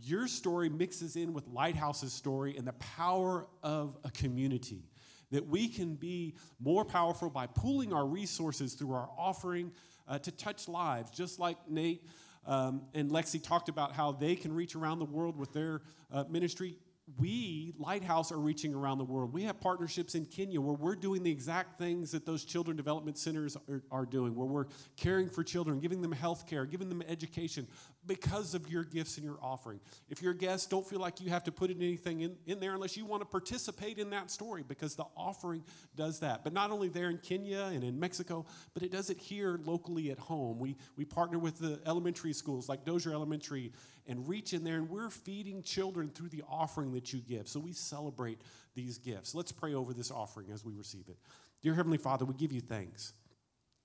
your 0.00 0.28
story 0.28 0.68
mixes 0.68 1.16
in 1.16 1.32
with 1.32 1.48
Lighthouse's 1.48 2.12
story 2.12 2.56
and 2.56 2.64
the 2.64 2.74
power 2.74 3.48
of 3.64 3.98
a 4.04 4.10
community. 4.12 4.84
That 5.32 5.44
we 5.48 5.66
can 5.66 5.96
be 5.96 6.36
more 6.60 6.84
powerful 6.84 7.28
by 7.28 7.48
pooling 7.48 7.92
our 7.92 8.06
resources 8.06 8.74
through 8.74 8.92
our 8.92 9.10
offering 9.18 9.72
uh, 10.06 10.20
to 10.20 10.30
touch 10.30 10.68
lives, 10.68 11.10
just 11.10 11.40
like 11.40 11.56
Nate 11.68 12.06
um, 12.46 12.82
and 12.94 13.10
Lexi 13.10 13.42
talked 13.42 13.68
about 13.68 13.92
how 13.92 14.12
they 14.12 14.36
can 14.36 14.54
reach 14.54 14.76
around 14.76 15.00
the 15.00 15.06
world 15.06 15.36
with 15.36 15.52
their 15.52 15.82
uh, 16.12 16.24
ministry 16.28 16.76
we, 17.18 17.74
Lighthouse, 17.78 18.32
are 18.32 18.38
reaching 18.38 18.74
around 18.74 18.98
the 18.98 19.04
world. 19.04 19.32
We 19.32 19.42
have 19.44 19.60
partnerships 19.60 20.14
in 20.14 20.24
Kenya 20.24 20.60
where 20.60 20.74
we're 20.74 20.96
doing 20.96 21.22
the 21.22 21.30
exact 21.30 21.78
things 21.78 22.10
that 22.12 22.26
those 22.26 22.44
children 22.44 22.76
development 22.76 23.18
centers 23.18 23.56
are, 23.68 23.82
are, 23.90 24.06
doing, 24.06 24.34
where 24.34 24.46
we're 24.46 24.66
caring 24.96 25.28
for 25.28 25.44
children, 25.44 25.80
giving 25.80 26.02
them 26.02 26.12
health 26.12 26.46
care, 26.46 26.64
giving 26.66 26.88
them 26.88 27.02
education 27.08 27.66
because 28.06 28.54
of 28.54 28.68
your 28.68 28.84
gifts 28.84 29.16
and 29.16 29.24
your 29.24 29.38
offering. 29.40 29.80
If 30.08 30.22
you're 30.22 30.32
a 30.32 30.36
guest, 30.36 30.70
don't 30.70 30.86
feel 30.86 30.98
like 30.98 31.20
you 31.20 31.30
have 31.30 31.44
to 31.44 31.52
put 31.52 31.70
anything 31.70 32.22
in, 32.22 32.36
in 32.46 32.58
there 32.58 32.74
unless 32.74 32.96
you 32.96 33.04
want 33.04 33.22
to 33.22 33.26
participate 33.26 33.98
in 33.98 34.10
that 34.10 34.30
story 34.30 34.64
because 34.66 34.96
the 34.96 35.04
offering 35.16 35.62
does 35.94 36.20
that. 36.20 36.42
But 36.42 36.52
not 36.52 36.70
only 36.70 36.88
there 36.88 37.10
in 37.10 37.18
Kenya 37.18 37.70
and 37.72 37.84
in 37.84 37.98
Mexico, 37.98 38.44
but 38.74 38.82
it 38.82 38.90
does 38.90 39.10
it 39.10 39.18
here 39.18 39.60
locally 39.64 40.10
at 40.10 40.18
home. 40.18 40.58
We, 40.58 40.76
we 40.96 41.04
partner 41.04 41.38
with 41.38 41.58
the 41.58 41.80
elementary 41.86 42.32
schools 42.32 42.68
like 42.68 42.84
Dozier 42.84 43.12
Elementary 43.12 43.72
and 44.06 44.28
reach 44.28 44.52
in 44.52 44.64
there, 44.64 44.76
and 44.76 44.90
we're 44.90 45.10
feeding 45.10 45.62
children 45.62 46.10
through 46.10 46.30
the 46.30 46.42
offering 46.48 46.92
that 46.92 47.12
you 47.12 47.20
give. 47.20 47.46
So 47.46 47.60
we 47.60 47.72
celebrate 47.72 48.40
these 48.74 48.98
gifts. 48.98 49.34
Let's 49.34 49.52
pray 49.52 49.74
over 49.74 49.94
this 49.94 50.10
offering 50.10 50.50
as 50.50 50.64
we 50.64 50.72
receive 50.74 51.08
it. 51.08 51.18
Dear 51.62 51.74
Heavenly 51.74 51.98
Father, 51.98 52.24
we 52.24 52.34
give 52.34 52.52
you 52.52 52.60
thanks 52.60 53.12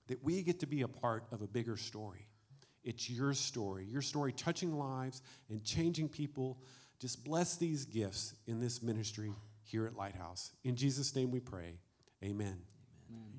that 0.08 0.24
we 0.24 0.42
get 0.42 0.60
to 0.60 0.66
be 0.66 0.82
a 0.82 0.88
part 0.88 1.24
of 1.30 1.42
a 1.42 1.46
bigger 1.46 1.76
story. 1.76 2.26
It's 2.84 3.10
your 3.10 3.34
story, 3.34 3.84
your 3.84 4.02
story 4.02 4.32
touching 4.32 4.76
lives 4.76 5.22
and 5.50 5.62
changing 5.64 6.08
people. 6.08 6.58
Just 7.00 7.24
bless 7.24 7.56
these 7.56 7.84
gifts 7.84 8.34
in 8.46 8.60
this 8.60 8.82
ministry 8.82 9.32
here 9.64 9.86
at 9.86 9.96
Lighthouse. 9.96 10.52
In 10.64 10.76
Jesus' 10.76 11.14
name 11.14 11.30
we 11.30 11.40
pray. 11.40 11.78
Amen. 12.22 12.58
Amen. 13.10 13.38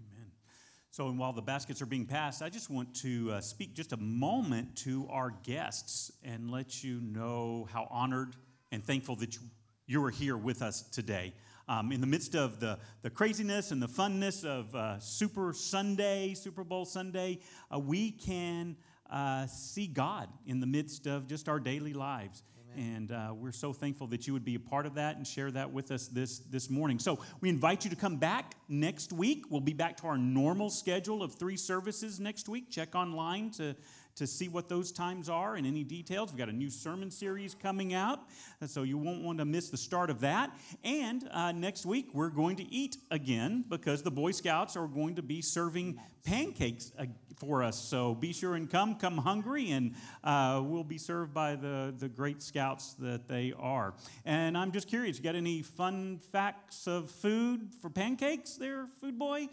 So, 0.92 1.08
and 1.08 1.20
while 1.20 1.34
the 1.34 1.42
baskets 1.42 1.82
are 1.82 1.86
being 1.86 2.06
passed, 2.06 2.42
I 2.42 2.50
just 2.50 2.70
want 2.70 2.94
to 3.02 3.32
uh, 3.32 3.42
speak 3.42 3.74
just 3.74 3.94
a 3.94 3.98
moment 3.98 4.76
to 4.78 5.08
our 5.10 5.32
guests 5.44 6.12
and 6.24 6.50
let 6.50 6.84
you 6.84 7.00
know 7.00 7.68
how 7.72 7.88
honored 7.92 8.36
and 8.72 8.84
thankful 8.84 9.16
that 9.18 9.36
you, 9.36 9.42
you 9.86 10.04
are 10.04 10.10
here 10.10 10.36
with 10.36 10.62
us 10.62 10.82
today. 10.82 11.34
Um, 11.68 11.92
in 11.92 12.02
the 12.02 12.08
midst 12.08 12.36
of 12.36 12.60
the, 12.60 12.80
the 13.04 13.10
craziness 13.12 13.72
and 13.72 13.82
the 13.82 13.88
funness 13.88 14.44
of 14.44 14.74
uh, 14.74 15.00
Super 15.00 15.54
Sunday, 15.54 16.34
Super 16.34 16.64
Bowl 16.64 16.86
Sunday, 16.86 17.40
uh, 17.74 17.78
we 17.78 18.10
can 18.10 18.76
uh, 19.10 19.48
see 19.48 19.88
God 19.88 20.30
in 20.46 20.60
the 20.60 20.68
midst 20.68 21.08
of 21.08 21.28
just 21.28 21.50
our 21.50 21.60
daily 21.60 21.94
lives. 21.94 22.44
And 22.78 23.12
uh, 23.12 23.34
we're 23.36 23.52
so 23.52 23.74
thankful 23.74 24.08
that 24.08 24.28
you 24.28 24.34
would 24.34 24.46
be 24.46 24.56
a 24.56 24.60
part 24.60 24.86
of 24.86 24.94
that 24.96 25.18
and 25.18 25.26
share 25.26 25.52
that 25.52 25.72
with 25.72 25.92
us 25.92 26.08
this, 26.08 26.40
this 26.40 26.70
morning. 26.70 27.00
So 27.00 27.20
we 27.42 27.50
invite 27.50 27.84
you 27.84 27.90
to 27.90 27.96
come 27.96 28.18
back 28.18 28.56
next 28.68 29.12
week. 29.12 29.46
We'll 29.50 29.60
be 29.60 29.74
back 29.74 29.98
to 29.98 30.08
our 30.08 30.18
normal 30.18 30.70
schedule 30.70 31.24
of 31.24 31.34
three 31.34 31.58
services 31.58 32.20
next 32.20 32.48
week. 32.48 32.70
Check 32.70 32.96
online 32.96 33.50
to 33.52 33.76
to 34.16 34.28
see 34.28 34.50
what 34.50 34.68
those 34.68 34.92
times 34.92 35.30
are 35.30 35.56
and 35.56 35.66
any 35.66 35.84
details. 35.84 36.32
We've 36.32 36.40
got 36.40 36.50
a 36.50 36.54
new 36.54 36.70
sermon 36.70 37.10
series 37.10 37.56
coming 37.56 37.94
out, 37.94 38.20
so 38.66 38.84
you 38.84 38.98
won't 38.98 39.24
want 39.24 39.40
to 39.40 39.46
miss 39.46 39.70
the 39.70 39.78
start 39.78 40.10
of 40.10 40.20
that. 40.22 40.52
And 40.84 41.28
uh, 41.32 41.52
next 41.52 41.86
week, 41.86 42.10
we're 42.14 42.30
going 42.30 42.58
to 42.58 42.74
eat 42.74 42.98
again 43.12 43.64
because 43.70 44.04
the 44.04 44.12
Boy 44.12 44.32
Scouts 44.32 44.76
are 44.76 44.88
going 44.88 45.16
to 45.16 45.22
be 45.22 45.42
serving 45.42 46.00
pancakes 46.24 46.92
for 47.40 47.64
us. 47.64 47.80
So 47.80 48.14
be 48.14 48.34
sure 48.34 48.56
and 48.56 48.70
come, 48.70 48.96
come 48.96 49.18
hungry, 49.18 49.72
and 49.72 49.96
uh, 50.24 50.62
we'll 50.64 50.84
be 50.84 50.98
served 50.98 51.34
by 51.34 51.56
the, 51.56 51.94
the 51.98 52.10
great 52.10 52.44
scouts 52.44 52.94
that 53.00 53.28
they 53.28 53.54
are. 53.58 53.94
And 54.26 54.58
I'm 54.58 54.72
just 54.72 54.88
curious, 54.88 55.18
you 55.18 55.24
got 55.24 55.36
any 55.36 55.62
fun 55.62 56.20
facts 56.32 56.88
of 56.88 57.10
food 57.10 57.70
for 57.82 57.90
pancakes 57.90 58.56
there, 58.56 58.86
food 59.00 59.18
boy? 59.18 59.48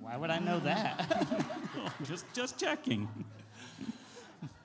Why 0.00 0.16
would 0.16 0.30
I 0.30 0.38
know 0.38 0.60
that? 0.60 1.44
just, 2.04 2.24
just 2.34 2.58
checking. 2.58 3.08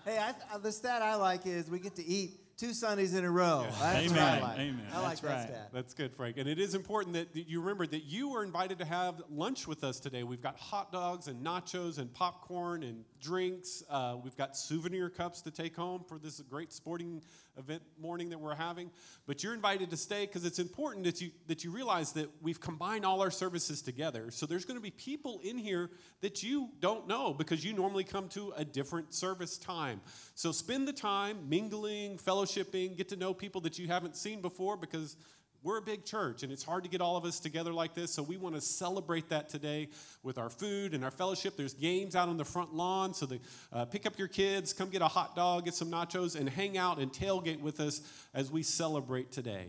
Hey, 0.09 0.17
I, 0.17 0.57
the 0.57 0.71
stat 0.71 1.03
I 1.03 1.13
like 1.13 1.45
is 1.45 1.69
we 1.69 1.77
get 1.77 1.95
to 1.97 2.03
eat 2.03 2.57
two 2.57 2.73
Sundays 2.73 3.13
in 3.13 3.25
a 3.25 3.29
row. 3.29 3.61
Yeah. 3.63 3.75
That's 3.79 4.11
Amen. 4.11 4.23
I 4.23 4.41
like. 4.41 4.57
Amen. 4.57 4.85
I 4.91 5.01
like 5.01 5.07
That's 5.09 5.21
that 5.21 5.27
right. 5.27 5.43
stat. 5.43 5.69
That's 5.71 5.93
good, 5.93 6.15
Frank. 6.15 6.37
And 6.37 6.49
it 6.49 6.57
is 6.57 6.73
important 6.73 7.13
that 7.13 7.47
you 7.47 7.59
remember 7.59 7.85
that 7.85 8.05
you 8.05 8.29
were 8.29 8.43
invited 8.43 8.79
to 8.79 8.85
have 8.85 9.21
lunch 9.29 9.67
with 9.67 9.83
us 9.83 9.99
today. 9.99 10.23
We've 10.23 10.41
got 10.41 10.57
hot 10.57 10.91
dogs 10.91 11.27
and 11.27 11.45
nachos 11.45 11.99
and 11.99 12.11
popcorn 12.11 12.81
and 12.81 13.03
drinks. 13.19 13.83
Uh, 13.89 14.17
we've 14.23 14.35
got 14.35 14.55
souvenir 14.55 15.09
cups 15.09 15.41
to 15.41 15.51
take 15.51 15.75
home 15.75 16.03
for 16.07 16.17
this 16.17 16.39
great 16.41 16.71
sporting 16.71 17.21
event 17.57 17.81
morning 17.99 18.29
that 18.29 18.39
we're 18.39 18.55
having. 18.55 18.89
But 19.27 19.43
you're 19.43 19.53
invited 19.53 19.89
to 19.89 19.97
stay 19.97 20.25
because 20.25 20.45
it's 20.45 20.59
important 20.59 21.05
that 21.05 21.21
you 21.21 21.31
that 21.47 21.63
you 21.63 21.71
realize 21.71 22.13
that 22.13 22.29
we've 22.41 22.59
combined 22.59 23.05
all 23.05 23.21
our 23.21 23.31
services 23.31 23.81
together. 23.81 24.31
So 24.31 24.45
there's 24.45 24.65
going 24.65 24.77
to 24.77 24.83
be 24.83 24.91
people 24.91 25.39
in 25.43 25.57
here 25.57 25.89
that 26.21 26.43
you 26.43 26.69
don't 26.79 27.07
know 27.07 27.33
because 27.33 27.63
you 27.63 27.73
normally 27.73 28.03
come 28.03 28.29
to 28.29 28.53
a 28.55 28.65
different 28.65 29.13
service 29.13 29.57
time. 29.57 30.01
So 30.35 30.51
spend 30.51 30.87
the 30.87 30.93
time 30.93 31.49
mingling, 31.49 32.17
fellowshipping, 32.17 32.97
get 32.97 33.09
to 33.09 33.15
know 33.15 33.33
people 33.33 33.61
that 33.61 33.77
you 33.77 33.87
haven't 33.87 34.15
seen 34.15 34.41
before 34.41 34.77
because 34.77 35.17
we're 35.61 35.77
a 35.77 35.81
big 35.81 36.05
church 36.05 36.43
and 36.43 36.51
it's 36.51 36.63
hard 36.63 36.83
to 36.83 36.89
get 36.89 37.01
all 37.01 37.17
of 37.17 37.25
us 37.25 37.39
together 37.39 37.73
like 37.73 37.93
this 37.93 38.13
so 38.13 38.23
we 38.23 38.37
want 38.37 38.55
to 38.55 38.61
celebrate 38.61 39.29
that 39.29 39.49
today 39.49 39.89
with 40.23 40.37
our 40.37 40.49
food 40.49 40.93
and 40.93 41.03
our 41.03 41.11
fellowship. 41.11 41.57
There's 41.57 41.73
games 41.73 42.15
out 42.15 42.29
on 42.29 42.37
the 42.37 42.45
front 42.45 42.73
lawn 42.73 43.13
so 43.13 43.25
they 43.25 43.39
uh, 43.73 43.85
pick 43.85 44.05
up 44.05 44.17
your 44.17 44.29
kids 44.29 44.71
come 44.71 44.89
get 44.89 45.01
a 45.01 45.07
hot 45.07 45.35
dog 45.35 45.65
get 45.65 45.73
some 45.73 45.91
nachos 45.91 46.39
and 46.39 46.49
hang 46.49 46.77
out 46.77 46.99
and 46.99 47.11
tailgate 47.11 47.59
with 47.59 47.79
us 47.79 48.01
as 48.33 48.51
we 48.51 48.63
celebrate 48.63 49.31
today. 49.31 49.67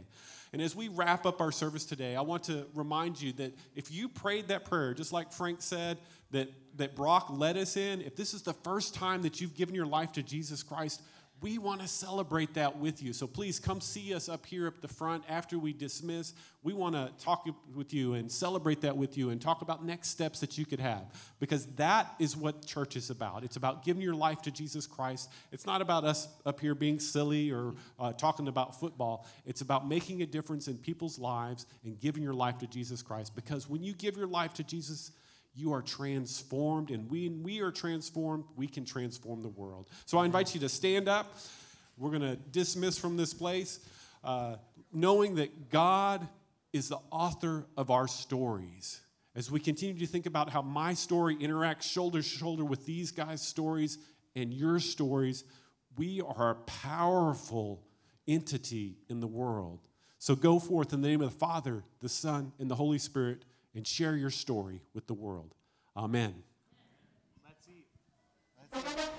And 0.53 0.61
as 0.61 0.75
we 0.75 0.89
wrap 0.89 1.27
up 1.27 1.41
our 1.41 1.53
service 1.53 1.85
today 1.85 2.15
i 2.15 2.21
want 2.21 2.45
to 2.45 2.67
remind 2.75 3.21
you 3.21 3.33
that 3.35 3.53
if 3.75 3.91
you 3.91 4.09
prayed 4.09 4.49
that 4.49 4.65
prayer 4.65 4.95
just 4.95 5.13
like 5.13 5.33
frank 5.33 5.61
said 5.61 5.99
that, 6.31 6.49
that 6.77 6.95
brock 6.95 7.27
led 7.31 7.57
us 7.57 7.77
in 7.77 8.01
if 8.03 8.15
this 8.15 8.35
is 8.35 8.43
the 8.43 8.53
first 8.53 8.95
time 8.95 9.23
that 9.23 9.41
you've 9.41 9.57
given 9.57 9.75
your 9.75 9.87
life 9.87 10.13
to 10.13 10.23
jesus 10.23 10.63
christ 10.63 11.03
we 11.41 11.57
want 11.59 11.81
to 11.81 11.89
celebrate 11.89 12.55
that 12.55 12.77
with 12.77 13.03
you. 13.03 13.13
So 13.13 13.27
please 13.27 13.59
come 13.59 13.81
see 13.81 14.15
us 14.15 14.29
up 14.29 14.45
here 14.45 14.67
at 14.67 14.83
the 14.83 14.89
front 14.89 15.25
after 15.29 15.59
we 15.59 15.73
dismiss. 15.73 16.35
We 16.63 16.75
want 16.75 16.95
to 16.95 17.11
talk 17.25 17.49
with 17.75 17.95
you 17.95 18.15
and 18.15 18.31
celebrate 18.31 18.83
that 18.83 18.97
with 18.97 19.17
you 19.17 19.31
and 19.31 19.41
talk 19.41 19.63
about 19.63 19.85
next 19.85 20.09
steps 20.09 20.41
that 20.41 20.59
you 20.59 20.67
could 20.67 20.81
have 20.81 21.05
because 21.39 21.67
that 21.77 22.15
is 22.19 22.37
what 22.37 22.67
church 22.67 22.97
is 22.97 23.09
about. 23.09 23.43
It's 23.43 23.57
about 23.57 23.85
giving 23.85 24.03
your 24.03 24.15
life 24.15 24.43
to 24.43 24.51
Jesus 24.51 24.87
Christ. 24.87 25.31
It's 25.51 25.65
not 25.65 25.81
about 25.81 26.05
us 26.05 26.29
up 26.45 26.61
here 26.61 26.75
being 26.75 27.01
silly 27.01 27.51
or 27.51 27.75
uh, 27.99 28.13
talking 28.13 28.49
about 28.49 28.79
football. 28.79 29.27
It's 29.47 29.63
about 29.63 29.89
making 29.89 30.21
a 30.21 30.27
difference 30.27 30.69
in 30.69 30.77
people's 30.77 31.19
lives 31.19 31.65
and 31.85 31.99
giving 31.99 32.23
your 32.23 32.35
life 32.35 32.59
to 32.59 32.67
Jesus 32.67 33.01
Christ 33.01 33.35
because 33.35 33.69
when 33.69 33.83
you 33.83 33.95
give 33.95 34.17
your 34.17 34.27
life 34.27 34.53
to 34.55 34.65
Jesus 34.65 35.13
you 35.61 35.73
are 35.73 35.83
transformed, 35.83 36.91
and 36.91 37.11
when 37.11 37.43
we 37.43 37.61
are 37.61 37.71
transformed, 37.71 38.45
we 38.57 38.67
can 38.67 38.85
transform 38.85 39.43
the 39.43 39.49
world. 39.49 39.89
So 40.07 40.19
I 40.19 40.25
invite 40.25 40.55
you 40.55 40.61
to 40.61 40.69
stand 40.69 41.09
up. 41.09 41.27
We're 41.99 42.11
going 42.11 42.23
to 42.23 42.37
dismiss 42.37 42.99
from 42.99 43.17
this 43.17 43.35
place, 43.35 43.81
uh, 44.25 44.57
knowing 44.93 45.35
that 45.37 45.71
God 45.71 46.27
is 46.73 46.89
the 46.89 46.99
author 47.11 47.67
of 47.77 47.91
our 47.91 48.09
stories. 48.09 49.01
as 49.35 49.51
we 49.51 49.61
continue 49.61 49.99
to 49.99 50.07
think 50.07 50.27
about 50.27 50.51
how 50.51 50.63
my 50.63 50.95
story 50.95 51.37
interacts 51.37 51.83
shoulder 51.83 52.21
to 52.21 52.29
shoulder 52.29 52.65
with 52.65 52.85
these 52.85 53.11
guys' 53.13 53.43
stories 53.43 53.99
and 54.35 54.53
your 54.53 54.81
stories, 54.81 55.45
we 55.97 56.21
are 56.21 56.51
a 56.51 56.55
powerful 56.55 57.83
entity 58.27 58.97
in 59.09 59.21
the 59.21 59.27
world. 59.27 59.81
So 60.19 60.35
go 60.35 60.59
forth 60.59 60.93
in 60.93 61.01
the 61.01 61.09
name 61.09 61.23
of 61.23 61.33
the 61.33 61.39
Father, 61.39 61.85
the 62.01 62.09
Son, 62.09 62.53
and 62.59 62.71
the 62.71 62.75
Holy 62.75 62.99
Spirit 62.99 63.45
and 63.75 63.87
share 63.87 64.17
your 64.17 64.31
story 64.31 64.81
with 64.95 65.07
the 65.07 65.15
world. 65.15 65.55
Amen. 65.97 66.35
Let's 67.45 67.69
eat. 67.69 67.87
Let's 68.73 69.01
eat. 69.05 69.10